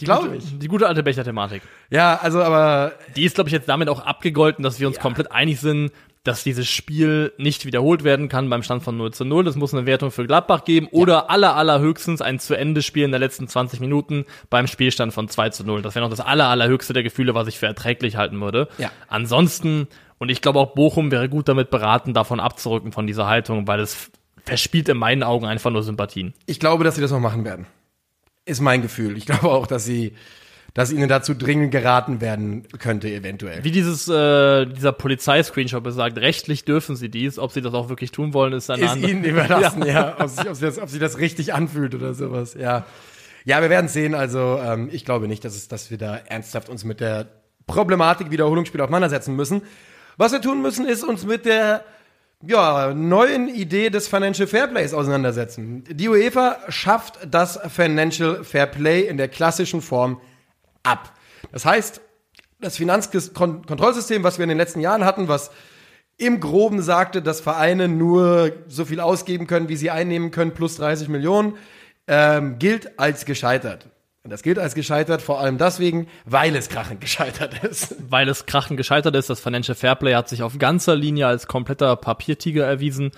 die, 0.00 0.04
glaub 0.04 0.22
gute, 0.22 0.36
ich. 0.36 0.58
die 0.58 0.68
gute 0.68 0.86
alte 0.86 1.02
Becher-Thematik. 1.02 1.62
Ja, 1.90 2.18
also 2.20 2.42
aber 2.42 2.92
Die 3.16 3.24
ist, 3.24 3.34
glaube 3.34 3.48
ich, 3.48 3.52
jetzt 3.52 3.68
damit 3.68 3.88
auch 3.88 4.00
abgegolten, 4.00 4.62
dass 4.62 4.80
wir 4.80 4.86
uns 4.86 4.98
komplett 4.98 5.32
einig 5.32 5.60
sind, 5.60 5.92
dass 6.24 6.44
dieses 6.44 6.68
Spiel 6.68 7.32
nicht 7.38 7.64
wiederholt 7.64 8.04
werden 8.04 8.28
kann 8.28 8.50
beim 8.50 8.62
Stand 8.62 8.82
von 8.82 8.96
0 8.96 9.12
zu 9.12 9.24
0. 9.24 9.46
Es 9.48 9.56
muss 9.56 9.72
eine 9.72 9.86
Wertung 9.86 10.10
für 10.10 10.26
Gladbach 10.26 10.64
geben 10.64 10.86
oder 10.90 11.30
aller, 11.30 11.56
allerhöchstens 11.56 12.20
ein 12.20 12.38
zu 12.38 12.54
Ende 12.54 12.82
Spiel 12.82 13.04
in 13.04 13.10
der 13.10 13.20
letzten 13.20 13.48
20 13.48 13.80
Minuten 13.80 14.26
beim 14.50 14.66
Spielstand 14.66 15.14
von 15.14 15.28
2 15.28 15.50
zu 15.50 15.64
0. 15.64 15.80
Das 15.80 15.94
wäre 15.94 16.04
noch 16.04 16.10
das 16.10 16.20
aller, 16.20 16.48
allerhöchste 16.48 16.92
der 16.92 17.02
Gefühle, 17.02 17.34
was 17.34 17.48
ich 17.48 17.58
für 17.58 17.66
erträglich 17.66 18.16
halten 18.16 18.38
würde. 18.40 18.68
Ja. 18.76 18.90
Ansonsten, 19.08 19.88
und 20.18 20.30
ich 20.30 20.42
glaube 20.42 20.58
auch 20.58 20.74
Bochum 20.74 21.10
wäre 21.10 21.30
gut 21.30 21.48
damit 21.48 21.70
beraten, 21.70 22.12
davon 22.12 22.38
abzurücken 22.38 22.92
von 22.92 23.06
dieser 23.06 23.26
Haltung, 23.26 23.66
weil 23.66 23.80
es 23.80 24.10
verspielt 24.44 24.88
in 24.90 24.98
meinen 24.98 25.22
Augen 25.22 25.46
einfach 25.46 25.70
nur 25.70 25.82
Sympathien. 25.82 26.34
ich 26.46 26.60
glaube, 26.60 26.84
dass 26.84 26.96
sie 26.96 27.00
das 27.00 27.10
noch 27.10 27.20
machen 27.20 27.44
werden. 27.44 27.66
Ist 28.44 28.60
mein 28.60 28.82
Gefühl. 28.82 29.16
Ich 29.16 29.26
glaube 29.26 29.50
auch, 29.50 29.66
dass 29.66 29.84
sie, 29.84 30.14
dass 30.74 30.92
ihnen 30.92 31.08
dazu 31.08 31.34
dringend 31.34 31.72
geraten 31.72 32.20
werden 32.20 32.66
könnte, 32.78 33.08
eventuell. 33.08 33.64
Wie 33.64 33.70
dieses, 33.70 34.08
äh, 34.08 34.66
dieser 34.66 34.92
Polizei-Screenshot 34.92 35.82
besagt, 35.82 36.18
rechtlich 36.18 36.64
dürfen 36.64 36.96
sie 36.96 37.08
dies, 37.08 37.38
ob 37.38 37.52
sie 37.52 37.60
das 37.60 37.74
auch 37.74 37.88
wirklich 37.88 38.12
tun 38.12 38.34
wollen, 38.34 38.52
ist 38.52 38.70
eine 38.70 38.84
ist 38.84 38.90
andere. 38.90 39.10
ihnen 39.10 39.24
überlassen, 39.24 39.82
ja. 39.86 40.16
Ob, 40.18 40.28
sich, 40.28 40.48
ob, 40.48 40.54
sie 40.54 40.66
das, 40.66 40.78
ob 40.78 40.88
sie 40.88 40.98
das 40.98 41.18
richtig 41.18 41.54
anfühlt 41.54 41.94
oder 41.94 42.14
sowas, 42.14 42.54
ja. 42.54 42.86
Ja, 43.44 43.62
wir 43.62 43.70
werden 43.70 43.88
sehen. 43.88 44.14
Also 44.14 44.60
ähm, 44.62 44.90
ich 44.92 45.04
glaube 45.04 45.26
nicht, 45.26 45.44
dass, 45.44 45.56
es, 45.56 45.68
dass 45.68 45.90
wir 45.90 45.98
da 45.98 46.16
ernsthaft 46.16 46.68
uns 46.68 46.84
mit 46.84 47.00
der 47.00 47.26
Problematik 47.66 48.30
Wiederholungsspiel 48.30 48.80
auseinandersetzen 48.80 49.34
müssen. 49.34 49.62
Was 50.16 50.32
wir 50.32 50.42
tun 50.42 50.60
müssen, 50.60 50.86
ist 50.86 51.02
uns 51.02 51.24
mit 51.24 51.46
der 51.46 51.84
ja, 52.42 52.94
neuen 52.94 53.48
Idee 53.48 53.90
des 53.90 54.08
Financial 54.08 54.46
Fairplays 54.46 54.94
auseinandersetzen. 54.94 55.84
Die 55.90 56.08
UEFA 56.08 56.58
schafft 56.68 57.18
das 57.30 57.58
Financial 57.68 58.44
Fairplay 58.44 59.02
in 59.02 59.16
der 59.16 59.28
klassischen 59.28 59.82
Form 59.82 60.20
ab. 60.82 61.12
Das 61.52 61.64
heißt, 61.64 62.00
das 62.60 62.76
Finanzkontrollsystem, 62.76 64.22
was 64.22 64.38
wir 64.38 64.44
in 64.44 64.50
den 64.50 64.58
letzten 64.58 64.80
Jahren 64.80 65.04
hatten, 65.04 65.28
was 65.28 65.50
im 66.16 66.40
Groben 66.40 66.82
sagte, 66.82 67.22
dass 67.22 67.40
Vereine 67.40 67.88
nur 67.88 68.52
so 68.68 68.84
viel 68.84 69.00
ausgeben 69.00 69.46
können, 69.46 69.68
wie 69.68 69.76
sie 69.76 69.90
einnehmen 69.90 70.30
können, 70.30 70.52
plus 70.52 70.76
30 70.76 71.08
Millionen, 71.08 71.54
ähm, 72.06 72.58
gilt 72.58 72.98
als 72.98 73.24
gescheitert. 73.24 73.88
Und 74.22 74.30
das 74.30 74.42
gilt 74.42 74.58
als 74.58 74.74
gescheitert 74.74 75.22
vor 75.22 75.40
allem 75.40 75.56
deswegen, 75.56 76.08
weil 76.26 76.54
es 76.54 76.68
krachend 76.68 77.00
gescheitert 77.00 77.64
ist. 77.64 77.96
weil 78.10 78.28
es 78.28 78.44
krachen 78.44 78.76
gescheitert 78.76 79.16
ist. 79.16 79.30
Das 79.30 79.40
Financial 79.40 79.74
Fairplay 79.74 80.14
hat 80.14 80.28
sich 80.28 80.42
auf 80.42 80.58
ganzer 80.58 80.94
Linie 80.94 81.26
als 81.26 81.46
kompletter 81.46 81.96
Papiertiger 81.96 82.66
erwiesen, 82.66 83.12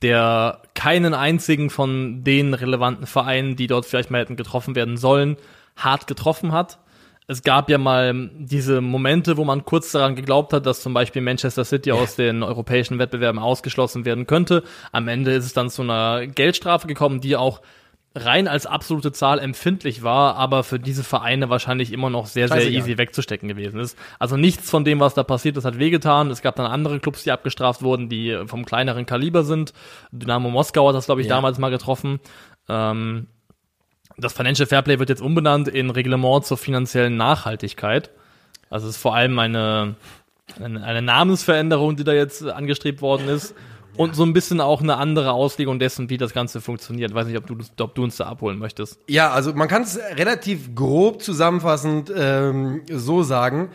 der 0.00 0.62
keinen 0.74 1.12
einzigen 1.12 1.68
von 1.68 2.24
den 2.24 2.54
relevanten 2.54 3.06
Vereinen, 3.06 3.56
die 3.56 3.66
dort 3.66 3.84
vielleicht 3.84 4.10
mal 4.10 4.20
hätten 4.20 4.36
getroffen 4.36 4.74
werden 4.74 4.96
sollen, 4.96 5.36
hart 5.76 6.06
getroffen 6.06 6.52
hat. 6.52 6.78
Es 7.28 7.42
gab 7.42 7.68
ja 7.68 7.78
mal 7.78 8.30
diese 8.38 8.80
Momente, 8.80 9.36
wo 9.36 9.44
man 9.44 9.64
kurz 9.64 9.90
daran 9.92 10.14
geglaubt 10.14 10.52
hat, 10.52 10.64
dass 10.64 10.80
zum 10.80 10.94
Beispiel 10.94 11.22
Manchester 11.22 11.64
City 11.64 11.90
aus 11.90 12.14
den 12.14 12.44
europäischen 12.44 12.98
Wettbewerben 13.00 13.40
ausgeschlossen 13.40 14.04
werden 14.04 14.26
könnte. 14.28 14.62
Am 14.92 15.08
Ende 15.08 15.32
ist 15.32 15.44
es 15.44 15.52
dann 15.52 15.68
zu 15.68 15.82
einer 15.82 16.26
Geldstrafe 16.28 16.86
gekommen, 16.86 17.20
die 17.20 17.34
auch 17.34 17.62
rein 18.14 18.48
als 18.48 18.64
absolute 18.64 19.12
Zahl 19.12 19.40
empfindlich 19.40 20.02
war, 20.02 20.36
aber 20.36 20.62
für 20.64 20.78
diese 20.78 21.04
Vereine 21.04 21.50
wahrscheinlich 21.50 21.92
immer 21.92 22.08
noch 22.10 22.26
sehr, 22.26 22.48
sehr 22.48 22.58
Scheißegal. 22.58 22.78
easy 22.78 22.96
wegzustecken 22.96 23.48
gewesen 23.48 23.78
ist. 23.80 23.98
Also 24.18 24.36
nichts 24.38 24.70
von 24.70 24.84
dem, 24.84 25.00
was 25.00 25.12
da 25.14 25.22
passiert 25.22 25.56
ist, 25.58 25.64
hat 25.64 25.78
wehgetan. 25.78 26.30
Es 26.30 26.40
gab 26.42 26.56
dann 26.56 26.64
andere 26.66 26.98
Clubs, 27.00 27.24
die 27.24 27.32
abgestraft 27.32 27.82
wurden, 27.82 28.08
die 28.08 28.38
vom 28.46 28.64
kleineren 28.64 29.04
Kaliber 29.04 29.42
sind. 29.42 29.72
Dynamo 30.12 30.48
Moskau 30.48 30.88
hat 30.88 30.94
das, 30.94 31.06
glaube 31.06 31.20
ich, 31.20 31.26
Ja. 31.26 31.34
damals 31.34 31.58
mal 31.58 31.70
getroffen. 31.70 32.20
Ähm, 32.68 33.26
das 34.16 34.32
Financial 34.32 34.66
Fairplay 34.66 34.98
wird 34.98 35.08
jetzt 35.08 35.22
umbenannt 35.22 35.68
in 35.68 35.90
Reglement 35.90 36.44
zur 36.44 36.56
finanziellen 36.56 37.16
Nachhaltigkeit. 37.16 38.10
Also 38.70 38.88
es 38.88 38.96
ist 38.96 39.02
vor 39.02 39.14
allem 39.14 39.38
eine, 39.38 39.96
eine, 40.60 40.82
eine 40.82 41.02
Namensveränderung, 41.02 41.96
die 41.96 42.04
da 42.04 42.12
jetzt 42.12 42.44
angestrebt 42.44 43.02
worden 43.02 43.28
ist. 43.28 43.54
Und 43.96 44.14
so 44.14 44.24
ein 44.24 44.34
bisschen 44.34 44.60
auch 44.60 44.82
eine 44.82 44.98
andere 44.98 45.32
Auslegung 45.32 45.78
dessen, 45.78 46.10
wie 46.10 46.18
das 46.18 46.34
Ganze 46.34 46.60
funktioniert. 46.60 47.14
Weiß 47.14 47.26
nicht, 47.26 47.38
ob 47.38 47.46
du, 47.46 47.56
ob 47.80 47.94
du 47.94 48.04
uns 48.04 48.16
da 48.16 48.26
abholen 48.26 48.58
möchtest. 48.58 49.00
Ja, 49.08 49.30
also 49.30 49.54
man 49.54 49.68
kann 49.68 49.82
es 49.82 49.98
relativ 50.16 50.74
grob 50.74 51.22
zusammenfassend 51.22 52.12
ähm, 52.14 52.82
so 52.90 53.22
sagen. 53.22 53.70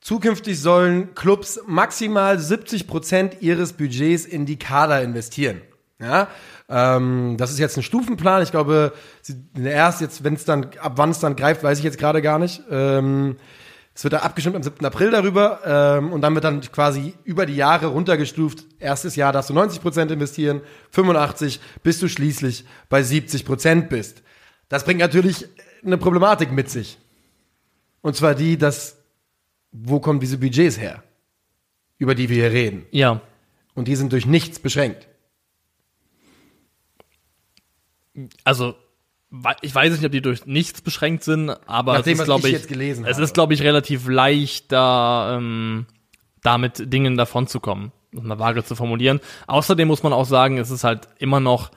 Zukünftig 0.00 0.60
sollen 0.60 1.14
Clubs 1.14 1.60
maximal 1.66 2.38
70 2.38 2.86
Prozent 2.86 3.36
ihres 3.40 3.72
Budgets 3.72 4.26
in 4.26 4.44
die 4.44 4.58
Kader 4.58 5.00
investieren. 5.00 5.62
Ja, 6.02 6.28
ähm, 6.68 7.36
das 7.38 7.50
ist 7.50 7.58
jetzt 7.58 7.76
ein 7.76 7.82
Stufenplan. 7.82 8.42
Ich 8.42 8.50
glaube, 8.50 8.92
erst 9.54 10.00
jetzt, 10.00 10.24
wenn 10.24 10.34
es 10.34 10.44
dann, 10.44 10.66
ab 10.80 10.94
wann 10.96 11.10
es 11.10 11.20
dann 11.20 11.36
greift, 11.36 11.62
weiß 11.62 11.78
ich 11.78 11.84
jetzt 11.84 11.98
gerade 11.98 12.20
gar 12.22 12.38
nicht. 12.38 12.62
Ähm, 12.70 13.36
es 13.94 14.04
wird 14.04 14.14
da 14.14 14.18
abgestimmt 14.20 14.56
am 14.56 14.62
7. 14.62 14.84
April 14.84 15.10
darüber 15.10 15.60
ähm, 15.66 16.12
und 16.12 16.22
dann 16.22 16.34
wird 16.34 16.44
dann 16.44 16.60
quasi 16.62 17.14
über 17.24 17.44
die 17.46 17.56
Jahre 17.56 17.86
runtergestuft. 17.86 18.64
Erstes 18.78 19.16
Jahr 19.16 19.32
darfst 19.32 19.50
du 19.50 19.54
90 19.54 19.82
Prozent 19.82 20.10
investieren, 20.10 20.62
85, 20.90 21.60
bis 21.82 22.00
du 22.00 22.08
schließlich 22.08 22.64
bei 22.88 23.02
70 23.02 23.44
Prozent 23.44 23.88
bist. 23.90 24.22
Das 24.68 24.84
bringt 24.84 25.00
natürlich 25.00 25.46
eine 25.84 25.98
Problematik 25.98 26.52
mit 26.52 26.70
sich. 26.70 26.98
Und 28.00 28.16
zwar 28.16 28.34
die, 28.34 28.56
dass, 28.56 28.96
wo 29.72 30.00
kommen 30.00 30.20
diese 30.20 30.38
Budgets 30.38 30.80
her, 30.80 31.02
über 31.98 32.14
die 32.14 32.28
wir 32.30 32.36
hier 32.36 32.52
reden? 32.52 32.86
Ja. 32.90 33.20
Und 33.74 33.88
die 33.88 33.96
sind 33.96 34.12
durch 34.12 34.26
nichts 34.26 34.58
beschränkt. 34.58 35.06
Also, 38.44 38.74
ich 39.62 39.74
weiß 39.74 39.92
nicht, 39.92 40.04
ob 40.04 40.12
die 40.12 40.20
durch 40.20 40.46
nichts 40.46 40.82
beschränkt 40.82 41.24
sind, 41.24 41.50
aber 41.66 41.94
Nach 41.94 42.02
dem, 42.02 42.14
es 42.14 42.20
ist, 42.20 42.24
glaube 42.26 42.48
ich 42.48 42.54
ich, 42.54 42.80
es 42.80 42.98
habe. 42.98 43.22
ist, 43.22 43.34
glaube 43.34 43.54
ich, 43.54 43.62
relativ 43.62 44.06
leicht, 44.06 44.70
da 44.70 45.36
ähm, 45.36 45.86
damit 46.42 46.92
Dingen 46.92 47.16
davon 47.16 47.46
zu 47.46 47.60
kommen, 47.60 47.92
um 48.14 48.24
eine 48.24 48.38
vage 48.38 48.62
zu 48.64 48.74
formulieren. 48.74 49.20
Außerdem 49.46 49.88
muss 49.88 50.02
man 50.02 50.12
auch 50.12 50.26
sagen, 50.26 50.58
es 50.58 50.70
ist 50.70 50.84
halt 50.84 51.08
immer 51.18 51.40
noch 51.40 51.70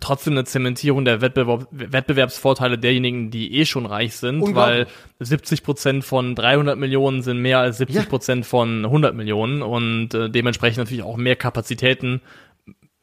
trotzdem 0.00 0.34
eine 0.34 0.44
Zementierung 0.44 1.04
der 1.04 1.20
Wettbewerb 1.20 1.68
Wettbewerbsvorteile 1.70 2.78
derjenigen, 2.78 3.30
die 3.30 3.54
eh 3.54 3.64
schon 3.64 3.86
reich 3.86 4.16
sind, 4.16 4.42
weil 4.54 4.80
Unglaublich. 4.80 4.88
70 5.20 5.62
Prozent 5.62 6.04
von 6.04 6.34
300 6.34 6.78
Millionen 6.78 7.22
sind 7.22 7.38
mehr 7.38 7.60
als 7.60 7.78
70 7.78 8.08
Prozent 8.08 8.46
von 8.46 8.84
100 8.84 9.14
Millionen 9.14 9.62
und 9.62 10.12
äh, 10.14 10.28
dementsprechend 10.28 10.78
natürlich 10.78 11.02
auch 11.04 11.16
mehr 11.16 11.36
Kapazitäten 11.36 12.20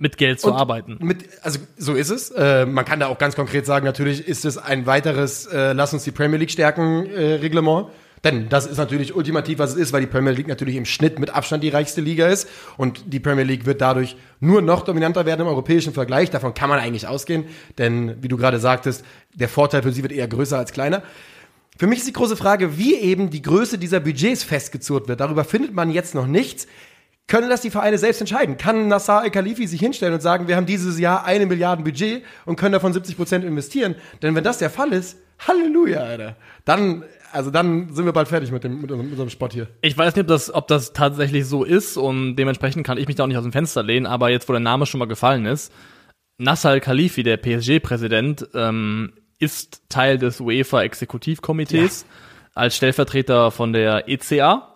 mit 0.04 0.18
Geld 0.18 0.42
zu 0.42 0.50
Und 0.50 0.56
arbeiten. 0.56 0.98
Mit, 1.00 1.30
also 1.44 1.60
so 1.78 1.94
ist 1.94 2.10
es. 2.10 2.30
Äh, 2.30 2.66
man 2.66 2.84
kann 2.84 3.00
da 3.00 3.08
auch 3.08 3.18
ganz 3.18 3.38
konkret 3.38 3.66
sagen, 3.66 3.86
natürlich 3.86 4.28
ist 4.28 4.44
es 4.44 4.58
ein 4.58 4.86
weiteres 4.86 5.46
äh, 5.46 5.72
Lass 5.72 5.94
uns 5.94 6.04
die 6.04 6.12
Premier 6.12 6.38
League 6.38 6.52
stärken 6.52 7.06
äh, 7.06 7.36
Reglement. 7.36 7.88
Denn 8.26 8.50
das 8.50 8.66
ist 8.66 8.78
natürlich 8.78 9.16
ultimativ, 9.16 9.60
was 9.60 9.72
es 9.72 9.76
ist, 9.78 9.94
weil 9.94 10.02
die 10.02 10.08
Premier 10.08 10.34
League 10.34 10.48
natürlich 10.48 10.76
im 10.76 10.84
Schnitt 10.84 11.20
mit 11.20 11.30
Abstand 11.30 11.64
die 11.64 11.70
reichste 11.70 12.02
Liga 12.02 12.28
ist. 12.28 12.50
Und 12.76 13.14
die 13.14 13.22
Premier 13.22 13.46
League 13.46 13.66
wird 13.66 13.80
dadurch 13.80 14.18
nur 14.42 14.62
noch 14.62 14.84
dominanter 14.84 15.26
werden 15.26 15.42
im 15.42 15.48
europäischen 15.48 15.94
Vergleich. 15.94 16.30
Davon 16.30 16.54
kann 16.54 16.70
man 16.70 16.80
eigentlich 16.80 17.08
ausgehen. 17.08 17.46
Denn, 17.78 18.22
wie 18.22 18.28
du 18.28 18.36
gerade 18.36 18.60
sagtest, 18.60 19.06
der 19.34 19.48
Vorteil 19.48 19.84
für 19.84 19.94
sie 19.94 20.04
wird 20.04 20.12
eher 20.12 20.28
größer 20.28 20.58
als 20.58 20.74
kleiner. 20.74 21.02
Für 21.78 21.88
mich 21.88 22.00
ist 22.00 22.08
die 22.10 22.14
große 22.14 22.36
Frage, 22.36 22.78
wie 22.78 22.96
eben 22.96 23.30
die 23.30 23.42
Größe 23.42 23.78
dieser 23.78 24.02
Budgets 24.02 24.44
festgezurrt 24.44 25.08
wird. 25.08 25.22
Darüber 25.22 25.46
findet 25.46 25.74
man 25.74 25.90
jetzt 25.92 26.14
noch 26.14 26.28
nichts. 26.28 26.68
Können 27.28 27.50
das 27.50 27.62
die 27.62 27.70
Vereine 27.70 27.98
selbst 27.98 28.20
entscheiden? 28.20 28.58
Kann 28.58 28.88
Nassar 28.88 29.24
El-Khalifi 29.24 29.66
sich 29.66 29.80
hinstellen 29.80 30.14
und 30.14 30.22
sagen, 30.22 30.48
wir 30.48 30.56
haben 30.56 30.66
dieses 30.66 31.00
Jahr 31.00 31.26
eine 31.26 31.46
Milliarde 31.46 31.84
Budget 31.84 32.24
und 32.46 32.58
können 32.58 32.74
davon 32.74 32.92
70 32.94 33.16
Prozent 33.16 33.46
investieren? 33.46 33.96
Denn 34.22 34.36
wenn 34.36 34.44
das 34.44 34.58
der 34.58 34.70
Fall 34.70 34.92
ist, 34.92 35.18
Halleluja, 35.40 36.02
Alter. 36.02 36.36
Dann, 36.66 37.04
also 37.32 37.50
dann 37.50 37.94
sind 37.94 38.06
wir 38.06 38.14
bald 38.14 38.28
fertig 38.28 38.52
mit 38.52 38.64
dem, 38.64 38.82
mit 38.82 38.92
unserem 38.92 39.30
Spot 39.30 39.50
hier. 39.50 39.68
Ich 39.82 39.98
weiß 39.98 40.16
nicht, 40.16 40.24
ob 40.24 40.28
das, 40.28 40.54
ob 40.54 40.68
das 40.68 40.94
tatsächlich 40.94 41.46
so 41.48 41.64
ist 41.64 41.98
und 41.98 42.36
dementsprechend 42.36 42.86
kann 42.86 42.98
ich 42.98 43.08
mich 43.08 43.16
da 43.16 43.24
auch 43.24 43.28
nicht 43.28 43.38
aus 43.38 43.44
dem 43.44 43.52
Fenster 43.52 43.84
lehnen, 43.84 44.06
aber 44.06 44.30
jetzt, 44.30 44.48
wo 44.50 44.54
der 44.54 44.60
Name 44.60 44.86
schon 44.86 45.00
mal 45.00 45.08
gefallen 45.08 45.46
ist, 45.46 45.72
Nasser 46.38 46.70
Al-Khalifi, 46.70 47.24
der 47.24 47.38
PSG-Präsident, 47.38 48.50
ähm, 48.54 49.14
ist 49.40 49.82
Teil 49.90 50.18
des 50.18 50.40
UEFA-Exekutivkomitees 50.40 52.06
als 52.54 52.76
Stellvertreter 52.76 53.52
von 53.52 53.74
der 53.74 54.08
ECA, 54.08 54.73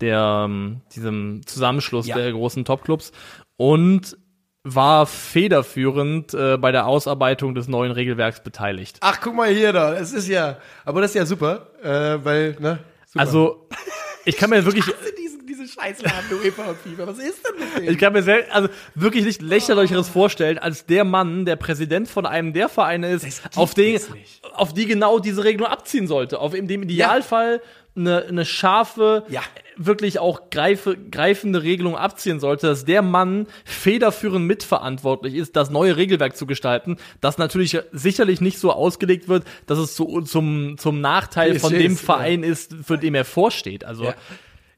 der, 0.00 0.44
ähm, 0.46 0.80
diesem 0.94 1.42
Zusammenschluss 1.46 2.06
Ja. 2.06 2.16
der 2.16 2.32
großen 2.32 2.64
Topclubs 2.64 3.12
und 3.56 4.16
war 4.62 5.06
federführend 5.06 6.34
äh, 6.34 6.58
bei 6.58 6.70
der 6.70 6.86
Ausarbeitung 6.86 7.54
des 7.54 7.66
neuen 7.68 7.92
Regelwerks 7.92 8.42
beteiligt. 8.42 8.98
Ach, 9.00 9.18
guck 9.22 9.34
mal 9.34 9.48
hier 9.48 9.72
da. 9.72 9.94
Es 9.94 10.12
ist 10.12 10.28
ja, 10.28 10.58
aber 10.84 11.00
das 11.00 11.12
ist 11.12 11.16
ja 11.16 11.26
super, 11.26 11.68
äh, 11.82 12.24
weil, 12.24 12.56
ne? 12.60 12.78
Super. 13.06 13.20
Also, 13.20 13.68
ich 14.26 14.36
kann 14.36 14.50
mir 14.50 14.64
wirklich, 14.64 14.84
Scheißladen, 15.70 16.40
UEFA 16.42 16.70
und 16.70 16.78
FIFA, 16.78 17.06
was 17.06 17.18
ist 17.18 17.46
denn 17.46 17.58
mit 17.58 17.76
denen? 17.76 17.92
Ich 17.92 17.98
kann 17.98 18.12
mir 18.12 18.22
sel 18.22 18.44
also 18.50 18.68
wirklich 18.94 19.24
nicht 19.24 19.40
lächerlicheres 19.42 20.08
vorstellen, 20.08 20.58
als 20.58 20.86
der 20.86 21.04
Mann, 21.04 21.44
der 21.44 21.56
Präsident 21.56 22.08
von 22.08 22.26
einem 22.26 22.52
der 22.52 22.68
Vereine 22.68 23.10
ist, 23.10 23.42
auf 23.56 23.74
den, 23.74 24.00
auf 24.54 24.74
die 24.74 24.86
genau 24.86 25.18
diese 25.18 25.44
Regelung 25.44 25.68
abziehen 25.68 26.06
sollte. 26.06 26.38
Auf 26.40 26.54
in 26.54 26.66
dem 26.66 26.82
Idealfall 26.82 27.60
eine, 27.96 28.24
eine 28.26 28.44
scharfe, 28.44 29.24
Ja. 29.28 29.42
wirklich 29.76 30.18
auch 30.18 30.50
greife, 30.50 30.96
greifende 30.96 31.62
Regelung 31.62 31.96
abziehen 31.96 32.38
sollte, 32.38 32.66
dass 32.68 32.84
der 32.84 33.02
Mann 33.02 33.46
federführend 33.64 34.46
mitverantwortlich 34.46 35.34
ist, 35.34 35.56
das 35.56 35.70
neue 35.70 35.96
Regelwerk 35.96 36.36
zu 36.36 36.46
gestalten, 36.46 36.96
das 37.20 37.38
natürlich 37.38 37.78
sicherlich 37.92 38.40
nicht 38.40 38.58
so 38.58 38.72
ausgelegt 38.72 39.28
wird, 39.28 39.44
dass 39.66 39.78
es 39.78 39.94
zu, 39.94 40.20
zum, 40.22 40.76
zum 40.78 41.00
Nachteil 41.00 41.58
von 41.58 41.72
dem. 41.72 41.96
Verein 41.96 42.42
ist, 42.42 42.74
für 42.84 42.98
den 42.98 43.14
er 43.14 43.24
vorsteht. 43.24 43.84
Also, 43.84 44.04
Ja. 44.04 44.14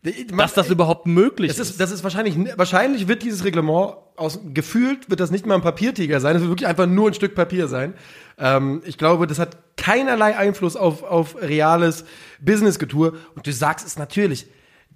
Dass 0.03 0.55
das 0.55 0.69
überhaupt 0.69 1.07
möglich 1.07 1.49
Das 1.49 1.59
ist, 1.59 1.81
das 1.81 1.93
ist 1.93 2.03
wahrscheinlich, 2.03 2.37
wahrscheinlich 2.57 3.07
wird 3.07 3.23
dieses 3.23 3.45
Reglement 3.45 3.95
aus, 4.17 4.41
gefühlt 4.53 5.09
wird 5.09 5.21
das 5.21 5.31
nicht 5.31 5.47
mal 5.47 5.55
ein 5.55 5.63
Papiertiger 5.63 6.21
sein, 6.21 6.35
es 6.35 6.43
wird 6.43 6.51
wirklich 6.51 6.69
einfach 6.69 6.87
nur 6.87 7.09
ein 7.09 7.15
Stück 7.15 7.35
Papier 7.35 7.69
sein. 7.69 7.95
Ähm, 8.39 8.83
ich 8.85 8.99
glaube, 8.99 9.27
das 9.27 9.39
hat 9.39 9.77
keinerlei 9.77 10.37
Einfluss 10.37 10.77
auf, 10.77 11.03
auf 11.05 11.41
reales 11.41 12.05
Business-Getue. 12.41 13.15
Und 13.35 13.47
du 13.47 13.53
sagst 13.53 13.87
es 13.87 13.97
natürlich, 13.97 14.47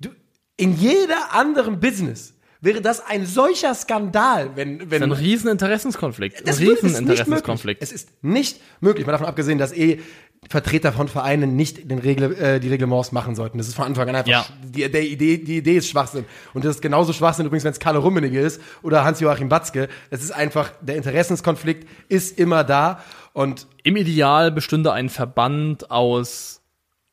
du, 0.00 0.10
in 0.56 0.76
jeder 0.76 1.32
anderen 1.32 1.78
Business 1.78 2.34
wäre 2.60 2.80
das 2.80 3.04
ein 3.06 3.26
solcher 3.26 3.74
Skandal, 3.74 4.56
wenn, 4.56 4.90
wenn 4.90 5.02
ein 5.02 5.12
riesen 5.12 5.48
Interessenskonflikt. 5.50 6.38
Ein 6.38 6.44
Das 6.46 6.58
riesen 6.58 6.72
ist 6.72 6.82
nicht 6.82 6.92
möglich. 6.92 7.20
Interessenskonflikt. 7.20 7.82
Es 7.82 7.92
ist 7.92 8.10
nicht 8.22 8.60
möglich, 8.80 9.06
mal 9.06 9.12
davon 9.12 9.26
abgesehen, 9.28 9.58
dass 9.58 9.72
eh 9.72 10.00
Vertreter 10.48 10.92
von 10.92 11.08
Vereinen 11.08 11.56
nicht 11.56 11.90
den 11.90 11.98
Regel, 11.98 12.34
äh, 12.36 12.60
die 12.60 12.68
Reglements 12.68 13.12
machen 13.12 13.34
sollten. 13.34 13.58
Das 13.58 13.68
ist 13.68 13.74
von 13.74 13.84
Anfang 13.86 14.08
an 14.08 14.16
einfach, 14.16 14.30
Ja. 14.30 14.46
die, 14.64 14.90
der 14.90 15.02
Idee, 15.02 15.38
die 15.38 15.58
Idee 15.58 15.76
ist 15.78 15.88
Schwachsinn. 15.88 16.24
Und 16.54 16.64
das 16.64 16.76
ist 16.76 16.82
genauso 16.82 17.12
Schwachsinn 17.12 17.46
übrigens, 17.46 17.64
wenn 17.64 17.72
es 17.72 17.80
Karl 17.80 17.96
Rummenigge 17.96 18.40
ist 18.40 18.60
oder 18.82 19.04
Hans-Joachim 19.04 19.48
Batzke. 19.48 19.88
Das 20.10 20.22
ist 20.22 20.30
einfach, 20.32 20.70
der 20.80 20.96
Interessenskonflikt 20.96 21.88
ist 22.08 22.38
immer 22.38 22.64
da. 22.64 23.00
Und 23.32 23.66
Im 23.82 23.96
Ideal 23.96 24.50
bestünde 24.50 24.92
ein 24.92 25.08
Verband 25.08 25.90
aus 25.90 26.62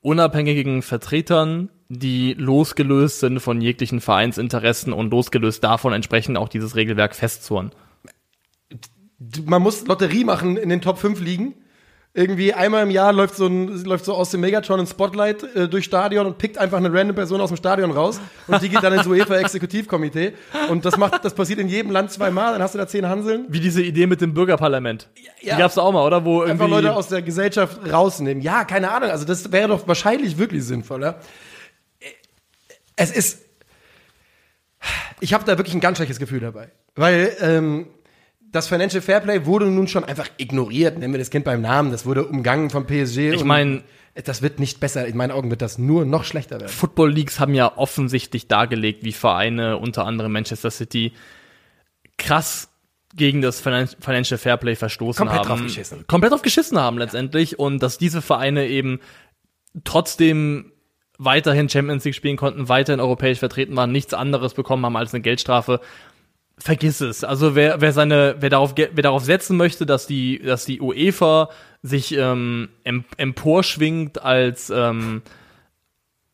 unabhängigen 0.01 0.81
Vertretern, 0.81 1.69
die 1.89 2.33
losgelöst 2.33 3.19
sind 3.19 3.39
von 3.39 3.61
jeglichen 3.61 4.01
Vereinsinteressen 4.01 4.93
und 4.93 5.11
losgelöst 5.11 5.63
davon 5.63 5.93
entsprechend 5.93 6.37
auch 6.37 6.49
dieses 6.49 6.75
Regelwerk 6.75 7.15
festzurren. 7.15 7.71
man 9.45 9.61
muss 9.61 9.85
Lotterie 9.87 10.23
machen 10.23 10.57
in 10.57 10.69
den 10.69 10.81
Top 10.81 10.97
5 10.97 11.19
Ligen. 11.21 11.53
Irgendwie 12.15 12.53
einmal 12.53 12.83
im 12.83 12.91
Jahr 12.91 13.11
läuft 13.11 13.35
so, 13.35 13.47
ein, 13.47 13.83
läuft 13.85 14.05
so 14.05 14.13
aus 14.13 14.29
dem 14.29 14.41
Megatron 14.41 14.79
ein 14.79 14.85
Spotlight 14.85 15.41
äh, 15.55 15.67
durch 15.67 15.85
Stadion 15.85 16.27
und 16.27 16.37
pickt 16.37 16.59
einfach 16.59 16.77
eine 16.77 16.93
random 16.93 17.15
Person 17.15 17.41
aus 17.41 17.49
dem 17.49 17.57
Stadion 17.57 17.89
raus 17.89 18.21
und 18.45 18.61
die 18.61 18.69
geht 18.69 18.83
dann 18.83 18.93
ins 18.93 19.07
UEFA-Exekutivkomitee. 19.07 20.33
Und 20.69 20.85
das 20.85 20.95
macht, 20.97 21.25
das 21.25 21.33
passiert 21.33 21.57
in 21.57 21.67
jedem 21.67 21.91
Land 21.91 22.11
zweimal, 22.11 22.53
dann 22.53 22.61
hast 22.61 22.75
du 22.75 22.77
da 22.77 22.87
zehn 22.87 23.07
Hanseln. 23.07 23.47
Wie 23.49 23.59
diese 23.59 23.81
Idee 23.81 24.05
mit 24.05 24.21
dem 24.21 24.35
Bürgerparlament. 24.35 25.09
Ja. 25.41 25.55
Die 25.55 25.61
gab's 25.61 25.75
auch 25.79 25.91
mal, 25.91 26.05
oder? 26.05 26.23
Wo 26.23 26.41
Einfach 26.41 26.65
irgendwie 26.65 26.83
Leute 26.83 26.95
aus 26.95 27.07
der 27.07 27.23
Gesellschaft 27.23 27.79
rausnehmen. 27.91 28.43
Ja, 28.43 28.63
keine 28.63 28.91
Ahnung. 28.91 29.09
Also 29.09 29.25
das 29.25 29.51
wäre 29.51 29.69
doch 29.69 29.87
wahrscheinlich 29.87 30.37
wirklich 30.37 30.63
sinnvoller. 30.63 31.19
Es 32.95 33.09
ist. 33.09 33.39
Ich 35.19 35.33
habe 35.33 35.45
da 35.45 35.57
wirklich 35.57 35.73
ein 35.73 35.79
ganz 35.79 35.97
schlechtes 35.97 36.19
Gefühl 36.19 36.41
dabei. 36.41 36.69
Weil 36.93 37.35
ähm, 37.41 37.87
das 38.53 38.67
Financial 38.69 39.01
Fairplay 39.01 39.45
wurde 39.45 39.65
nun 39.65 39.89
schon 39.89 40.05
einfach 40.05 40.29
ignoriert. 40.37 40.97
Nennen 40.97 41.13
wir 41.13 41.17
das 41.19 41.29
Kind 41.29 41.43
beim 41.43 41.61
Namen. 41.61 41.91
Das 41.91 42.05
wurde 42.05 42.25
umgangen 42.25 42.69
vom 42.69 42.85
PSG. 42.87 43.33
Ich 43.33 43.41
und 43.41 43.47
mein- 43.47 43.83
das 44.23 44.41
wird 44.41 44.59
nicht 44.59 44.79
besser. 44.79 45.05
In 45.07 45.17
meinen 45.17 45.31
Augen 45.31 45.49
wird 45.49 45.61
das 45.61 45.77
nur 45.79 46.05
noch 46.05 46.23
schlechter 46.23 46.59
werden. 46.61 46.69
Football 46.71 47.11
Leagues 47.11 47.39
haben 47.39 47.55
ja 47.55 47.75
offensichtlich 47.77 48.47
dargelegt, 48.47 49.03
wie 49.03 49.11
Vereine, 49.11 49.77
unter 49.77 50.05
anderem 50.05 50.31
Manchester 50.31 50.69
City, 50.71 51.13
krass 52.17 52.69
gegen 53.15 53.41
das 53.41 53.59
Finan- 53.59 53.89
Financial 53.99 54.37
Fairplay 54.37 54.75
verstoßen 54.75 55.17
Komplett 55.17 55.39
haben. 55.39 55.47
drauf 55.47 55.61
geschissen. 55.63 56.05
Komplett 56.07 56.31
drauf 56.31 56.41
geschissen 56.41 56.79
haben 56.79 56.97
letztendlich 56.97 57.59
und 57.59 57.81
dass 57.81 57.97
diese 57.97 58.21
Vereine 58.21 58.67
eben 58.67 58.99
trotzdem 59.83 60.71
weiterhin 61.17 61.69
Champions 61.69 62.03
League 62.05 62.15
spielen 62.15 62.37
konnten, 62.37 62.69
weiterhin 62.69 62.99
europäisch 62.99 63.39
vertreten 63.39 63.75
waren, 63.75 63.91
nichts 63.91 64.13
anderes 64.13 64.53
bekommen 64.53 64.85
haben 64.85 64.95
als 64.97 65.13
eine 65.13 65.21
Geldstrafe. 65.21 65.79
Vergiss 66.63 67.01
es. 67.01 67.25
Also 67.25 67.55
wer, 67.55 67.81
wer 67.81 67.91
seine, 67.91 68.37
wer 68.39 68.49
darauf, 68.49 68.73
wer 68.77 68.89
darauf 69.03 69.25
setzen 69.25 69.57
möchte, 69.57 69.85
dass 69.85 70.07
die, 70.07 70.39
dass 70.39 70.63
die 70.63 70.79
UEFA 70.79 71.49
sich 71.81 72.15
ähm, 72.15 72.69
em, 72.85 73.03
emporschwingt 73.17 74.21
als 74.21 74.69
ähm, 74.69 75.23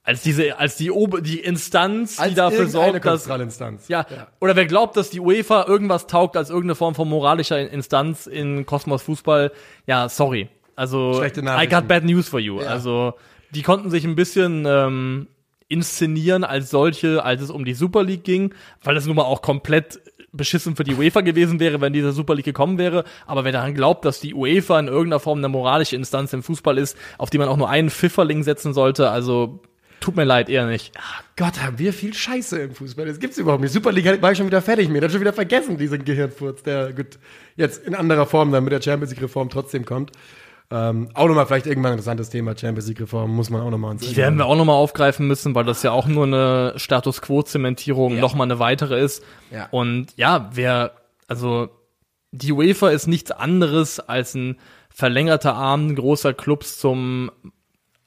als 0.04 0.22
diese, 0.22 0.60
als 0.60 0.76
die 0.76 0.92
Ober, 0.92 1.22
die 1.22 1.40
Instanz, 1.40 2.18
die 2.18 2.36
dafür 2.36 2.68
sorgt, 2.68 3.04
dass 3.06 3.24
Kontrollinstanz. 3.24 3.88
ja, 3.88 4.06
oder 4.40 4.56
wer 4.56 4.68
glaubt, 4.68 4.98
dass 4.98 5.10
die 5.10 5.20
UEFA 5.20 5.66
irgendwas 5.68 6.06
taugt 6.06 6.38
als 6.38 6.52
irgendeine 6.52 6.76
Form 6.76 6.94
von 6.94 7.10
moralischer 7.10 7.68
Instanz 7.68 8.28
in 8.28 8.68
Kosmos 8.68 9.02
Fußball, 9.02 9.52
ja, 9.88 10.10
sorry. 10.10 10.48
Also, 10.76 11.24
I 11.24 11.68
got 11.68 11.88
bad 11.88 12.04
news 12.04 12.30
for 12.30 12.40
you. 12.40 12.62
Ja. 12.62 12.68
Also, 12.68 13.16
die 13.50 13.64
konnten 13.64 13.90
sich 13.90 14.06
ein 14.06 14.16
bisschen 14.16 14.66
ähm, 14.68 15.28
inszenieren 15.70 16.44
als 16.44 16.70
solche, 16.70 17.24
als 17.24 17.42
es 17.42 17.50
um 17.50 17.66
die 17.66 17.74
Super 17.74 18.04
League 18.04 18.24
ging, 18.24 18.54
weil 18.84 18.94
das 18.94 19.08
nun 19.08 19.16
mal 19.16 19.24
auch 19.24 19.42
komplett 19.42 20.00
beschissen 20.32 20.76
für 20.76 20.84
die 20.84 20.96
UEFA 20.96 21.22
gewesen 21.22 21.60
wäre, 21.60 21.82
wenn 21.82 21.94
diese 21.94 22.12
Super 22.12 22.36
League 22.36 22.46
gekommen 22.46 22.78
wäre. 22.78 23.04
Aber 23.26 23.44
wer 23.44 23.52
daran 23.52 23.74
glaubt, 23.74 24.06
dass 24.06 24.20
die 24.20 24.34
UEFA 24.34 24.80
in 24.80 24.88
irgendeiner 24.88 25.20
Form 25.20 25.40
eine 25.40 25.50
moralische 25.50 25.96
Instanz 25.96 26.34
im 26.34 26.44
Fußball 26.44 26.78
ist, 26.78 26.98
auf 27.18 27.30
die 27.30 27.38
man 27.38 27.48
auch 27.48 27.58
nur 27.58 27.70
einen 27.70 27.90
Pfifferling 27.90 28.44
setzen 28.44 28.74
sollte, 28.74 29.10
also 29.10 29.62
tut 30.00 30.16
mir 30.16 30.24
leid, 30.24 30.50
eher 30.50 30.66
nicht. 30.66 30.94
Gott, 31.36 31.62
haben 31.62 31.78
wir 31.80 31.94
viel 31.94 32.14
Scheiße 32.14 32.60
im 32.60 32.74
Fußball. 32.74 33.06
Das 33.06 33.20
gibt's 33.20 33.38
überhaupt 33.38 33.62
nicht. 33.62 33.74
Super 33.74 33.92
League 33.92 34.22
war 34.22 34.32
ich 34.32 34.38
schon 34.38 34.48
wieder 34.48 34.62
fertig 34.62 34.90
mit. 34.90 35.04
Hab 35.04 35.12
schon 35.12 35.22
wieder 35.22 35.34
vergessen, 35.34 35.78
diesen 35.78 36.06
Gehirnfurz, 36.06 36.64
der 36.64 36.94
gut 36.94 37.20
jetzt 37.56 37.86
in 37.86 37.96
anderer 37.96 38.26
Form 38.26 38.52
dann 38.52 38.64
mit 38.64 38.74
der 38.74 38.82
Champions 38.82 39.12
League 39.12 39.24
Reform 39.24 39.50
trotzdem 39.50 39.86
kommt. 39.86 40.12
Ähm, 40.72 41.10
auch 41.16 41.28
nochmal 41.28 41.48
vielleicht 41.48 41.66
irgendwann 41.66 41.92
ein 41.94 41.98
interessantes 41.98 42.30
Thema, 42.30 42.56
Champions 42.56 42.88
League 42.88 43.02
Reform, 43.02 43.36
muss 43.36 43.50
man 43.50 43.62
auch 43.62 43.72
nochmal 43.72 43.92
uns 43.92 44.08
Die 44.08 44.16
werden 44.16 44.38
wir 44.38 44.46
auch 44.46 44.56
nochmal 44.56 44.76
aufgreifen 44.76 45.28
müssen, 45.28 45.56
weil 45.56 45.66
das 45.66 45.82
ja 45.82 45.92
auch 45.92 46.06
nur 46.08 46.26
eine 46.26 46.74
Status 46.76 47.22
Quo-Zementierung 47.22 48.16
Ja. 48.16 48.22
nochmal 48.22 48.46
eine 48.46 48.60
weitere 48.60 49.00
ist. 49.02 49.24
Ja. 49.52 49.68
Und 49.72 50.08
ja, 50.16 50.50
wer, 50.54 50.92
also 51.28 51.70
die 52.32 52.52
UEFA 52.52 52.90
ist 52.90 53.08
nichts 53.08 53.32
anderes 53.32 54.00
als 54.00 54.36
ein 54.36 54.58
verlängerter 54.92 55.56
Arm 55.56 55.96
großer 55.96 56.34
Clubs 56.34 56.78
zum 56.78 57.32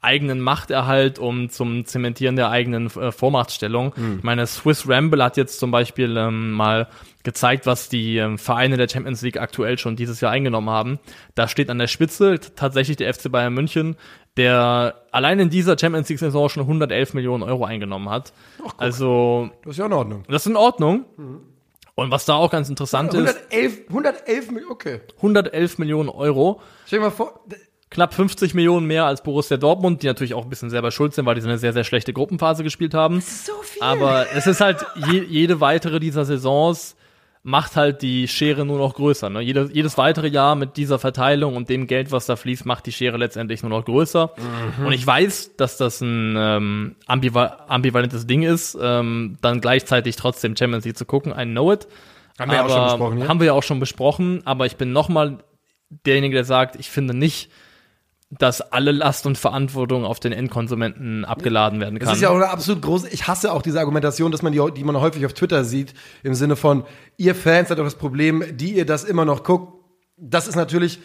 eigenen 0.03 0.41
Machterhalt, 0.41 1.19
um 1.19 1.49
zum 1.49 1.85
Zementieren 1.87 2.37
der 2.37 2.51
eigenen 2.51 2.87
äh, 2.87 3.13
Vormachtstellung. 3.13 3.95
Ich 4.19 4.25
meine, 4.25 4.47
Swiss 4.47 4.89
Ramble 4.89 5.23
hat 5.23 5.37
jetzt 5.37 5.61
zum 5.61 5.71
Beispiel 5.71 6.17
ähm, 6.17 6.51
mal 6.53 6.89
gezeigt, 7.23 7.67
was 7.67 7.89
die 7.89 8.17
ähm, 8.17 8.37
Vereine 8.37 8.77
der 8.77 8.89
Champions 8.89 9.23
League 9.23 9.41
aktuell 9.41 9.79
schon 9.79 9.95
dieses 9.95 10.21
Jahr 10.21 10.33
eingenommen 10.33 10.71
haben. 10.71 10.99
Da 11.37 11.47
steht 11.47 11.71
an 11.71 11.79
der 11.79 11.87
Spitze 11.87 12.39
tatsächlich 12.57 12.97
der 12.97 13.15
FC 13.15 13.31
Bayern 13.31 13.55
München, 13.55 13.97
der 14.37 15.03
allein 15.13 15.39
in 15.39 15.51
dieser 15.51 15.79
Champions 15.79 16.09
League 16.09 16.19
Saison 16.19 16.49
schon 16.49 16.63
111 16.63 17.15
Millionen 17.15 17.43
Euro 17.43 17.65
eingenommen 17.65 18.09
hat. 18.11 18.33
also, 18.79 19.51
Das 19.63 19.73
ist 19.73 19.79
ja 19.79 19.87
in 19.87 19.93
Ordnung. 19.93 20.25
das 20.29 20.43
ist 20.43 20.51
in 20.51 20.57
Ordnung. 20.57 21.05
Und 21.95 22.11
was 22.11 22.25
da 22.25 22.35
auch 22.35 22.51
ganz 22.51 22.69
interessant 22.69 23.13
ist, 23.15 23.39
111, 23.51 23.89
111 23.89 24.51
Millionen, 24.51 24.73
okay. 24.73 25.01
111 25.19 25.79
Millionen 25.79 26.09
Euro. 26.09 26.61
Stell 26.87 27.01
dir 27.01 27.05
mal 27.05 27.11
vor, 27.11 27.45
knapp 27.93 28.15
50 28.15 28.55
Millionen 28.55 28.87
mehr 28.87 29.05
als 29.05 29.23
Borussia 29.23 29.57
Dortmund, 29.57 30.03
die 30.03 30.07
natürlich 30.07 30.35
auch 30.35 30.45
ein 30.45 30.51
bisschen 30.51 30.71
selber 30.71 30.91
schuld 30.91 31.15
sind, 31.15 31.27
weil 31.27 31.35
die 31.35 31.41
so 31.41 31.49
eine 31.49 31.59
sehr, 31.59 31.73
sehr 31.73 31.85
schlechte 31.85 32.13
Gruppenphase 32.13 32.65
gespielt 32.65 32.95
haben. 32.95 33.21
So 33.21 33.53
viel. 33.63 33.83
Aber 33.83 34.27
es 34.35 34.47
ist 34.47 34.61
halt 34.61 34.85
je, 35.11 35.23
jede 35.23 35.61
weitere 35.61 36.01
dieser 36.01 36.25
Saisons 36.25 36.97
macht 37.45 37.75
halt 37.75 38.03
die 38.03 38.29
Schere 38.29 38.65
nur 38.65 38.79
noch 38.79 38.95
größer. 38.95 39.29
Ne? 39.29 39.41
Jedes, 39.41 39.71
jedes 39.73 39.99
weitere 39.99 40.29
Jahr 40.29 40.55
mit 40.55 40.77
dieser 40.77 40.99
Verteilung 40.99 41.57
und 41.57 41.69
dem 41.69 41.89
Geld, 41.89 42.13
was 42.13 42.27
da 42.27 42.37
fließt, 42.37 42.67
macht 42.67 42.87
die 42.87 42.93
Schere 42.93 43.17
letztendlich 43.17 43.63
nur 43.63 43.71
noch 43.71 43.85
größer. 43.85 44.31
Mhm. 44.79 44.87
Und 44.87 44.93
ich 44.93 45.05
weiß, 45.05 45.57
dass 45.57 45.77
das 45.77 46.01
ein 46.01 46.37
ähm, 46.39 46.97
ambival 47.07 47.57
ambivalentes 47.67 48.27
Ding 48.29 48.43
ist, 48.43 48.79
ähm, 48.81 49.39
dann 49.41 49.61
gleichzeitig 49.61 50.15
trotzdem 50.17 50.57
Champions 50.57 50.85
League 50.85 50.97
zu 50.97 51.05
gucken. 51.05 51.33
I 51.37 51.45
know 51.45 51.73
it. 51.73 51.89
Haben 52.39 52.51
wir 52.53 52.59
ja 52.59 52.65
auch 52.65 52.69
schon 52.69 52.79
Aber- 52.79 52.91
besprochen, 52.93 53.19
ja? 53.19 53.29
Haben 53.29 53.41
wir 53.41 53.47
ja 53.47 53.53
auch 53.53 53.63
schon 53.63 53.81
besprochen, 53.81 54.43
aber 54.45 54.67
ich 54.67 54.77
bin 54.77 54.93
nochmal 54.93 55.39
derjenige, 56.07 56.35
der 56.37 56.45
sagt, 56.45 56.77
ich 56.77 56.91
finde 56.91 57.13
nicht, 57.13 57.51
dass 58.39 58.63
alle 58.63 58.93
Last 58.93 59.27
und 59.27 59.37
Verantwortung 59.37 60.05
auf 60.05 60.19
den 60.19 60.33
Endkonsumenten 60.33 61.25
abgeladen 61.25 61.81
werden 61.81 61.99
kann. 61.99 62.09
Das 62.09 62.17
ist 62.17 62.23
ja 62.23 62.31
auch 62.31 62.37
eine 62.37 62.49
absolut 62.49 62.81
große, 62.81 63.09
ich 63.11 63.29
hasse 63.29 63.53
auch 63.53 63.61
diese 63.61 63.79
Argumentation, 63.79 64.33
dass 64.33 64.43
man 64.43 64.53
die, 64.53 64.63
die 64.75 64.85
man 64.85 64.99
häufig 64.99 65.27
auf 65.27 65.35
Twitter 65.35 65.65
sieht, 65.65 65.93
im 66.23 66.35
Sinne 66.35 66.57
von, 66.57 66.85
ihr 67.19 67.35
Fans 67.35 67.69
seid 67.69 67.79
doch 67.79 67.85
das 67.85 67.97
Problem, 67.97 68.45
die 68.57 68.73
ihr 68.73 68.87
das 68.87 69.05
immer 69.05 69.27
noch 69.27 69.45
guckt. 69.45 69.81
Das 70.17 70.49
ist 70.49 70.57
natürlich, 70.57 71.01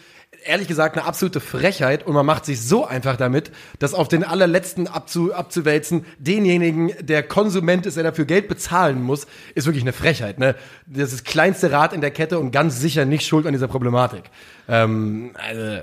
ehrlich 0.46 0.68
gesagt, 0.68 0.96
eine 0.96 1.04
absolute 1.04 1.40
Frechheit 1.40 2.06
und 2.06 2.14
man 2.14 2.24
macht 2.24 2.46
sich 2.46 2.62
so 2.62 2.86
einfach 2.86 3.16
damit, 3.16 3.50
das 3.78 3.92
auf 3.92 4.08
den 4.08 4.24
allerletzten 4.24 4.86
abzu, 4.86 5.34
abzuwälzen, 5.34 6.06
denjenigen, 6.18 6.92
der 7.00 7.22
Konsument 7.22 7.84
ist, 7.84 7.96
der 7.98 8.04
dafür 8.04 8.24
Geld 8.24 8.48
bezahlen 8.48 9.02
muss, 9.02 9.26
ist 9.54 9.66
wirklich 9.66 9.84
eine 9.84 9.92
Frechheit. 9.92 10.38
Ne? 10.38 10.54
Das 10.86 11.12
ist 11.12 11.12
das 11.12 11.24
kleinste 11.24 11.72
Rad 11.72 11.92
in 11.92 12.00
der 12.00 12.10
Kette 12.10 12.38
und 12.38 12.52
ganz 12.52 12.80
sicher 12.80 13.04
nicht 13.04 13.26
schuld 13.26 13.46
an 13.46 13.52
dieser 13.52 13.68
Problematik. 13.68 14.30
Ähm, 14.66 15.32
also, 15.34 15.82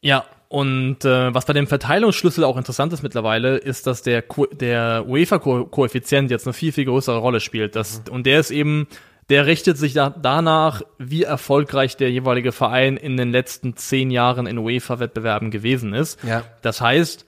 Ja, 0.00 0.24
und 0.52 1.04
äh, 1.04 1.32
was 1.32 1.44
bei 1.44 1.52
dem 1.52 1.68
Verteilungsschlüssel 1.68 2.42
auch 2.42 2.56
interessant 2.56 2.92
ist 2.92 3.04
mittlerweile, 3.04 3.56
ist, 3.58 3.86
dass 3.86 4.02
der, 4.02 4.20
Ko 4.20 4.46
der 4.46 5.04
UEFA-Koeffizient 5.06 6.28
jetzt 6.28 6.44
eine 6.44 6.54
viel, 6.54 6.72
viel 6.72 6.86
größere 6.86 7.18
Rolle 7.18 7.38
spielt. 7.38 7.76
Das, 7.76 8.02
Und 8.10 8.26
der 8.26 8.40
ist 8.40 8.50
eben, 8.50 8.88
der 9.28 9.46
richtet 9.46 9.78
sich 9.78 9.92
da, 9.92 10.10
danach, 10.10 10.82
wie 10.98 11.22
erfolgreich 11.22 11.96
der 11.96 12.10
jeweilige 12.10 12.50
Verein 12.50 12.96
in 12.96 13.16
den 13.16 13.30
letzten 13.30 13.76
zehn 13.76 14.10
Jahren 14.10 14.48
in 14.48 14.58
UEFA-Wettbewerben 14.58 15.52
gewesen 15.52 15.94
ist. 15.94 16.18
Ja. 16.24 16.42
Das 16.62 16.80
heißt, 16.80 17.26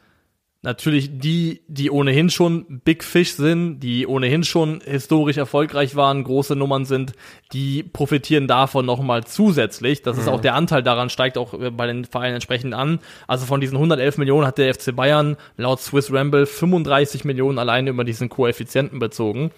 natürlich 0.63 1.19
die, 1.19 1.63
die 1.67 1.91
ohnehin 1.91 2.31
schon 2.31 2.81
Big 2.85 3.03
Fish 3.03 3.33
sind, 3.33 3.81
die 3.81 4.07
ohnehin 4.07 4.45
schon 4.45 4.81
historisch 4.85 5.37
erfolgreich 5.37 5.97
waren, 5.97 6.23
große 6.23 6.55
Nummern 6.55 6.85
sind, 6.85 7.13
die 7.53 7.83
profitieren 7.83 8.47
davon 8.47 8.87
nochmal 8.87 9.25
zusätzlich. 9.25 10.03
Das 10.03 10.19
ist 10.19 10.29
auch 10.29 10.41
der 10.41 10.55
Anteil 10.55 10.85
daran 10.85 11.11
steigt 11.11 11.37
auch 11.37 11.53
äh, 11.55 11.71
bei 11.71 11.89
den 11.89 12.05
Vereinen 12.05 12.35
entsprechend 12.35 12.75
an. 12.75 13.01
Also 13.27 13.45
von 13.45 13.61
diesen 13.61 13.75
111 13.77 14.19
Millionen 14.19 14.47
hat 14.47 14.59
der 14.59 14.73
FC 14.73 14.95
Bayern 14.95 15.37
laut 15.57 15.81
Swiss 15.81 16.13
Ramble 16.13 16.47
35 16.47 17.25
Millionen 17.25 17.59
alleine 17.59 17.91
über 17.91 18.05
diesen 18.05 18.29
Koeffizienten 18.29 19.01
bezogen. 19.01 19.51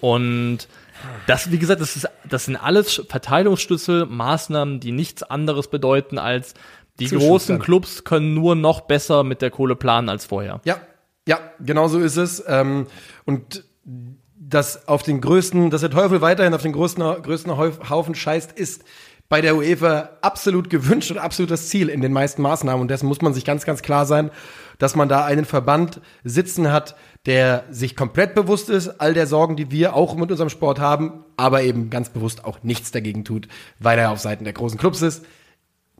Und 0.00 0.68
das, 1.26 1.50
wie 1.50 1.58
gesagt, 1.58 1.80
das, 1.80 1.96
ist, 1.96 2.08
das 2.28 2.46
sind 2.46 2.56
alles 2.56 3.02
Verteilungsschlüssel, 3.08 4.06
Maßnahmen, 4.06 4.80
die 4.80 4.92
nichts 4.92 5.22
anderes 5.22 5.68
bedeuten 5.68 6.18
als 6.18 6.54
die 6.98 7.08
großen 7.08 7.58
Clubs 7.58 8.04
können 8.04 8.34
nur 8.34 8.54
noch 8.54 8.82
besser 8.82 9.24
mit 9.24 9.42
der 9.42 9.50
Kohle 9.50 9.76
planen 9.76 10.08
als 10.08 10.24
vorher. 10.26 10.60
Ja, 10.64 10.78
ja, 11.26 11.38
genau 11.60 11.88
so 11.88 11.98
ist 11.98 12.16
es. 12.16 12.42
Ähm, 12.46 12.86
und 13.24 13.64
dass 14.36 14.88
auf 14.88 15.02
den 15.02 15.20
größten, 15.20 15.70
dass 15.70 15.82
der 15.82 15.90
Teufel 15.90 16.20
weiterhin 16.20 16.54
auf 16.54 16.62
den 16.62 16.72
größten, 16.72 17.22
größten 17.22 17.56
Haufen 17.56 18.14
scheißt, 18.14 18.52
ist 18.52 18.84
bei 19.28 19.42
der 19.42 19.56
UEFA 19.56 20.10
absolut 20.22 20.70
gewünscht 20.70 21.10
und 21.10 21.18
absolut 21.18 21.50
das 21.50 21.68
Ziel 21.68 21.90
in 21.90 22.00
den 22.00 22.12
meisten 22.12 22.40
Maßnahmen. 22.40 22.80
Und 22.80 22.88
dessen 22.88 23.06
muss 23.06 23.20
man 23.20 23.34
sich 23.34 23.44
ganz, 23.44 23.66
ganz 23.66 23.82
klar 23.82 24.06
sein, 24.06 24.30
dass 24.78 24.96
man 24.96 25.08
da 25.08 25.24
einen 25.24 25.44
Verband 25.44 26.00
sitzen 26.24 26.72
hat, 26.72 26.96
der 27.26 27.64
sich 27.68 27.94
komplett 27.94 28.34
bewusst 28.34 28.70
ist, 28.70 28.88
all 29.00 29.12
der 29.12 29.26
Sorgen, 29.26 29.56
die 29.56 29.70
wir 29.70 29.94
auch 29.94 30.16
mit 30.16 30.30
unserem 30.30 30.48
Sport 30.48 30.80
haben, 30.80 31.24
aber 31.36 31.62
eben 31.62 31.90
ganz 31.90 32.08
bewusst 32.08 32.44
auch 32.44 32.62
nichts 32.62 32.90
dagegen 32.90 33.24
tut, 33.24 33.48
weil 33.78 33.98
er 33.98 34.12
auf 34.12 34.20
Seiten 34.20 34.44
der 34.44 34.54
großen 34.54 34.78
Clubs 34.78 35.02
ist. 35.02 35.26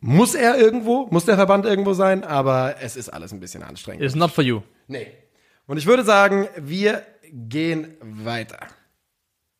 Muss 0.00 0.34
er 0.34 0.56
irgendwo, 0.58 1.08
muss 1.10 1.24
der 1.24 1.36
Verband 1.36 1.66
irgendwo 1.66 1.92
sein, 1.92 2.22
aber 2.24 2.76
es 2.80 2.96
ist 2.96 3.08
alles 3.08 3.32
ein 3.32 3.40
bisschen 3.40 3.62
anstrengend. 3.62 4.02
It's 4.02 4.14
not 4.14 4.30
for 4.30 4.44
you. 4.44 4.62
Nee. 4.86 5.08
Und 5.66 5.76
ich 5.76 5.86
würde 5.86 6.04
sagen, 6.04 6.48
wir 6.56 7.02
gehen 7.32 7.96
weiter. 8.00 8.58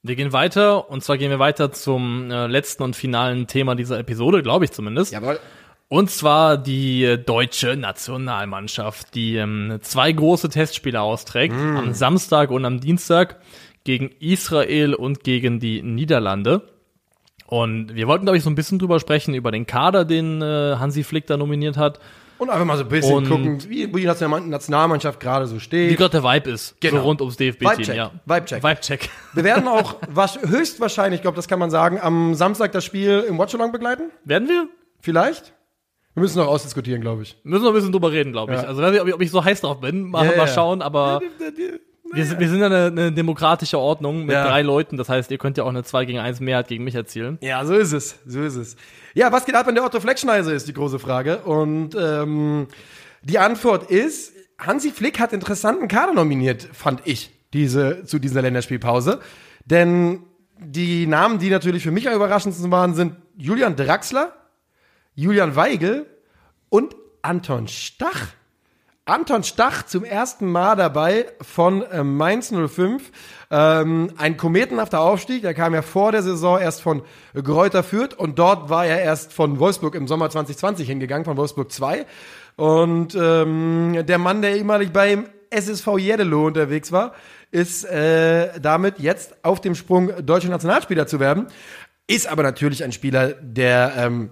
Wir 0.03 0.15
gehen 0.15 0.33
weiter 0.33 0.91
und 0.91 1.03
zwar 1.03 1.19
gehen 1.19 1.31
wir 1.31 1.41
weiter 1.41 1.73
zum 1.73 2.31
äh, 2.31 2.47
letzten 2.47 2.85
und 2.85 2.95
finalen 2.95 3.47
Thema 3.49 3.75
dieser 3.75 3.99
Episode, 3.99 4.43
glaube 4.43 4.65
ich 4.65 4.71
zumindest. 4.71 5.13
Jawohl. 5.13 5.41
Und 5.89 6.11
zwar 6.11 6.57
die 6.57 7.05
äh, 7.05 7.19
deutsche 7.19 7.77
Nationalmannschaft, 7.77 9.15
die 9.15 9.37
ähm, 9.37 9.79
zwei 9.83 10.13
große 10.13 10.51
Testspiele 10.51 11.01
austrägt, 11.01 11.55
am 11.55 11.95
Samstag 11.95 12.51
und 12.51 12.65
am 12.65 12.79
Dienstag 12.81 13.41
gegen 13.85 14.11
Israel 14.21 14.95
und 14.95 15.25
gegen 15.25 15.61
die 15.61 15.83
Niederlande. 15.83 16.63
Und 17.51 17.95
wir 17.95 18.07
wollten, 18.07 18.27
glaube 18.27 18.37
ich, 18.37 18.45
so 18.45 18.51
ein 18.51 18.55
bisschen 18.55 18.79
drüber 18.79 19.01
sprechen, 19.01 19.33
über 19.35 19.51
den 19.51 19.67
Kader, 19.67 20.05
den 20.05 20.43
äh, 20.43 20.77
Hansi 20.79 21.03
Flick 21.03 21.27
da 21.27 21.37
nominiert 21.39 21.79
hat, 21.79 21.99
Und 22.37 22.51
einfach 22.51 22.67
mal 22.67 22.77
so 22.77 22.83
ein 22.85 22.89
bisschen 22.91 23.15
Und- 23.17 23.29
gucken, 23.29 23.59
wie, 23.71 23.93
wie 23.95 24.01
die 24.03 24.07
National- 24.07 24.43
Nationalmannschaft 24.43 25.19
gerade 25.19 25.47
so 25.47 25.57
wie 25.57 25.61
steht. 25.61 25.97
gerade 25.97 26.21
der 26.21 26.23
Vibe 26.25 26.51
ist, 26.51 26.79
Genau. 26.81 26.97
so 26.99 27.03
rund 27.05 27.21
ums 27.23 27.37
DFB-Team. 27.39 27.71
Vibe-Check. 27.79 27.97
Ja. 27.97 28.11
Vibe-Check. 28.27 28.63
Vibe-Check. 28.63 29.09
Wir 29.33 29.45
werden 29.45 29.67
auch 29.67 29.95
wasch- 30.15 30.39
höchstwahrscheinlich, 30.47 31.19
ich 31.19 31.23
glaube, 31.23 31.37
das 31.37 31.49
kann 31.49 31.59
man 31.59 31.71
sagen, 31.71 31.99
am 32.01 32.35
Samstag 32.35 32.73
das 32.73 32.85
Spiel 32.85 33.25
im 33.27 33.39
Watchalong 33.39 33.73
begleiten. 33.73 34.11
Werden 34.25 34.47
wir? 34.49 34.69
Vielleicht. 35.01 35.55
Wir 36.15 36.21
müssen 36.23 36.39
noch 36.39 36.49
ausdiskutieren, 36.49 37.01
glaube 37.01 37.23
ich. 37.23 37.39
Müssen 37.45 37.63
wir 37.65 37.71
ein 37.71 37.75
bisschen 37.75 37.93
drüber 37.93 38.13
reden, 38.13 38.33
glaube 38.33 38.53
ich. 38.55 38.61
Ja. 38.61 38.69
Also 38.69 38.83
ob 38.85 39.07
ich, 39.09 39.15
ob 39.15 39.21
ich 39.23 39.31
so 39.31 39.43
heiß 39.43 39.63
drauf 39.63 39.81
bin, 39.81 40.03
mal, 40.11 40.27
Ja, 40.31 40.37
mal 40.37 40.49
schauen, 40.49 40.83
aber 40.83 41.21
wir, 42.13 42.25
sind, 42.25 42.41
wir 42.41 42.49
sind 42.49 42.61
ja 42.61 42.67
eine, 42.67 42.87
eine 42.87 43.13
demokratische 43.13 43.79
Ordnung 43.79 44.27
mit 44.27 44.33
Ja. 44.35 44.47
drei 44.47 44.63
Leuten. 44.63 44.97
Das 44.97 45.09
heißt, 45.09 45.31
ihr 45.31 45.39
könnt 45.39 45.57
ja 45.59 45.65
auch 45.65 45.69
eine 45.69 45.85
2 45.85 46.05
gegen 46.05 46.19
1 46.19 46.41
Mehrheit 46.41 46.69
gegen 46.69 46.85
mich 46.85 46.95
erzielen. 46.95 47.39
Ja, 47.41 47.65
so 47.65 47.75
ist 47.75 47.93
es. 47.93 48.19
So 48.27 48.41
ist 48.43 48.57
es. 48.57 48.77
Ja, 49.15 49.33
was 49.33 49.45
geht 49.45 49.55
ab 49.55 49.69
in 49.69 49.75
der 49.75 49.85
Otto 49.85 50.01
Fleckschneise, 50.01 50.53
ist 50.53 50.69
die 50.69 50.73
große 50.75 50.99
Frage. 50.99 51.39
Und 51.39 51.97
ähm, 52.01 52.69
die 53.23 53.39
Antwort 53.39 53.91
ist, 53.91 54.33
Hansi 54.59 54.91
Flick 54.91 55.21
hat 55.21 55.33
interessanten 55.33 55.89
Kader 55.89 56.15
nominiert, 56.15 56.69
fand 56.73 57.03
ich, 57.05 57.31
diese, 57.53 58.05
zu 58.05 58.19
dieser 58.19 58.43
Länderspielpause. 58.43 59.21
Denn 59.65 60.23
die 60.59 61.07
Namen, 61.07 61.39
die 61.39 61.51
natürlich 61.51 61.83
für 61.83 61.91
mich 61.91 62.09
am 62.09 62.15
überraschendsten 62.15 62.71
waren, 62.71 62.95
sind 62.95 63.15
Julian 63.37 63.77
Draxler, 63.77 64.33
Julian 65.15 65.55
Weigel 65.57 66.07
und 66.69 66.97
Anton 67.23 67.69
Stach. 67.69 68.29
Anton 69.09 69.43
Stach 69.43 69.87
zum 69.87 70.05
ersten 70.05 70.47
Mal 70.53 70.77
dabei 70.77 71.27
von 71.41 71.81
äh, 71.83 72.05
Mainz 72.05 72.53
05. 72.53 73.11
Ähm, 73.51 74.13
ein 74.19 74.37
kometenhafter 74.37 75.01
Aufstieg. 75.01 75.41
Der 75.41 75.55
kam 75.55 75.73
ja 75.73 75.81
vor 75.81 76.13
der 76.13 76.23
Saison 76.23 76.59
erst 76.61 76.83
von 76.83 77.01
Gräuter 77.35 77.83
Fürth 77.83 78.13
und 78.15 78.39
dort 78.39 78.69
war 78.69 78.85
er 78.85 79.01
erst 79.01 79.33
von 79.33 79.59
Wolfsburg 79.59 79.95
im 79.95 80.07
Sommer 80.07 80.29
2020 80.29 80.87
hingegangen, 80.87 81.25
von 81.25 81.39
Wolfsburg 81.39 81.73
2. 81.73 82.05
Und 82.57 83.17
ähm, 83.19 84.05
der 84.07 84.19
Mann, 84.19 84.43
der 84.43 84.57
ehemalig 84.57 84.93
beim 84.93 85.25
SSV 85.49 85.87
Jeddelo 85.97 86.47
unterwegs 86.47 86.93
war, 86.93 87.15
ist 87.51 87.85
äh, 87.87 88.61
damit 88.61 88.99
jetzt 88.99 89.43
auf 89.43 89.63
dem 89.63 89.75
Sprung, 89.75 90.13
deutscher 90.23 90.51
Nationalspieler 90.51 91.07
zu 91.07 91.19
werden. 91.19 91.47
Ist 92.07 92.27
aber 92.27 92.43
natürlich 92.43 92.85
ein 92.85 92.93
Spieler, 92.93 93.29
der 93.41 93.95
ähm, 93.97 94.31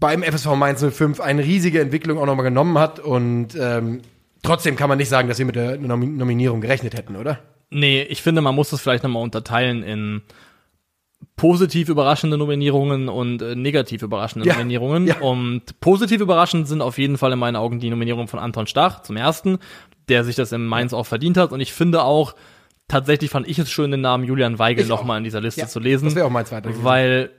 beim 0.00 0.22
FSV 0.22 0.54
Mainz 0.56 0.84
05 0.84 1.20
eine 1.20 1.42
riesige 1.44 1.80
Entwicklung 1.80 2.18
auch 2.18 2.26
nochmal 2.26 2.44
genommen 2.44 2.78
hat 2.78 3.00
und 3.00 3.48
ähm, 3.58 4.02
trotzdem 4.42 4.76
kann 4.76 4.88
man 4.88 4.98
nicht 4.98 5.08
sagen, 5.08 5.28
dass 5.28 5.38
wir 5.38 5.46
mit 5.46 5.56
der 5.56 5.78
Nomi- 5.78 6.06
Nominierung 6.16 6.60
gerechnet 6.60 6.94
hätten, 6.94 7.16
oder? 7.16 7.38
Nee, 7.70 8.02
ich 8.02 8.22
finde, 8.22 8.40
man 8.42 8.54
muss 8.54 8.70
das 8.70 8.80
vielleicht 8.80 9.02
nochmal 9.02 9.22
unterteilen 9.22 9.82
in 9.82 10.22
positiv 11.36 11.88
überraschende 11.88 12.36
Nominierungen 12.36 13.08
und 13.08 13.42
äh, 13.42 13.54
negativ 13.54 14.02
überraschende 14.02 14.46
Ja, 14.48 14.54
Nominierungen. 14.54 15.06
ja. 15.06 15.18
Und 15.20 15.80
positiv 15.80 16.20
überraschend 16.20 16.66
sind 16.68 16.80
auf 16.82 16.98
jeden 16.98 17.16
Fall 17.18 17.32
in 17.32 17.38
meinen 17.38 17.56
Augen 17.56 17.80
die 17.80 17.90
Nominierungen 17.90 18.28
von 18.28 18.38
Anton 18.40 18.66
Stach 18.66 19.02
zum 19.02 19.16
ersten, 19.16 19.58
der 20.08 20.24
sich 20.24 20.36
das 20.36 20.52
in 20.52 20.64
Mainz 20.66 20.92
auch 20.92 21.06
verdient 21.06 21.36
hat. 21.36 21.52
Und 21.52 21.60
ich 21.60 21.72
finde 21.72 22.02
auch, 22.02 22.34
tatsächlich 22.88 23.30
fand 23.30 23.46
ich 23.48 23.58
es 23.58 23.70
schön, 23.70 23.90
den 23.90 24.00
Namen 24.00 24.24
Julian 24.24 24.58
Weigel 24.58 24.86
nochmal 24.86 25.18
in 25.18 25.24
dieser 25.24 25.40
Liste 25.40 25.60
Ja, 25.62 25.66
zu 25.68 25.80
lesen. 25.80 26.06
Das 26.06 26.14
wäre 26.14 26.26
auch 26.26 26.30
mein 26.30 26.46
zweiter 26.46 26.70
weil 26.82 27.30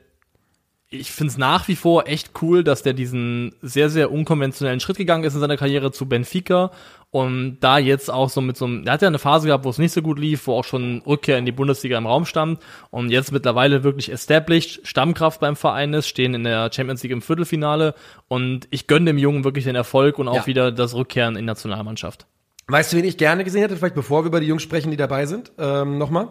ich 0.92 1.12
finde 1.12 1.30
es 1.30 1.38
nach 1.38 1.68
wie 1.68 1.76
vor 1.76 2.08
echt 2.08 2.30
cool, 2.42 2.64
dass 2.64 2.82
der 2.82 2.94
diesen 2.94 3.54
sehr, 3.62 3.90
sehr 3.90 4.10
unkonventionellen 4.10 4.80
Schritt 4.80 4.96
gegangen 4.96 5.22
ist 5.22 5.34
in 5.34 5.40
seiner 5.40 5.56
Karriere 5.56 5.92
zu 5.92 6.08
Benfica 6.08 6.72
und 7.10 7.58
da 7.60 7.78
jetzt 7.78 8.10
auch 8.10 8.28
so 8.28 8.40
mit 8.40 8.56
so 8.56 8.64
einem, 8.64 8.84
er 8.86 8.94
hat 8.94 9.02
ja 9.02 9.08
eine 9.08 9.20
Phase 9.20 9.46
gehabt, 9.46 9.64
wo 9.64 9.70
es 9.70 9.78
nicht 9.78 9.92
so 9.92 10.02
gut 10.02 10.18
lief, 10.18 10.48
wo 10.48 10.54
auch 10.54 10.64
schon 10.64 11.00
Rückkehr 11.06 11.38
in 11.38 11.46
die 11.46 11.52
Bundesliga 11.52 11.96
im 11.96 12.06
Raum 12.06 12.26
stand 12.26 12.58
und 12.90 13.10
jetzt 13.10 13.30
mittlerweile 13.30 13.84
wirklich 13.84 14.10
established, 14.10 14.80
Stammkraft 14.84 15.38
beim 15.38 15.54
Verein 15.54 15.94
ist, 15.94 16.08
stehen 16.08 16.34
in 16.34 16.42
der 16.42 16.72
Champions 16.72 17.04
League 17.04 17.12
im 17.12 17.22
Viertelfinale 17.22 17.94
und 18.26 18.66
ich 18.70 18.88
gönne 18.88 19.06
dem 19.06 19.18
Jungen 19.18 19.44
wirklich 19.44 19.64
den 19.64 19.76
Erfolg 19.76 20.18
und 20.18 20.26
auch 20.26 20.34
Ja. 20.34 20.46
wieder 20.48 20.72
das 20.72 20.94
Rückkehren 20.94 21.36
in 21.36 21.42
die 21.42 21.46
Nationalmannschaft. 21.46 22.26
Weißt 22.66 22.92
du, 22.92 22.96
wen 22.96 23.04
ich 23.04 23.16
gerne 23.16 23.44
gesehen 23.44 23.62
hätte, 23.62 23.76
vielleicht 23.76 23.94
bevor 23.94 24.22
wir 24.24 24.28
über 24.28 24.40
die 24.40 24.46
Jungs 24.46 24.62
sprechen, 24.62 24.90
die 24.90 24.96
dabei 24.96 25.26
sind, 25.26 25.52
ähm, 25.58 25.98
nochmal? 25.98 26.28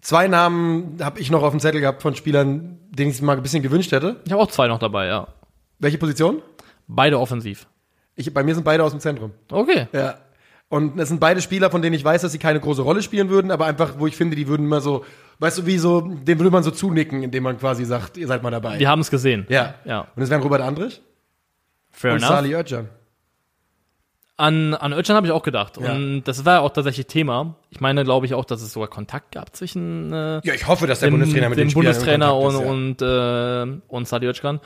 Zwei 0.00 0.28
Namen 0.28 0.98
habe 1.02 1.20
ich 1.20 1.30
noch 1.30 1.42
auf 1.42 1.50
dem 1.50 1.60
Zettel 1.60 1.80
gehabt 1.80 2.02
von 2.02 2.14
Spielern, 2.14 2.78
denen 2.90 3.10
ich 3.10 3.16
es 3.16 3.22
mal 3.22 3.36
ein 3.36 3.42
bisschen 3.42 3.62
gewünscht 3.62 3.92
hätte. 3.92 4.16
Ich 4.24 4.32
habe 4.32 4.42
auch 4.42 4.48
zwei 4.48 4.68
noch 4.68 4.78
dabei, 4.78 5.06
ja. 5.06 5.28
Welche 5.78 5.98
Position? 5.98 6.42
Beide 6.86 7.18
offensiv. 7.18 7.66
Ich, 8.14 8.32
bei 8.32 8.42
mir 8.42 8.54
sind 8.54 8.64
beide 8.64 8.82
aus 8.84 8.92
dem 8.92 9.00
Zentrum. 9.00 9.32
Okay. 9.50 9.86
Ja. 9.92 10.18
Und 10.68 10.98
es 10.98 11.08
sind 11.08 11.18
beide 11.20 11.40
Spieler, 11.40 11.70
von 11.70 11.80
denen 11.82 11.94
ich 11.94 12.04
weiß, 12.04 12.22
dass 12.22 12.32
sie 12.32 12.38
keine 12.38 12.60
große 12.60 12.82
Rolle 12.82 13.02
spielen 13.02 13.28
würden, 13.30 13.50
aber 13.50 13.66
einfach, 13.66 13.94
wo 13.98 14.06
ich 14.06 14.16
finde, 14.16 14.36
die 14.36 14.48
würden 14.48 14.66
immer 14.66 14.80
so, 14.80 15.04
weißt 15.38 15.58
du, 15.58 15.66
wie 15.66 15.78
so, 15.78 16.00
dem 16.02 16.38
würde 16.38 16.50
man 16.50 16.62
so 16.62 16.70
zunicken, 16.70 17.22
indem 17.22 17.44
man 17.44 17.58
quasi 17.58 17.84
sagt, 17.84 18.16
ihr 18.18 18.26
seid 18.26 18.42
mal 18.42 18.50
dabei. 18.50 18.78
Wir 18.78 18.88
haben 18.88 19.00
es 19.00 19.10
gesehen. 19.10 19.46
ja. 19.48 19.74
Ja. 19.84 20.08
Und 20.14 20.22
es 20.22 20.30
wären 20.30 20.42
Robert 20.42 20.60
Andrich 20.60 21.00
Fair 21.90 22.12
und 22.12 22.18
enough. 22.18 22.28
Sali 22.30 22.54
Özcan. 22.54 22.88
An, 24.38 24.72
an 24.74 24.92
Özcan 24.92 25.16
habe 25.16 25.26
ich 25.26 25.32
auch 25.32 25.42
gedacht. 25.42 25.78
Ja. 25.80 25.92
Und 25.92 26.22
das 26.22 26.44
war 26.44 26.54
ja 26.54 26.60
auch 26.60 26.70
tatsächlich 26.70 27.08
Thema. 27.08 27.56
Ich 27.70 27.80
meine, 27.80 28.04
glaube 28.04 28.24
ich 28.24 28.34
auch, 28.34 28.44
dass 28.44 28.62
es 28.62 28.72
sogar 28.72 28.88
Kontakt 28.88 29.32
gab 29.32 29.54
zwischen 29.54 30.12
äh, 30.12 30.40
Ja, 30.44 30.54
ich 30.54 30.68
hoffe, 30.68 30.86
dass 30.86 31.00
der 31.00 31.08
dem, 31.10 31.18
Bundestrainer 31.18 31.48
mit 31.48 31.58
dem 31.58 31.72
Bundestrainer 31.72 32.36
und, 32.36 32.54
ist, 32.54 32.60
ja. 33.02 33.66
und, 33.66 33.78
äh, 33.78 33.80
und 33.88 34.06
Sadi 34.08 34.26
Özcan. 34.28 34.60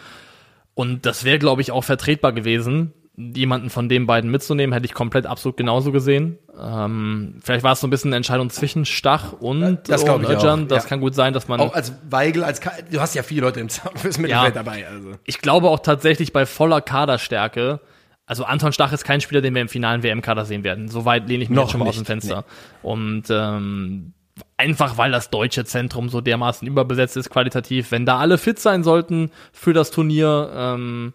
Und 0.74 1.06
das 1.06 1.24
wäre, 1.24 1.38
glaube 1.38 1.62
ich, 1.62 1.72
auch 1.72 1.84
vertretbar 1.84 2.32
gewesen, 2.32 2.92
jemanden 3.16 3.70
von 3.70 3.88
den 3.88 4.06
beiden 4.06 4.30
mitzunehmen, 4.30 4.72
hätte 4.72 4.86
ich 4.86 4.94
komplett 4.94 5.26
absolut 5.26 5.56
genauso 5.56 5.90
gesehen. 5.90 6.38
Ähm, 6.58 7.36
vielleicht 7.42 7.62
war 7.62 7.72
es 7.72 7.80
so 7.80 7.86
ein 7.86 7.90
bisschen 7.90 8.08
eine 8.10 8.16
Entscheidung 8.16 8.50
zwischen 8.50 8.84
Stach 8.84 9.32
und, 9.32 9.80
Das 9.88 10.02
und 10.04 10.24
Özcan. 10.24 10.68
Das 10.68 10.84
ja. 10.84 10.88
kann 10.88 11.00
gut 11.00 11.14
sein, 11.14 11.32
dass 11.32 11.48
man 11.48 11.60
Auch 11.60 11.74
als 11.74 11.92
Weigel, 12.10 12.44
als 12.44 12.60
Ka 12.60 12.72
du 12.90 13.00
hast 13.00 13.14
ja 13.14 13.22
viele 13.22 13.42
Leute 13.42 13.60
im 13.60 13.68
Zaun 13.68 13.96
fürs 13.96 14.18
Mittelfeld 14.18 14.54
Ja. 14.54 14.62
dabei. 14.62 14.86
Also. 14.86 15.12
ich 15.24 15.38
glaube 15.40 15.68
auch 15.68 15.80
tatsächlich 15.80 16.32
bei 16.32 16.46
voller 16.46 16.80
Kaderstärke, 16.80 17.80
also 18.26 18.44
Anton 18.44 18.72
Stach 18.72 18.92
ist 18.92 19.04
kein 19.04 19.20
Spieler, 19.20 19.40
den 19.40 19.54
wir 19.54 19.62
im 19.62 19.68
finalen 19.68 20.02
WM-Kader 20.02 20.44
sehen 20.44 20.64
werden. 20.64 20.88
Soweit 20.88 21.28
lehne 21.28 21.42
ich 21.44 21.50
mich 21.50 21.70
schon 21.70 21.80
mal 21.80 21.88
aus 21.88 21.96
dem 21.96 22.04
Fenster. 22.04 22.44
Und 22.82 23.24
ähm, 23.30 24.12
einfach 24.56 24.96
weil 24.96 25.10
das 25.10 25.30
deutsche 25.30 25.64
Zentrum 25.64 26.08
so 26.08 26.20
dermaßen 26.20 26.66
überbesetzt 26.66 27.16
ist 27.16 27.30
qualitativ, 27.30 27.90
wenn 27.90 28.06
da 28.06 28.18
alle 28.18 28.38
fit 28.38 28.58
sein 28.58 28.82
sollten 28.84 29.30
für 29.52 29.72
das 29.72 29.90
Turnier, 29.90 30.50
ähm, 30.54 31.12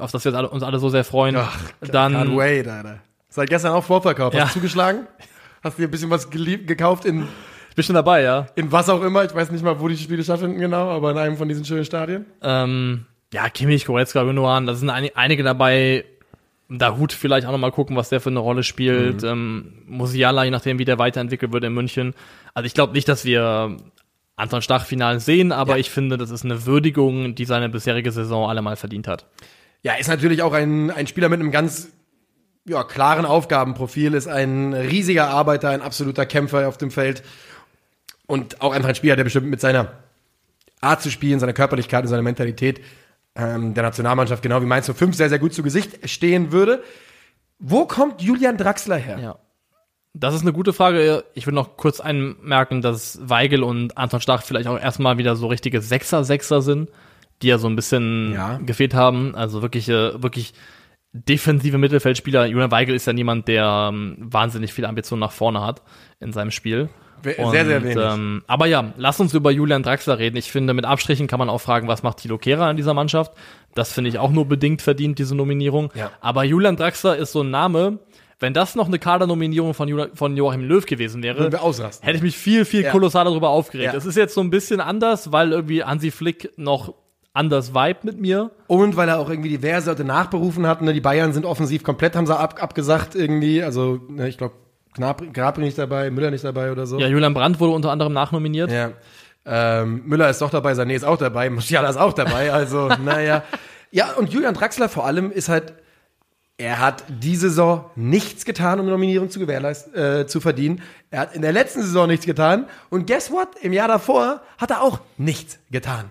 auf 0.00 0.10
das 0.10 0.24
wir 0.24 0.30
uns 0.30 0.38
alle, 0.38 0.50
uns 0.50 0.62
alle 0.62 0.78
so 0.78 0.88
sehr 0.88 1.04
freuen, 1.04 1.36
Ach, 1.36 1.56
dann 1.80 2.14
Can't 2.14 2.36
wait, 2.36 2.66
Alter. 2.66 2.98
Seit 3.28 3.50
gestern 3.50 3.72
auch 3.72 3.84
Vorverkauf. 3.84 4.32
Ja. 4.32 4.44
Hast 4.44 4.54
du 4.56 4.60
zugeschlagen? 4.60 5.06
Hast 5.62 5.76
du 5.78 5.82
dir 5.82 5.88
ein 5.88 5.90
bisschen 5.90 6.10
was 6.10 6.30
gelieb- 6.30 6.66
gekauft 6.66 7.04
in, 7.04 7.28
ich 7.68 7.74
bin 7.76 7.84
schon 7.84 7.94
dabei, 7.94 8.22
ja. 8.22 8.46
in 8.54 8.72
was 8.72 8.88
auch 8.88 9.02
immer? 9.02 9.24
Ich 9.24 9.34
weiß 9.34 9.50
nicht 9.50 9.62
mal, 9.62 9.78
wo 9.78 9.88
die 9.88 9.96
Spiele 9.96 10.24
stattfinden 10.24 10.58
genau, 10.58 10.88
aber 10.90 11.10
in 11.10 11.18
einem 11.18 11.36
von 11.36 11.48
diesen 11.48 11.64
schönen 11.64 11.84
Stadien. 11.84 12.26
Ähm, 12.42 13.06
ja, 13.32 13.48
Kimmich, 13.50 13.84
Goretzka, 13.84 14.22
Gündogan, 14.24 14.66
da 14.66 14.74
sind 14.74 14.90
ein, 14.90 15.10
einige 15.14 15.42
dabei. 15.42 16.04
Da 16.70 16.96
Hut 16.98 17.12
vielleicht 17.14 17.46
auch 17.46 17.52
noch 17.52 17.58
mal 17.58 17.72
gucken, 17.72 17.96
was 17.96 18.10
der 18.10 18.20
für 18.20 18.28
eine 18.28 18.40
Rolle 18.40 18.62
spielt. 18.62 19.22
Mhm. 19.22 19.28
Ähm, 19.28 19.72
Musiala, 19.86 20.44
je 20.44 20.50
nachdem, 20.50 20.78
wie 20.78 20.84
der 20.84 20.98
weiterentwickelt 20.98 21.50
wird 21.52 21.64
in 21.64 21.72
München. 21.72 22.14
Also 22.52 22.66
ich 22.66 22.74
glaube 22.74 22.92
nicht, 22.92 23.08
dass 23.08 23.24
wir 23.24 23.76
Anton 24.36 24.60
Stach 24.62 24.84
final 24.84 25.18
sehen, 25.18 25.50
aber 25.50 25.72
Ja. 25.72 25.78
ich 25.78 25.90
finde, 25.90 26.18
das 26.18 26.30
ist 26.30 26.44
eine 26.44 26.66
Würdigung, 26.66 27.34
die 27.34 27.46
seine 27.46 27.68
bisherige 27.70 28.12
Saison 28.12 28.48
allemal 28.50 28.76
verdient 28.76 29.08
hat. 29.08 29.26
Ja, 29.82 29.94
ist 29.94 30.08
natürlich 30.08 30.42
auch 30.42 30.52
ein, 30.52 30.90
ein 30.90 31.06
Spieler 31.06 31.28
mit 31.30 31.40
einem 31.40 31.50
ganz 31.50 31.88
ja, 32.66 32.84
klaren 32.84 33.24
Aufgabenprofil, 33.24 34.12
ist 34.12 34.28
ein 34.28 34.74
riesiger 34.74 35.28
Arbeiter, 35.30 35.70
ein 35.70 35.80
absoluter 35.80 36.26
Kämpfer 36.26 36.68
auf 36.68 36.76
dem 36.76 36.90
Feld 36.90 37.22
und 38.26 38.60
auch 38.60 38.72
einfach 38.74 38.90
ein 38.90 38.94
Spieler, 38.94 39.16
der 39.16 39.24
bestimmt 39.24 39.46
mit 39.46 39.60
seiner 39.60 39.92
Art 40.82 41.00
zu 41.00 41.10
spielen, 41.10 41.40
seiner 41.40 41.54
Körperlichkeit 41.54 42.02
und 42.02 42.08
seiner 42.08 42.22
Mentalität 42.22 42.80
ähm, 43.38 43.72
der 43.72 43.84
Nationalmannschaft, 43.84 44.42
genau 44.42 44.60
wie 44.60 44.66
Mainz 44.66 44.90
05, 44.92 45.14
sehr, 45.16 45.28
sehr 45.30 45.38
gut 45.38 45.54
zu 45.54 45.62
Gesicht 45.62 46.08
stehen 46.10 46.52
würde. 46.52 46.82
Wo 47.58 47.86
kommt 47.86 48.20
Julian 48.20 48.56
Draxler 48.56 48.96
her? 48.96 49.18
Ja. 49.18 49.38
Das 50.14 50.34
ist 50.34 50.42
eine 50.42 50.52
gute 50.52 50.72
Frage. 50.72 51.24
Ich 51.34 51.46
will 51.46 51.54
noch 51.54 51.76
kurz 51.76 52.00
einmerken, 52.00 52.82
dass 52.82 53.18
Weigel 53.22 53.62
und 53.62 53.96
Anton 53.96 54.20
Stach 54.20 54.42
vielleicht 54.42 54.66
auch 54.68 54.78
erstmal 54.78 55.18
wieder 55.18 55.36
so 55.36 55.46
richtige 55.46 55.80
Sechser-Sechser 55.80 56.60
sind, 56.60 56.90
die 57.42 57.46
ja 57.48 57.58
so 57.58 57.68
ein 57.68 57.76
bisschen 57.76 58.32
Ja. 58.32 58.58
gefehlt 58.58 58.94
haben. 58.94 59.34
Also 59.36 59.62
wirklich, 59.62 59.88
äh, 59.88 60.20
wirklich 60.22 60.54
defensive 61.12 61.78
Mittelfeldspieler. 61.78 62.46
Julian 62.46 62.70
Weigel 62.70 62.94
ist 62.94 63.06
ja 63.06 63.12
niemand, 63.12 63.48
der 63.48 63.90
ähm, 63.92 64.16
wahnsinnig 64.18 64.72
viel 64.72 64.84
Ambition 64.86 65.18
nach 65.20 65.32
vorne 65.32 65.60
hat 65.64 65.82
in 66.20 66.32
seinem 66.32 66.50
Spiel. 66.50 66.88
We- 67.22 67.34
sehr, 67.50 67.66
sehr 67.66 67.82
wenig. 67.82 67.96
Ähm, 68.00 68.42
aber 68.46 68.66
ja, 68.66 68.92
lass 68.96 69.20
uns 69.20 69.34
über 69.34 69.50
Julian 69.50 69.82
Draxler 69.82 70.18
reden. 70.18 70.36
Ich 70.36 70.50
finde, 70.52 70.74
mit 70.74 70.84
Abstrichen 70.84 71.26
kann 71.26 71.38
man 71.38 71.48
auch 71.48 71.60
fragen, 71.60 71.88
was 71.88 72.02
macht 72.02 72.18
Thilo 72.18 72.38
Kehrer 72.38 72.70
in 72.70 72.76
dieser 72.76 72.94
Mannschaft? 72.94 73.32
Das 73.74 73.92
finde 73.92 74.10
ich 74.10 74.18
auch 74.18 74.30
nur 74.30 74.46
bedingt 74.46 74.82
verdient, 74.82 75.18
diese 75.18 75.34
Nominierung. 75.34 75.90
Ja. 75.94 76.10
Aber 76.20 76.44
Julian 76.44 76.76
Draxler 76.76 77.16
ist 77.16 77.32
so 77.32 77.42
ein 77.42 77.50
Name, 77.50 77.98
wenn 78.40 78.54
das 78.54 78.74
noch 78.76 78.86
eine 78.86 78.98
Kadernominierung 78.98 79.74
von, 79.74 80.08
von 80.14 80.36
Joachim 80.36 80.62
Löw 80.62 80.86
gewesen 80.86 81.22
wäre, 81.22 81.44
hätte 81.50 82.16
ich 82.16 82.22
mich 82.22 82.36
viel, 82.38 82.64
viel 82.64 82.84
Ja. 82.84 82.90
kolossaler 82.92 83.30
darüber 83.30 83.48
aufgeregt. 83.50 83.86
Ja. 83.86 83.92
Das 83.92 84.06
ist 84.06 84.16
jetzt 84.16 84.34
so 84.34 84.40
ein 84.40 84.50
bisschen 84.50 84.80
anders, 84.80 85.32
weil 85.32 85.50
irgendwie 85.52 85.82
Hansi 85.82 86.10
Flick 86.12 86.52
noch 86.56 86.94
anders 87.34 87.74
vibe 87.74 87.98
mit 88.04 88.20
mir. 88.20 88.50
Und 88.68 88.96
weil 88.96 89.08
er 89.08 89.18
auch 89.18 89.28
irgendwie 89.30 89.48
diverse 89.50 89.90
Leute 89.90 90.04
nachberufen 90.04 90.66
hat. 90.66 90.82
Ne? 90.82 90.92
Die 90.92 91.00
Bayern 91.00 91.32
sind 91.32 91.46
offensiv 91.46 91.82
komplett, 91.82 92.16
haben 92.16 92.26
sie 92.26 92.36
ab, 92.36 92.62
abgesagt 92.62 93.14
irgendwie. 93.14 93.62
Also, 93.62 94.00
ne, 94.08 94.28
ich 94.28 94.38
glaube, 94.38 94.54
Gnabry, 94.98 95.28
Gnabry 95.32 95.62
nicht 95.62 95.78
dabei, 95.78 96.10
Müller 96.10 96.30
nicht 96.30 96.44
dabei 96.44 96.70
oder 96.70 96.86
so. 96.86 96.98
Ja, 96.98 97.06
Julian 97.06 97.32
Brandt 97.32 97.58
wurde 97.58 97.72
unter 97.72 97.90
anderem 97.90 98.12
nachnominiert. 98.12 98.70
Ja. 98.70 98.90
Ähm, 99.46 100.02
Müller 100.04 100.28
ist 100.28 100.42
doch 100.42 100.50
dabei, 100.50 100.72
Sané 100.72 100.94
ist 100.94 101.04
auch 101.04 101.16
dabei, 101.16 101.48
Musiala 101.48 101.88
ist 101.88 101.96
auch 101.96 102.12
dabei, 102.12 102.52
also 102.52 102.88
naja. 103.04 103.44
Ja, 103.90 104.12
und 104.12 104.32
Julian 104.32 104.54
Draxler 104.54 104.90
vor 104.90 105.06
allem 105.06 105.30
ist 105.30 105.48
halt, 105.48 105.72
er 106.58 106.80
hat 106.80 107.04
die 107.08 107.36
Saison 107.36 107.88
nichts 107.94 108.44
getan, 108.44 108.80
um 108.80 108.86
eine 108.86 108.90
Nominierung 108.90 109.30
zu 109.30 109.38
gewährleisten, 109.38 109.94
äh, 109.94 110.26
zu 110.26 110.40
verdienen. 110.40 110.82
Er 111.10 111.20
hat 111.20 111.34
in 111.34 111.40
der 111.40 111.52
letzten 111.52 111.82
Saison 111.82 112.08
nichts 112.08 112.26
getan 112.26 112.66
und 112.90 113.06
guess 113.06 113.30
what? 113.30 113.48
Im 113.62 113.72
Jahr 113.72 113.88
davor 113.88 114.42
hat 114.58 114.70
er 114.72 114.82
auch 114.82 115.00
nichts 115.16 115.58
getan. 115.70 116.10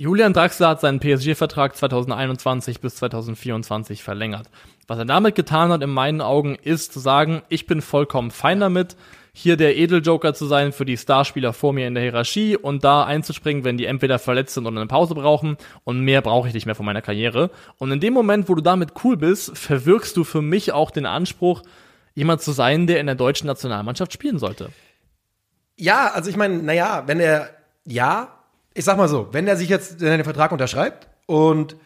Julian 0.00 0.32
Draxler 0.32 0.68
hat 0.68 0.80
seinen 0.80 0.98
PSG-Vertrag 0.98 1.76
2021 1.76 2.80
bis 2.80 2.96
2024 2.96 4.02
verlängert. 4.02 4.48
Was 4.86 4.98
er 4.98 5.04
damit 5.04 5.34
getan 5.34 5.70
hat, 5.70 5.82
in 5.82 5.90
meinen 5.90 6.22
Augen, 6.22 6.54
ist 6.54 6.94
zu 6.94 7.00
sagen, 7.00 7.42
ich 7.50 7.66
bin 7.66 7.82
vollkommen 7.82 8.30
fein 8.30 8.60
damit, 8.60 8.96
hier 9.34 9.58
der 9.58 9.76
Edeljoker 9.76 10.32
zu 10.32 10.46
sein 10.46 10.72
für 10.72 10.86
die 10.86 10.96
Starspieler 10.96 11.52
vor 11.52 11.74
mir 11.74 11.86
in 11.86 11.92
der 11.92 12.02
Hierarchie 12.02 12.56
und 12.56 12.82
da 12.82 13.04
einzuspringen, 13.04 13.62
wenn 13.64 13.76
die 13.76 13.84
entweder 13.84 14.18
verletzt 14.18 14.54
sind 14.54 14.64
oder 14.64 14.80
eine 14.80 14.86
Pause 14.86 15.14
brauchen 15.14 15.58
und 15.84 16.00
mehr 16.00 16.22
brauche 16.22 16.48
ich 16.48 16.54
nicht 16.54 16.64
mehr 16.64 16.74
von 16.74 16.86
meiner 16.86 17.02
Karriere. 17.02 17.50
Und 17.76 17.92
in 17.92 18.00
dem 18.00 18.14
Moment, 18.14 18.48
wo 18.48 18.54
du 18.54 18.62
damit 18.62 18.92
cool 19.04 19.18
bist, 19.18 19.54
verwirkst 19.54 20.16
du 20.16 20.24
für 20.24 20.40
mich 20.40 20.72
auch 20.72 20.90
den 20.90 21.04
Anspruch, 21.04 21.62
jemand 22.14 22.40
zu 22.40 22.52
sein, 22.52 22.86
der 22.86 23.00
in 23.00 23.06
der 23.06 23.16
deutschen 23.16 23.48
Nationalmannschaft 23.48 24.14
spielen 24.14 24.38
sollte. 24.38 24.70
Ja, 25.76 26.10
also 26.14 26.30
ich 26.30 26.38
meine, 26.38 26.62
naja, 26.62 27.02
wenn 27.04 27.20
er, 27.20 27.50
ja, 27.84 28.39
ich 28.74 28.84
sag 28.84 28.96
mal 28.96 29.08
so, 29.08 29.28
wenn 29.32 29.46
er 29.46 29.56
sich 29.56 29.68
jetzt 29.68 30.00
den 30.00 30.24
Vertrag 30.24 30.52
unterschreibt 30.52 31.08
und 31.26 31.76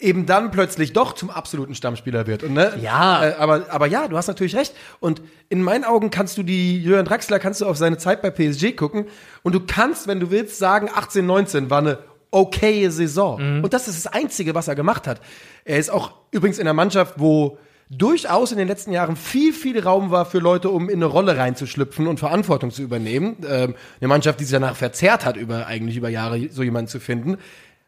eben 0.00 0.26
dann 0.26 0.50
plötzlich 0.50 0.92
doch 0.92 1.14
zum 1.14 1.30
absoluten 1.30 1.74
Stammspieler 1.74 2.26
wird. 2.26 2.42
Und, 2.42 2.54
ne, 2.54 2.74
Ja. 2.80 3.24
Äh, 3.24 3.34
aber, 3.34 3.66
aber 3.70 3.86
ja, 3.86 4.08
du 4.08 4.16
hast 4.16 4.26
natürlich 4.26 4.56
recht. 4.56 4.74
Und 5.00 5.22
in 5.48 5.62
meinen 5.62 5.84
Augen 5.84 6.10
kannst 6.10 6.36
du 6.36 6.42
die, 6.42 6.82
Jürgen 6.82 7.04
Draxler, 7.04 7.38
kannst 7.38 7.60
du 7.60 7.66
auf 7.66 7.76
seine 7.76 7.96
Zeit 7.96 8.20
bei 8.20 8.30
PSG 8.30 8.76
gucken 8.76 9.06
und 9.42 9.54
du 9.54 9.60
kannst, 9.60 10.06
wenn 10.06 10.20
du 10.20 10.30
willst, 10.30 10.58
sagen, 10.58 10.90
18, 10.92 11.24
19 11.24 11.70
war 11.70 11.78
eine 11.78 11.98
okaye 12.30 12.90
Saison. 12.90 13.38
Und 13.62 13.72
das 13.72 13.86
ist 13.86 14.04
das 14.04 14.12
Einzige, 14.12 14.54
was 14.54 14.66
er 14.66 14.74
gemacht 14.74 15.06
hat. 15.06 15.20
Er 15.64 15.78
ist 15.78 15.90
auch 15.90 16.12
übrigens 16.32 16.58
in 16.58 16.66
einer 16.66 16.74
Mannschaft, 16.74 17.14
wo 17.18 17.58
durchaus 17.90 18.52
in 18.52 18.58
den 18.58 18.68
letzten 18.68 18.92
Jahren 18.92 19.16
viel, 19.16 19.52
viel 19.52 19.80
Raum 19.80 20.10
war 20.10 20.26
für 20.26 20.38
Leute, 20.38 20.70
um 20.70 20.88
in 20.88 20.96
eine 20.96 21.06
Rolle 21.06 21.36
reinzuschlüpfen 21.36 22.06
und 22.06 22.18
Verantwortung 22.18 22.70
zu 22.70 22.82
übernehmen. 22.82 23.36
Ähm, 23.48 23.74
eine 24.00 24.08
Mannschaft, 24.08 24.40
die 24.40 24.44
sich 24.44 24.52
danach 24.52 24.76
verzerrt 24.76 25.24
hat, 25.24 25.36
über 25.36 25.66
eigentlich 25.66 25.96
über 25.96 26.08
Jahre 26.08 26.48
so 26.50 26.62
jemanden 26.62 26.88
zu 26.88 27.00
finden. 27.00 27.38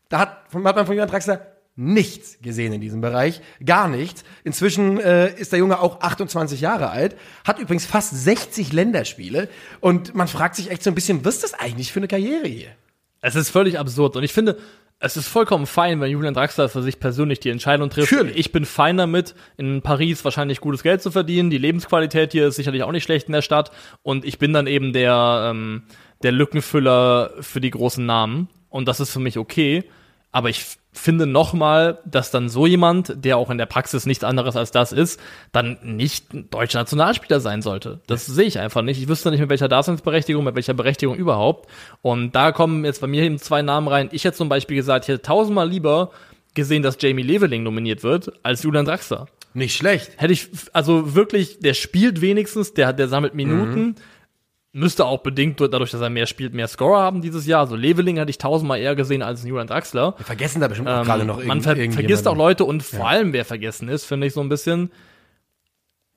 Da 0.09 0.19
hat, 0.21 0.45
hat 0.53 0.77
man 0.77 0.87
von 0.87 0.95
Jürgen 0.95 1.11
Draxler 1.11 1.47
nichts 1.77 2.39
gesehen 2.41 2.73
in 2.73 2.81
diesem 2.81 3.03
Bereich, 3.03 3.43
gar 3.65 3.87
nichts. 3.87 4.25
Inzwischen 4.45 4.99
äh, 4.99 5.35
ist 5.35 5.53
der 5.53 5.59
Junge 5.59 5.81
auch 5.81 6.01
28 6.01 6.61
Jahre 6.63 6.91
alt, 6.91 7.17
hat 7.45 7.59
übrigens 7.59 7.85
fast 7.85 8.17
60 8.17 8.73
Länderspiele 8.73 9.49
und 9.81 10.15
man 10.15 10.27
fragt 10.27 10.57
sich 10.57 10.71
echt 10.71 10.83
so 10.83 10.91
ein 10.91 10.95
bisschen, 10.95 11.25
was 11.25 11.35
ist 11.37 11.45
das 11.45 11.55
eigentlich 11.55 11.93
für 11.93 12.01
eine 12.01 12.09
Karriere 12.09 12.49
hier? 12.49 12.71
Es 13.21 13.35
ist 13.35 13.51
völlig 13.51 13.79
absurd 13.79 14.17
und 14.17 14.23
ich 14.23 14.33
finde, 14.33 14.59
es 14.99 15.17
ist 15.17 15.29
vollkommen 15.29 15.67
fein, 15.67 16.01
wenn 16.01 16.11
Julian 16.11 16.33
Draxler 16.33 16.69
für 16.69 16.83
sich 16.83 16.99
persönlich 16.99 17.39
die 17.41 17.51
Entscheidung 17.51 17.91
trifft. 17.91 18.13
Natürlich. 18.13 18.37
Ich 18.37 18.53
bin 18.53 18.65
fein 18.65 18.97
damit, 18.97 19.35
in 19.59 19.83
Paris 19.83 20.25
wahrscheinlich 20.25 20.61
gutes 20.61 20.83
Geld 20.83 21.03
zu 21.03 21.11
verdienen. 21.11 21.51
Die 21.51 21.59
Lebensqualität 21.59 22.33
hier 22.33 22.49
ist 22.49 22.57
sicherlich 22.57 22.83
auch 22.83 22.93
nicht 22.93 23.05
schlecht 23.05 23.27
in 23.27 23.33
der 23.33 23.43
Stadt 23.43 23.71
und 24.03 24.25
ich 24.25 24.39
bin 24.39 24.53
dann 24.53 24.67
eben 24.67 24.93
der, 24.93 25.51
ähm, 25.51 25.83
der 26.23 26.33
Lückenfüller 26.33 27.33
für 27.41 27.61
die 27.61 27.71
großen 27.71 28.05
Namen 28.07 28.49
und 28.71 28.89
das 28.89 29.01
ist 29.01 29.13
für 29.13 29.21
mich 29.21 29.37
okay. 29.37 29.85
Aber 30.33 30.49
ich 30.49 30.65
finde 30.99 31.27
nochmal, 31.27 31.99
dass 32.05 32.31
dann 32.31 32.49
so 32.49 32.67
jemand, 32.67 33.25
der 33.25 33.37
auch 33.37 33.51
in 33.51 33.59
der 33.59 33.67
Praxis 33.67 34.07
nichts 34.07 34.25
anderes 34.25 34.57
als 34.57 34.71
das 34.71 34.93
ist, 34.93 35.21
dann 35.53 35.79
nicht 35.83 36.33
ein 36.33 36.51
deutscher 36.51 36.79
Nationalspieler 36.81 37.41
sein 37.41 37.63
sollte. 37.63 38.01
Das 38.07 38.27
sehe 38.27 38.47
ich 38.47 38.59
einfach 38.59 38.83
nicht. 38.83 39.01
Ich 39.01 39.09
wüsste 39.09 39.31
nicht, 39.31 39.41
mit 39.41 39.51
welcher 39.51 39.69
Daseinsberechtigung, 39.69 40.45
mit 40.45 40.57
welcher 40.57 40.75
Berechtigung 40.75 41.17
überhaupt. 41.17 41.69
Und 42.03 42.35
da 42.35 42.53
kommen 42.53 42.85
jetzt 42.85 43.01
bei 43.01 43.07
mir 43.07 43.23
eben 43.23 43.39
zwei 43.39 43.63
Namen 43.63 43.89
rein. 43.89 44.09
Ich 44.13 44.25
hätte 44.25 44.37
zum 44.37 44.49
Beispiel 44.49 44.77
gesagt, 44.77 45.05
ich 45.05 45.09
hätte 45.09 45.23
tausendmal 45.23 45.69
lieber 45.69 46.11
gesehen, 46.55 46.83
dass 46.83 46.97
Jamie 47.01 47.23
Leveling 47.23 47.63
nominiert 47.63 48.03
wird, 48.03 48.33
als 48.43 48.63
Julian 48.63 48.87
Draxler. 48.87 49.27
Nicht 49.55 49.77
schlecht. 49.77 50.11
Hätte 50.17 50.33
ich, 50.33 50.49
also 50.73 51.15
wirklich, 51.15 51.61
der 51.61 51.75
spielt 51.75 52.21
wenigstens, 52.21 52.75
der, 52.75 52.93
der 52.93 53.09
sammelt 53.09 53.35
Minuten. 53.35 53.97
Müsste 54.77 55.07
auch 55.07 55.23
bedingt 55.23 55.59
durch- 55.59 55.71
dadurch, 55.71 55.91
dass 55.91 56.01
er 56.01 56.11
mehr 56.11 56.27
spielt, 56.27 56.53
mehr 56.55 56.69
Scorer 56.69 57.01
haben 57.03 57.23
dieses 57.23 57.47
Jahr. 57.47 57.61
Also 57.61 57.77
Leveling 57.77 58.19
hatte 58.21 58.31
ich 58.31 58.39
tausendmal 58.39 58.79
eher 58.79 58.95
gesehen 58.95 59.23
als 59.23 59.43
Julian 59.43 59.67
Draxler. 59.67 60.15
Wir 60.19 60.25
vergessen 60.27 60.61
da 60.61 60.69
bestimmt 60.69 60.89
Ähm, 60.91 61.05
gerade 61.05 61.25
noch 61.25 61.43
man 61.45 61.63
ver 61.63 61.77
vergisst 61.77 62.29
auch. 62.29 62.37
Leute 62.37 62.65
und 62.65 62.83
vor 62.83 63.09
allem, 63.09 63.33
wer 63.33 63.45
vergessen 63.45 63.89
ist, 63.89 64.05
finde 64.05 64.27
ich 64.27 64.33
so 64.35 64.41
ein 64.41 64.49
bisschen, 64.49 64.93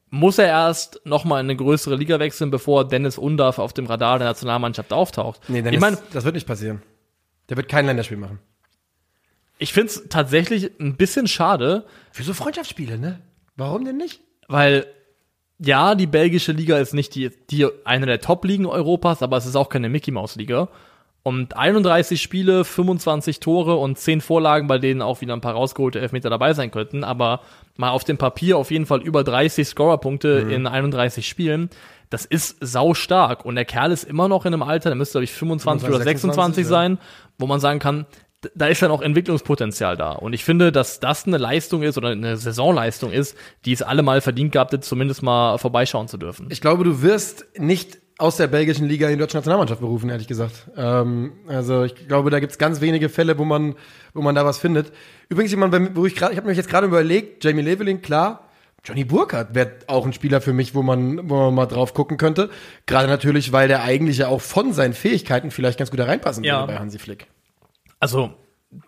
muss 0.09 0.37
er 0.37 0.47
erst 0.47 1.01
noch 1.05 1.23
mal 1.23 1.39
in 1.39 1.45
eine 1.45 1.55
größere 1.55 1.95
Liga 1.95 2.19
wechseln, 2.19 2.51
bevor 2.51 2.87
Dennis 2.87 3.17
Undaff 3.17 3.59
auf 3.59 3.73
dem 3.73 3.85
Radar 3.85 4.17
der 4.19 4.27
Nationalmannschaft 4.27 4.91
auftaucht. 4.91 5.39
Nee, 5.47 5.61
denn 5.61 5.73
ich 5.73 5.79
das, 5.79 5.91
meine, 5.91 5.97
das 6.13 6.25
wird 6.25 6.35
nicht 6.35 6.47
passieren. 6.47 6.81
Der 7.49 7.57
wird 7.57 7.69
kein 7.69 7.85
Länderspiel 7.85 8.17
machen. 8.17 8.39
ich 9.57 9.71
finde 9.73 9.87
es 9.93 10.03
tatsächlich 10.09 10.71
ein 10.79 10.95
bisschen 10.97 11.27
schade, 11.27 11.85
Für 12.11 12.23
so 12.23 12.33
Freundschaftsspiele, 12.33 12.97
ne? 12.97 13.21
Warum 13.55 13.85
denn 13.85 13.97
nicht? 13.97 14.21
weil 14.47 14.85
ja, 15.59 15.95
die 15.95 16.07
belgische 16.07 16.53
Liga 16.53 16.77
ist 16.77 16.93
nicht 16.93 17.15
die, 17.15 17.31
die 17.49 17.67
eine 17.83 18.05
der 18.05 18.21
Top-Ligen 18.21 18.65
Europas, 18.65 19.21
aber 19.21 19.37
es 19.37 19.45
ist 19.45 19.55
auch 19.55 19.69
keine 19.69 19.89
Mickey-Maus-Liga. 19.89 20.69
Und 21.21 21.57
31 21.57 22.21
Spiele, 22.21 22.63
25 22.63 23.41
Tore 23.41 23.75
und 23.75 23.97
10 23.97 24.21
Vorlagen, 24.21 24.67
bei 24.67 24.77
denen 24.77 25.01
auch 25.01 25.19
wieder 25.19 25.33
ein 25.33 25.41
paar 25.41 25.53
rausgeholte 25.53 25.99
Elfmeter 25.99 26.29
dabei 26.29 26.53
sein 26.53 26.71
könnten, 26.71 27.03
aber 27.03 27.41
mal 27.75 27.89
auf 27.89 28.05
dem 28.05 28.17
Papier 28.17 28.57
auf 28.57 28.71
jeden 28.71 28.85
Fall 28.85 29.01
über 29.01 29.25
30 29.25 29.67
Scorerpunkte 29.67 30.47
in 30.49 30.65
31 30.65 31.27
Spielen. 31.27 31.69
Das 32.09 32.25
ist 32.25 32.57
sau 32.61 32.93
stark 32.93 33.45
und 33.45 33.55
der 33.55 33.65
Kerl 33.65 33.91
ist 33.91 34.05
immer 34.05 34.29
noch 34.29 34.45
in 34.45 34.53
einem 34.53 34.63
Alter, 34.63 34.89
der 34.89 34.95
müsste 34.95 35.13
glaube 35.13 35.25
ich 35.25 35.31
25 35.31 35.89
oder 35.89 35.99
26 35.99 36.65
26, 36.65 36.67
sein, 36.67 36.97
wo 37.37 37.45
man 37.47 37.59
sagen 37.59 37.79
kann, 37.79 38.05
da 38.55 38.67
ist 38.67 38.81
ja 38.81 38.87
noch 38.87 39.01
Entwicklungspotenzial 39.01 39.97
da. 39.97 40.11
Und 40.13 40.33
ich 40.33 40.43
finde, 40.45 40.71
dass 40.71 40.99
das 40.99 41.25
eine 41.27 41.37
Leistung 41.37 41.83
ist 41.83 41.97
oder 41.97 42.09
eine 42.09 42.37
Saisonleistung 42.37 43.11
ist, 43.11 43.35
die 43.65 43.73
es 43.73 43.81
alle 43.81 44.01
mal 44.01 44.21
verdient 44.21 44.51
gehabt 44.53 44.73
hat, 44.73 44.83
zumindest 44.83 45.23
mal 45.23 45.57
vorbeischauen 45.57 46.07
zu 46.07 46.17
dürfen. 46.17 46.47
Ich 46.49 46.61
glaube, 46.61 46.83
du 46.83 47.01
wirst 47.01 47.45
nicht 47.57 47.97
aus 48.17 48.35
der 48.37 48.47
belgischen 48.47 48.87
Liga 48.87 49.07
in 49.07 49.13
die 49.13 49.19
deutsche 49.19 49.37
Nationalmannschaft 49.37 49.79
berufen, 49.81 50.09
ehrlich 50.09 50.27
gesagt. 50.27 50.69
Ähm, 50.75 51.33
also 51.47 51.83
ich 51.83 51.95
glaube, 52.07 52.29
da 52.29 52.39
gibt's 52.39 52.57
ganz 52.57 52.81
wenige 52.81 53.07
Fälle, 53.09 53.37
wo 53.37 53.45
man, 53.45 53.75
wo 54.13 54.21
man 54.21 54.35
da 54.35 54.45
was 54.45 54.57
findet. 54.57 54.91
Übrigens 55.29 55.51
jemand, 55.51 55.95
wo 55.95 56.05
ich 56.05 56.15
gerade, 56.15 56.33
ich 56.33 56.37
habe 56.37 56.47
mir 56.49 56.53
jetzt 56.53 56.69
gerade 56.69 56.87
überlegt, 56.87 57.43
Jamie 57.43 57.61
Leveling, 57.61 58.01
klar. 58.01 58.45
Johnny 58.85 59.03
Burkhardt 59.03 59.55
wäre 59.55 59.71
auch 59.87 60.05
ein 60.05 60.13
Spieler 60.13 60.39
für 60.39 60.53
mich, 60.53 60.73
wo 60.73 60.81
man, 60.81 61.29
wo 61.29 61.35
man 61.35 61.53
mal 61.53 61.65
drauf 61.65 61.93
gucken 61.93 62.17
könnte. 62.17 62.49
Gerade 62.85 63.07
natürlich, 63.09 63.51
weil 63.51 63.67
der 63.67 63.83
eigentlich 63.83 64.17
ja 64.17 64.27
auch 64.29 64.39
von 64.41 64.71
seinen 64.73 64.93
Fähigkeiten 64.93 65.51
vielleicht 65.51 65.77
ganz 65.79 65.91
gut 65.91 65.99
da 65.99 66.05
reinpassen 66.05 66.43
Ja. 66.45 66.61
würde 66.61 66.73
bei 66.73 66.79
Hansi 66.79 66.97
Flick. 66.99 67.27
Also, 67.99 68.33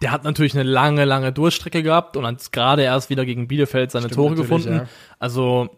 der 0.01 0.11
hat 0.11 0.23
natürlich 0.23 0.53
eine 0.53 0.63
lange, 0.63 1.05
lange 1.05 1.31
Durchstrecke 1.33 1.83
gehabt 1.83 2.15
und 2.17 2.25
hat 2.25 2.51
gerade 2.51 2.83
erst 2.83 3.09
wieder 3.09 3.25
gegen 3.25 3.47
Bielefeld 3.47 3.91
seine 3.91 4.05
Stimmt 4.05 4.15
Tore 4.15 4.35
gefunden. 4.35 4.73
ja. 4.73 4.87
Also, 5.19 5.69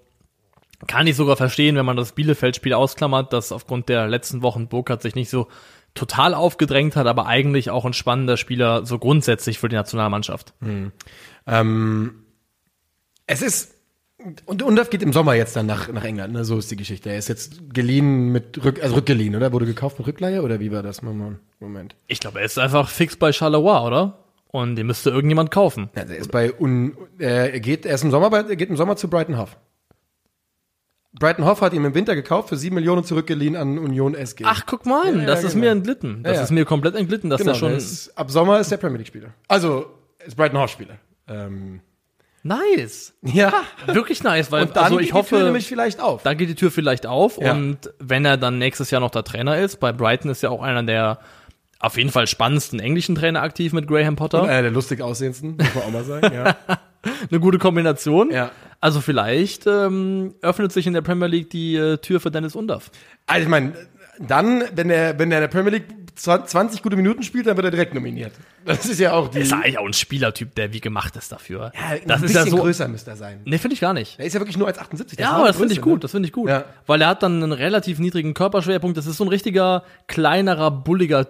kann 0.88 1.08
ich 1.08 1.16
sogar 1.16 1.38
verstehen, 1.38 1.76
wenn 1.76 1.86
man 1.86 1.98
das 1.98 2.12
Bielefeld-Spiel 2.12 2.74
ausklammert, 2.74 3.32
dass 3.32 3.52
aufgrund 3.52 3.90
der 3.90 4.08
letzten 4.08 4.42
Wochen 4.42 4.68
Burkhardt 4.68 5.02
sich 5.02 5.16
nicht 5.16 5.30
so 5.30 5.48
total 5.94 6.34
aufgedrängt 6.34 6.96
hat, 6.96 7.08
aber 7.08 7.28
eigentlich 7.28 7.70
auch 7.70 7.86
ein 7.86 7.94
spannender 7.94 8.36
Spieler 8.38 8.86
so 8.86 9.00
grundsätzlich 9.00 9.60
für 9.60 9.70
die 9.70 9.76
Nationalmannschaft. 9.76 10.54
Ähm, 11.46 12.12
es 13.28 13.42
ist 13.42 13.76
und 14.46 14.62
Undorf 14.64 14.90
geht 14.90 15.02
im 15.04 15.14
Sommer 15.14 15.34
jetzt 15.36 15.56
dann 15.56 15.66
nach, 15.66 15.92
nach 15.92 16.04
England, 16.04 16.34
ne? 16.34 16.46
So 16.46 16.58
ist 16.58 16.72
die 16.72 16.76
Geschichte. 16.76 17.10
Er 17.10 17.18
ist 17.18 17.28
jetzt 17.30 17.74
geliehen 17.74 18.32
mit 18.32 18.64
Rück, 18.64 18.82
also 18.82 18.96
rückgeliehen, 18.96 19.36
oder? 19.36 19.52
Wurde 19.52 19.66
gekauft 19.66 20.00
mit 20.00 20.08
Rückleihe 20.08 20.42
oder 20.42 20.60
wie 20.60 20.72
war 20.72 20.84
das? 20.84 21.02
Moment. 21.02 21.40
Ich 22.08 22.20
glaube, 22.20 22.40
er 22.40 22.46
ist 22.46 22.58
einfach 22.60 22.90
fix 22.90 23.16
bei 23.16 23.32
Charleroi, 23.32 23.86
oder? 23.88 24.20
Und 24.48 24.76
den 24.76 24.86
müsste 24.88 25.10
irgendjemand 25.10 25.50
kaufen. 25.52 25.90
Also 25.96 26.14
er 26.14 26.20
ist 26.20 26.32
bei 26.32 26.54
Un, 26.60 26.96
er 27.18 27.60
geht, 27.60 27.86
er 27.86 27.96
ist 27.96 28.04
im 28.04 28.12
Sommer 28.12 28.30
bei, 28.30 28.38
er 28.42 28.56
geht 28.56 28.70
im 28.70 28.78
Sommer 28.78 28.96
zu 28.96 29.10
Brighton 29.10 29.38
Hove. 29.38 29.50
Brighton 31.20 31.46
Hove 31.46 31.62
hat 31.62 31.74
ihn 31.74 31.84
im 31.86 31.94
Winter 31.94 32.16
gekauft 32.16 32.50
für 32.50 32.58
sieben 32.58 32.76
Millionen 32.76 33.04
zurückgeliehen 33.04 33.56
an 33.56 33.78
Union 33.78 34.16
SG. 34.16 34.44
Ach, 34.48 34.64
guck 34.66 34.86
mal, 34.86 35.14
Ja, 35.14 35.22
ja, 35.22 35.26
das 35.28 35.44
ist 35.44 35.54
genau. 35.54 35.66
mir 35.66 35.72
entglitten. 35.72 36.24
Das 36.24 36.32
Ja, 36.32 36.38
ja. 36.38 36.44
ist 36.44 36.52
mir 36.52 36.66
komplett 36.66 36.96
entglitten, 36.96 37.30
dass 37.30 37.40
genau, 37.40 37.54
der 37.54 37.60
schon. 37.60 37.72
ist, 37.74 38.18
ab 38.18 38.32
Sommer 38.32 38.60
ist 38.60 38.72
der 38.72 38.78
Premier 38.78 38.98
League 38.98 39.08
Spieler. 39.08 39.30
Also 39.48 39.86
ist 40.26 40.36
Brighton 40.36 40.58
Hove 40.60 40.68
Spieler. 40.70 40.98
Ähm, 41.28 41.82
nice. 42.44 43.14
ja. 43.24 43.54
Wirklich 43.88 44.24
nice, 44.24 44.52
weil 44.52 44.64
Und 44.64 44.76
dann 44.76 44.84
also 44.86 44.98
geht 44.98 45.06
ich 45.06 45.08
die 45.08 45.12
Tür 45.14 45.20
hoffe, 45.22 45.44
nämlich 45.44 45.68
vielleicht 45.68 46.00
auf. 46.00 46.24
da 46.24 46.34
geht 46.34 46.50
die 46.50 46.56
Tür 46.56 46.72
vielleicht 46.72 47.06
auf 47.08 47.40
Ja. 47.42 47.54
und 47.54 47.78
wenn 48.00 48.26
er 48.26 48.38
dann 48.38 48.58
nächstes 48.60 48.92
Jahr 48.92 49.02
noch 49.02 49.12
der 49.12 49.24
Trainer 49.24 49.58
ist, 49.58 49.80
bei 49.80 49.92
Brighton 49.92 50.30
ist 50.30 50.44
ja 50.44 50.50
auch 50.50 50.62
einer 50.62 50.84
der 50.84 51.20
auf 51.80 51.98
jeden 51.98 52.12
Fall 52.12 52.28
spannendsten 52.28 52.80
englischen 52.80 53.16
Trainer 53.16 53.42
aktiv 53.42 53.74
mit 53.74 53.88
Graham 53.88 54.16
Potter. 54.16 54.44
Und 54.44 54.50
einer 54.50 54.62
der 54.62 54.72
lustig 54.72 55.02
aussehendsten, 55.02 55.58
muss 55.58 55.76
man 55.76 55.84
auch 55.84 55.92
mal 55.92 56.04
sagen. 56.06 56.34
Ja. 56.34 56.56
Eine 57.30 57.40
gute 57.42 57.58
Kombination. 57.58 58.32
Ja. 58.32 58.52
Also 58.80 59.02
vielleicht 59.02 59.68
ähm, 59.68 60.34
öffnet 60.42 60.72
sich 60.72 60.88
in 60.88 60.94
der 60.94 61.02
Premier 61.02 61.28
League 61.28 61.50
die 61.50 61.76
äh, 61.76 61.98
Tür 61.98 62.22
für 62.22 62.32
Dennis 62.32 62.56
Undorf. 62.56 62.90
Also 63.28 63.44
ich 63.44 63.50
meine, 63.50 63.74
dann, 64.20 64.64
wenn 64.74 64.90
er, 64.90 65.20
wenn 65.20 65.30
er 65.32 65.40
in 65.40 65.42
der 65.42 65.48
Premier 65.50 65.72
League 65.72 65.88
20 66.16 66.82
gute 66.84 66.96
Minuten 66.96 67.24
spielt, 67.24 67.48
dann 67.48 67.56
wird 67.58 67.66
er 67.66 67.72
direkt 67.72 67.94
nominiert. 67.94 68.34
Das 68.66 68.86
ist 68.86 69.00
ja 69.00 69.14
auch 69.14 69.30
die. 69.30 69.40
Ist 69.40 69.52
ja 69.52 69.58
eigentlich 69.58 69.78
auch 69.78 69.86
ein 69.86 69.94
Spielertyp, 69.94 70.56
der 70.56 70.72
wie 70.74 70.80
gemacht 70.80 71.16
ist 71.16 71.32
dafür. 71.32 71.72
ja, 71.74 71.98
das 72.06 72.22
ist 72.22 72.36
ja 72.36 72.46
so. 72.46 72.58
größer 72.58 72.88
müsste 72.88 73.12
er 73.12 73.18
sein. 73.18 73.42
Nee, 73.46 73.58
finde 73.58 73.74
ich 73.74 73.82
gar 73.82 73.94
nicht. 73.94 74.20
Er 74.20 74.26
ist 74.26 74.34
ja 74.34 74.40
wirklich 74.40 74.58
nur 74.58 74.68
als 74.68 74.78
78. 74.80 75.20
Ja, 75.20 75.32
aber 75.32 75.48
das 75.48 75.58
finde 75.58 75.74
ich 75.74 75.80
ne? 75.80 75.84
gut, 75.84 76.04
das 76.04 76.12
finde 76.12 76.28
ich 76.28 76.34
gut. 76.34 76.50
Ja. 76.50 76.66
Weil 76.86 77.02
er 77.02 77.08
hat 77.08 77.24
dann 77.24 77.42
einen 77.44 77.52
relativ 77.52 78.00
niedrigen 78.00 78.34
Körperschwerpunkt. 78.34 78.98
Das 78.98 79.06
ist 79.08 79.18
so 79.18 79.24
ein 79.26 79.30
richtiger, 79.30 79.84
kleinerer, 80.08 80.72
bulliger, 80.72 81.28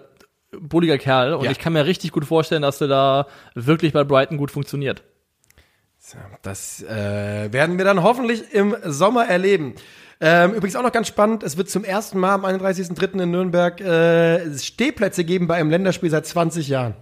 bulliger 0.58 0.98
Kerl. 0.98 1.34
Und 1.34 1.44
Ja. 1.46 1.50
ich 1.50 1.58
kann 1.58 1.72
mir 1.72 1.86
richtig 1.86 2.12
gut 2.12 2.24
vorstellen, 2.24 2.62
dass 2.62 2.78
der 2.78 2.88
da 2.88 3.26
wirklich 3.54 3.92
bei 3.92 4.04
Brighton 4.04 4.36
gut 4.36 4.50
funktioniert. 4.50 5.02
So, 5.98 6.18
Das 6.42 6.82
äh, 6.82 7.50
werden 7.52 7.78
wir 7.78 7.84
dann 7.86 8.02
hoffentlich 8.02 8.52
im 8.52 8.76
Sommer 8.84 9.24
erleben. 9.26 9.74
Ähm, 10.26 10.54
übrigens 10.54 10.74
auch 10.74 10.82
noch 10.82 10.90
ganz 10.90 11.06
spannend, 11.06 11.42
es 11.42 11.58
wird 11.58 11.68
zum 11.68 11.84
ersten 11.84 12.18
Mal 12.18 12.32
am 12.32 12.46
31.03. 12.46 13.22
in 13.22 13.30
Nürnberg 13.30 13.78
äh, 13.82 14.56
Stehplätze 14.58 15.22
geben 15.22 15.46
bei 15.46 15.56
einem 15.56 15.68
Länderspiel 15.68 16.08
seit 16.08 16.24
20 16.24 16.66
Jahren. 16.68 16.94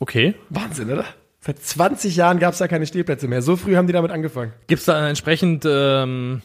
Okay. 0.00 0.34
Wahnsinn, 0.48 0.90
oder? 0.90 1.04
Seit 1.38 1.60
20 1.62 2.16
Jahren 2.16 2.40
gab 2.40 2.54
es 2.54 2.58
da 2.58 2.66
keine 2.66 2.86
Stehplätze 2.86 3.28
mehr. 3.28 3.40
So 3.40 3.54
früh 3.54 3.76
haben 3.76 3.86
die 3.86 3.92
damit 3.92 4.10
angefangen. 4.10 4.52
Gibt's 4.66 4.86
da 4.86 5.08
entsprechend 5.08 5.64
ähm, 5.64 6.42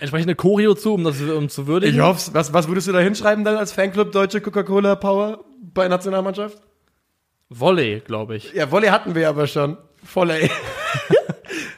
entsprechende 0.00 0.34
Choreo 0.34 0.74
zu, 0.74 0.94
um 0.94 1.04
das 1.04 1.20
um 1.20 1.48
zu 1.48 1.68
würdigen? 1.68 1.94
Ich 1.94 2.02
hoffe 2.02 2.34
Was, 2.34 2.52
was 2.52 2.66
würdest 2.66 2.88
du 2.88 2.92
da 2.92 2.98
hinschreiben 2.98 3.44
dann 3.44 3.56
als 3.56 3.70
Fanclub 3.70 4.10
Deutsche 4.10 4.40
Coca-Cola 4.40 4.96
Power 4.96 5.44
bei 5.60 5.86
Nationalmannschaft? 5.86 6.58
Volley, 7.50 8.02
glaube 8.04 8.34
ich. 8.34 8.52
Ja, 8.52 8.72
Volley 8.72 8.88
hatten 8.88 9.14
wir 9.14 9.28
aber 9.28 9.46
schon. 9.46 9.76
Volley. 10.12 10.50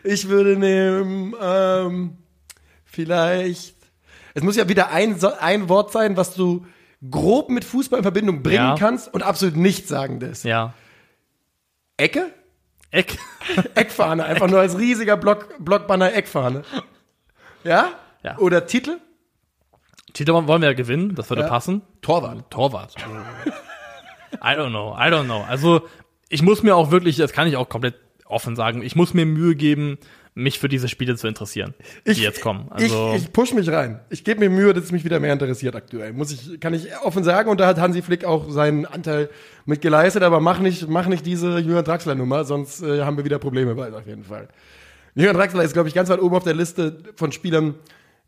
ich 0.05 0.28
würde 0.28 0.57
nehmen, 0.57 1.34
ähm, 1.40 2.18
vielleicht. 2.84 3.74
Es 4.34 4.42
muss 4.42 4.57
ja 4.57 4.68
wieder 4.68 4.90
ein, 4.90 5.18
ein 5.40 5.68
Wort 5.68 5.92
sein, 5.92 6.16
was 6.16 6.34
du 6.34 6.66
grob 7.11 7.48
mit 7.51 7.64
Fußball 7.64 7.98
in 7.98 8.03
Verbindung 8.05 8.42
bringen 8.42 8.57
Ja. 8.57 8.76
kannst 8.78 9.12
und 9.12 9.22
absolut 9.22 9.57
nichts 9.57 9.88
sagendes. 9.88 10.42
Ja. 10.42 10.74
Ecke? 11.96 12.32
Eck. 12.90 13.18
Eckfahne, 13.74 14.24
einfach 14.24 14.48
nur 14.48 14.61
als 14.61 14.78
riesiger 14.78 15.16
Block, 15.16 15.48
Blockbanner 15.59 16.12
Eckfahne. 16.14 16.62
Ja? 17.64 17.88
Ja. 18.22 18.36
Oder 18.38 18.66
Titel? 18.66 18.98
Titel 20.12 20.32
wollen 20.32 20.61
wir 20.62 20.68
ja 20.70 20.74
gewinnen, 20.74 21.14
das 21.14 21.30
würde 21.30 21.42
Ja. 21.42 21.48
passen. 21.48 21.82
Torwart. 22.03 22.51
Torwart. 22.51 22.94
I 24.34 24.55
don't 24.57 24.70
know, 24.70 24.94
I 24.96 25.05
don't 25.11 25.24
know. 25.24 25.42
Also, 25.48 25.82
ich 26.28 26.42
muss 26.42 26.62
mir 26.62 26.74
auch 26.76 26.90
wirklich, 26.90 27.16
das 27.16 27.32
kann 27.32 27.46
ich 27.48 27.57
auch 27.57 27.68
komplett 27.68 27.94
offen 28.31 28.57
sagen, 28.57 28.83
ich 28.83 28.97
muss 28.97 29.14
mir 29.14 29.26
Mühe 29.26 29.55
geben, 29.55 29.99
mich 30.35 30.59
für 30.59 30.68
diese 30.68 30.89
Spiele 30.89 31.16
zu 31.16 31.26
interessieren, 31.26 31.74
die 32.07 32.12
jetzt 32.12 32.41
kommen. 32.41 32.68
Also, 32.70 33.14
ich, 33.14 33.22
ich 33.22 33.33
push 33.33 33.53
mich 33.53 33.68
rein. 33.68 34.01
Ich 34.11 34.24
gebe 34.24 34.41
mir 34.41 34.51
Mühe, 34.51 34.72
dass 34.72 34.85
es 34.85 34.93
mich 34.93 35.05
wieder 35.05 35.18
mehr 35.20 35.33
interessiert 35.33 35.74
aktuell. 35.74 36.12
Muss 36.12 36.31
ich, 36.31 36.61
kann 36.61 36.72
ich 36.72 36.89
offen 37.03 37.24
sagen. 37.24 37.51
Und 37.51 37.59
da 37.59 37.66
hat 37.66 37.78
Hansi 37.78 38.03
Flick 38.03 38.24
auch 38.24 38.49
seinen 38.49 38.87
Anteil 38.87 39.28
mit 39.66 39.81
geleistet. 39.81 40.22
Aber 40.22 40.41
mach 40.41 40.61
nicht, 40.61 40.89
mach 40.89 41.07
nicht 41.07 41.26
diese 41.26 41.59
Julian 41.59 41.85
Draxler 41.85 42.14
Nummer, 42.14 42.45
sonst 42.45 42.83
äh, 42.83 43.03
haben 43.03 43.16
wir 43.16 43.24
wieder 43.24 43.39
Probleme 43.39 43.74
bald 43.74 43.95
auf 43.95 44.07
jeden 44.07 44.24
Fall. 44.24 44.49
Julian 45.14 45.37
Draxler 45.37 45.64
ist, 45.64 45.72
glaube 45.72 45.89
ich, 45.89 45.95
ganz 45.95 46.09
weit 46.09 46.20
oben 46.20 46.37
auf 46.37 46.45
der 46.45 46.55
Liste 46.55 46.99
von 47.16 47.33
Spielern, 47.33 47.74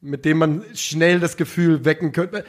mit 0.01 0.25
denen 0.25 0.39
man 0.39 0.65
schnell 0.75 1.21
das 1.21 1.37
Gefühl 1.37 1.85
wecken 1.85 2.13
könnte. 2.13 2.45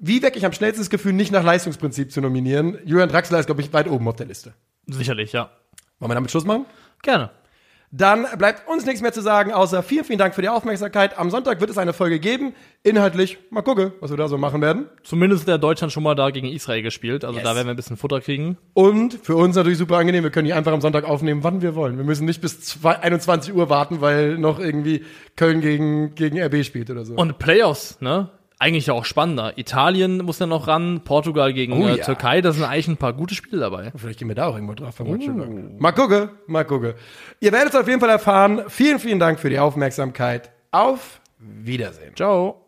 Wie 0.00 0.22
wecke 0.22 0.38
ich 0.38 0.46
am 0.46 0.52
schnellsten 0.52 0.80
das 0.80 0.90
Gefühl, 0.90 1.12
nicht 1.12 1.30
nach 1.30 1.44
Leistungsprinzip 1.44 2.10
zu 2.10 2.20
nominieren? 2.20 2.78
Julian 2.84 3.10
Draxler 3.10 3.38
ist, 3.38 3.46
glaube 3.46 3.60
ich, 3.60 3.72
weit 3.72 3.88
oben 3.88 4.08
auf 4.08 4.16
der 4.16 4.26
Liste. 4.26 4.54
sicherlich, 4.86 5.32
ja. 5.32 5.50
Wollen 5.98 6.10
wir 6.10 6.14
damit 6.14 6.30
Schluss 6.30 6.44
machen? 6.44 6.66
Gerne. 7.04 7.30
Dann 7.96 8.26
bleibt 8.38 8.66
uns 8.68 8.84
nichts 8.86 9.02
mehr 9.02 9.12
zu 9.12 9.20
sagen, 9.20 9.52
außer 9.52 9.84
vielen, 9.84 10.02
vielen 10.04 10.18
Dank 10.18 10.34
für 10.34 10.42
die 10.42 10.48
Aufmerksamkeit. 10.48 11.16
Am 11.16 11.30
Sonntag 11.30 11.60
wird 11.60 11.70
es 11.70 11.78
eine 11.78 11.92
Folge 11.92 12.18
geben. 12.18 12.52
Inhaltlich, 12.82 13.38
mal 13.50 13.62
gucken, 13.62 13.92
was 14.00 14.10
wir 14.10 14.16
da 14.16 14.26
so 14.26 14.36
machen 14.36 14.60
werden. 14.60 14.86
Zumindest 15.04 15.46
der 15.46 15.58
Deutschland 15.58 15.92
schon 15.92 16.02
mal 16.02 16.16
da 16.16 16.30
gegen 16.30 16.48
Israel 16.48 16.82
gespielt, 16.82 17.24
also 17.24 17.36
Yes. 17.38 17.44
da 17.44 17.54
werden 17.54 17.68
wir 17.68 17.74
ein 17.74 17.76
bisschen 17.76 17.96
Futter 17.96 18.20
kriegen. 18.20 18.58
Und 18.72 19.14
für 19.22 19.36
uns 19.36 19.54
natürlich 19.54 19.78
super 19.78 19.96
angenehm, 19.98 20.24
wir 20.24 20.30
können 20.30 20.46
die 20.46 20.52
einfach 20.54 20.72
am 20.72 20.80
Sonntag 20.80 21.04
aufnehmen, 21.04 21.44
wann 21.44 21.62
wir 21.62 21.76
wollen. 21.76 21.96
Wir 21.96 22.04
müssen 22.04 22.24
nicht 22.24 22.40
bis 22.40 22.60
zwei- 22.62 22.98
21 22.98 23.54
Uhr 23.54 23.70
warten, 23.70 24.00
weil 24.00 24.38
noch 24.38 24.58
irgendwie 24.58 25.04
Köln 25.36 25.60
gegen, 25.60 26.16
gegen 26.16 26.36
RB 26.42 26.64
spielt 26.64 26.90
oder 26.90 27.04
so. 27.04 27.14
Und 27.14 27.38
Playoffs, 27.38 28.00
ne? 28.00 28.28
Eigentlich 28.58 28.90
auch 28.90 29.04
spannender. 29.04 29.58
Italien 29.58 30.18
muss 30.18 30.38
ja 30.38 30.46
noch 30.46 30.68
ran, 30.68 31.02
Portugal 31.04 31.52
gegen 31.52 31.72
Oh 31.72 31.88
äh, 31.88 31.98
ja. 31.98 32.04
Türkei, 32.04 32.40
da 32.40 32.52
sind 32.52 32.64
eigentlich 32.64 32.88
ein 32.88 32.96
paar 32.96 33.12
gute 33.12 33.34
Spiele 33.34 33.58
dabei. 33.58 33.92
Vielleicht 33.96 34.20
gehen 34.20 34.28
wir 34.28 34.34
da 34.34 34.46
auch 34.46 34.54
irgendwo 34.54 34.74
drauf. 34.74 34.98
Uh. 35.00 35.16
Mal 35.78 35.92
gucken, 35.92 36.30
mal 36.46 36.64
gucken. 36.64 36.94
Ihr 37.40 37.52
werdet 37.52 37.74
es 37.74 37.80
auf 37.80 37.88
jeden 37.88 38.00
Fall 38.00 38.10
erfahren. 38.10 38.62
Vielen, 38.68 38.98
vielen 38.98 39.18
Dank 39.18 39.40
für 39.40 39.50
die 39.50 39.58
Aufmerksamkeit. 39.58 40.50
Auf 40.70 41.20
Wiedersehen. 41.38 42.14
Ciao. 42.16 42.63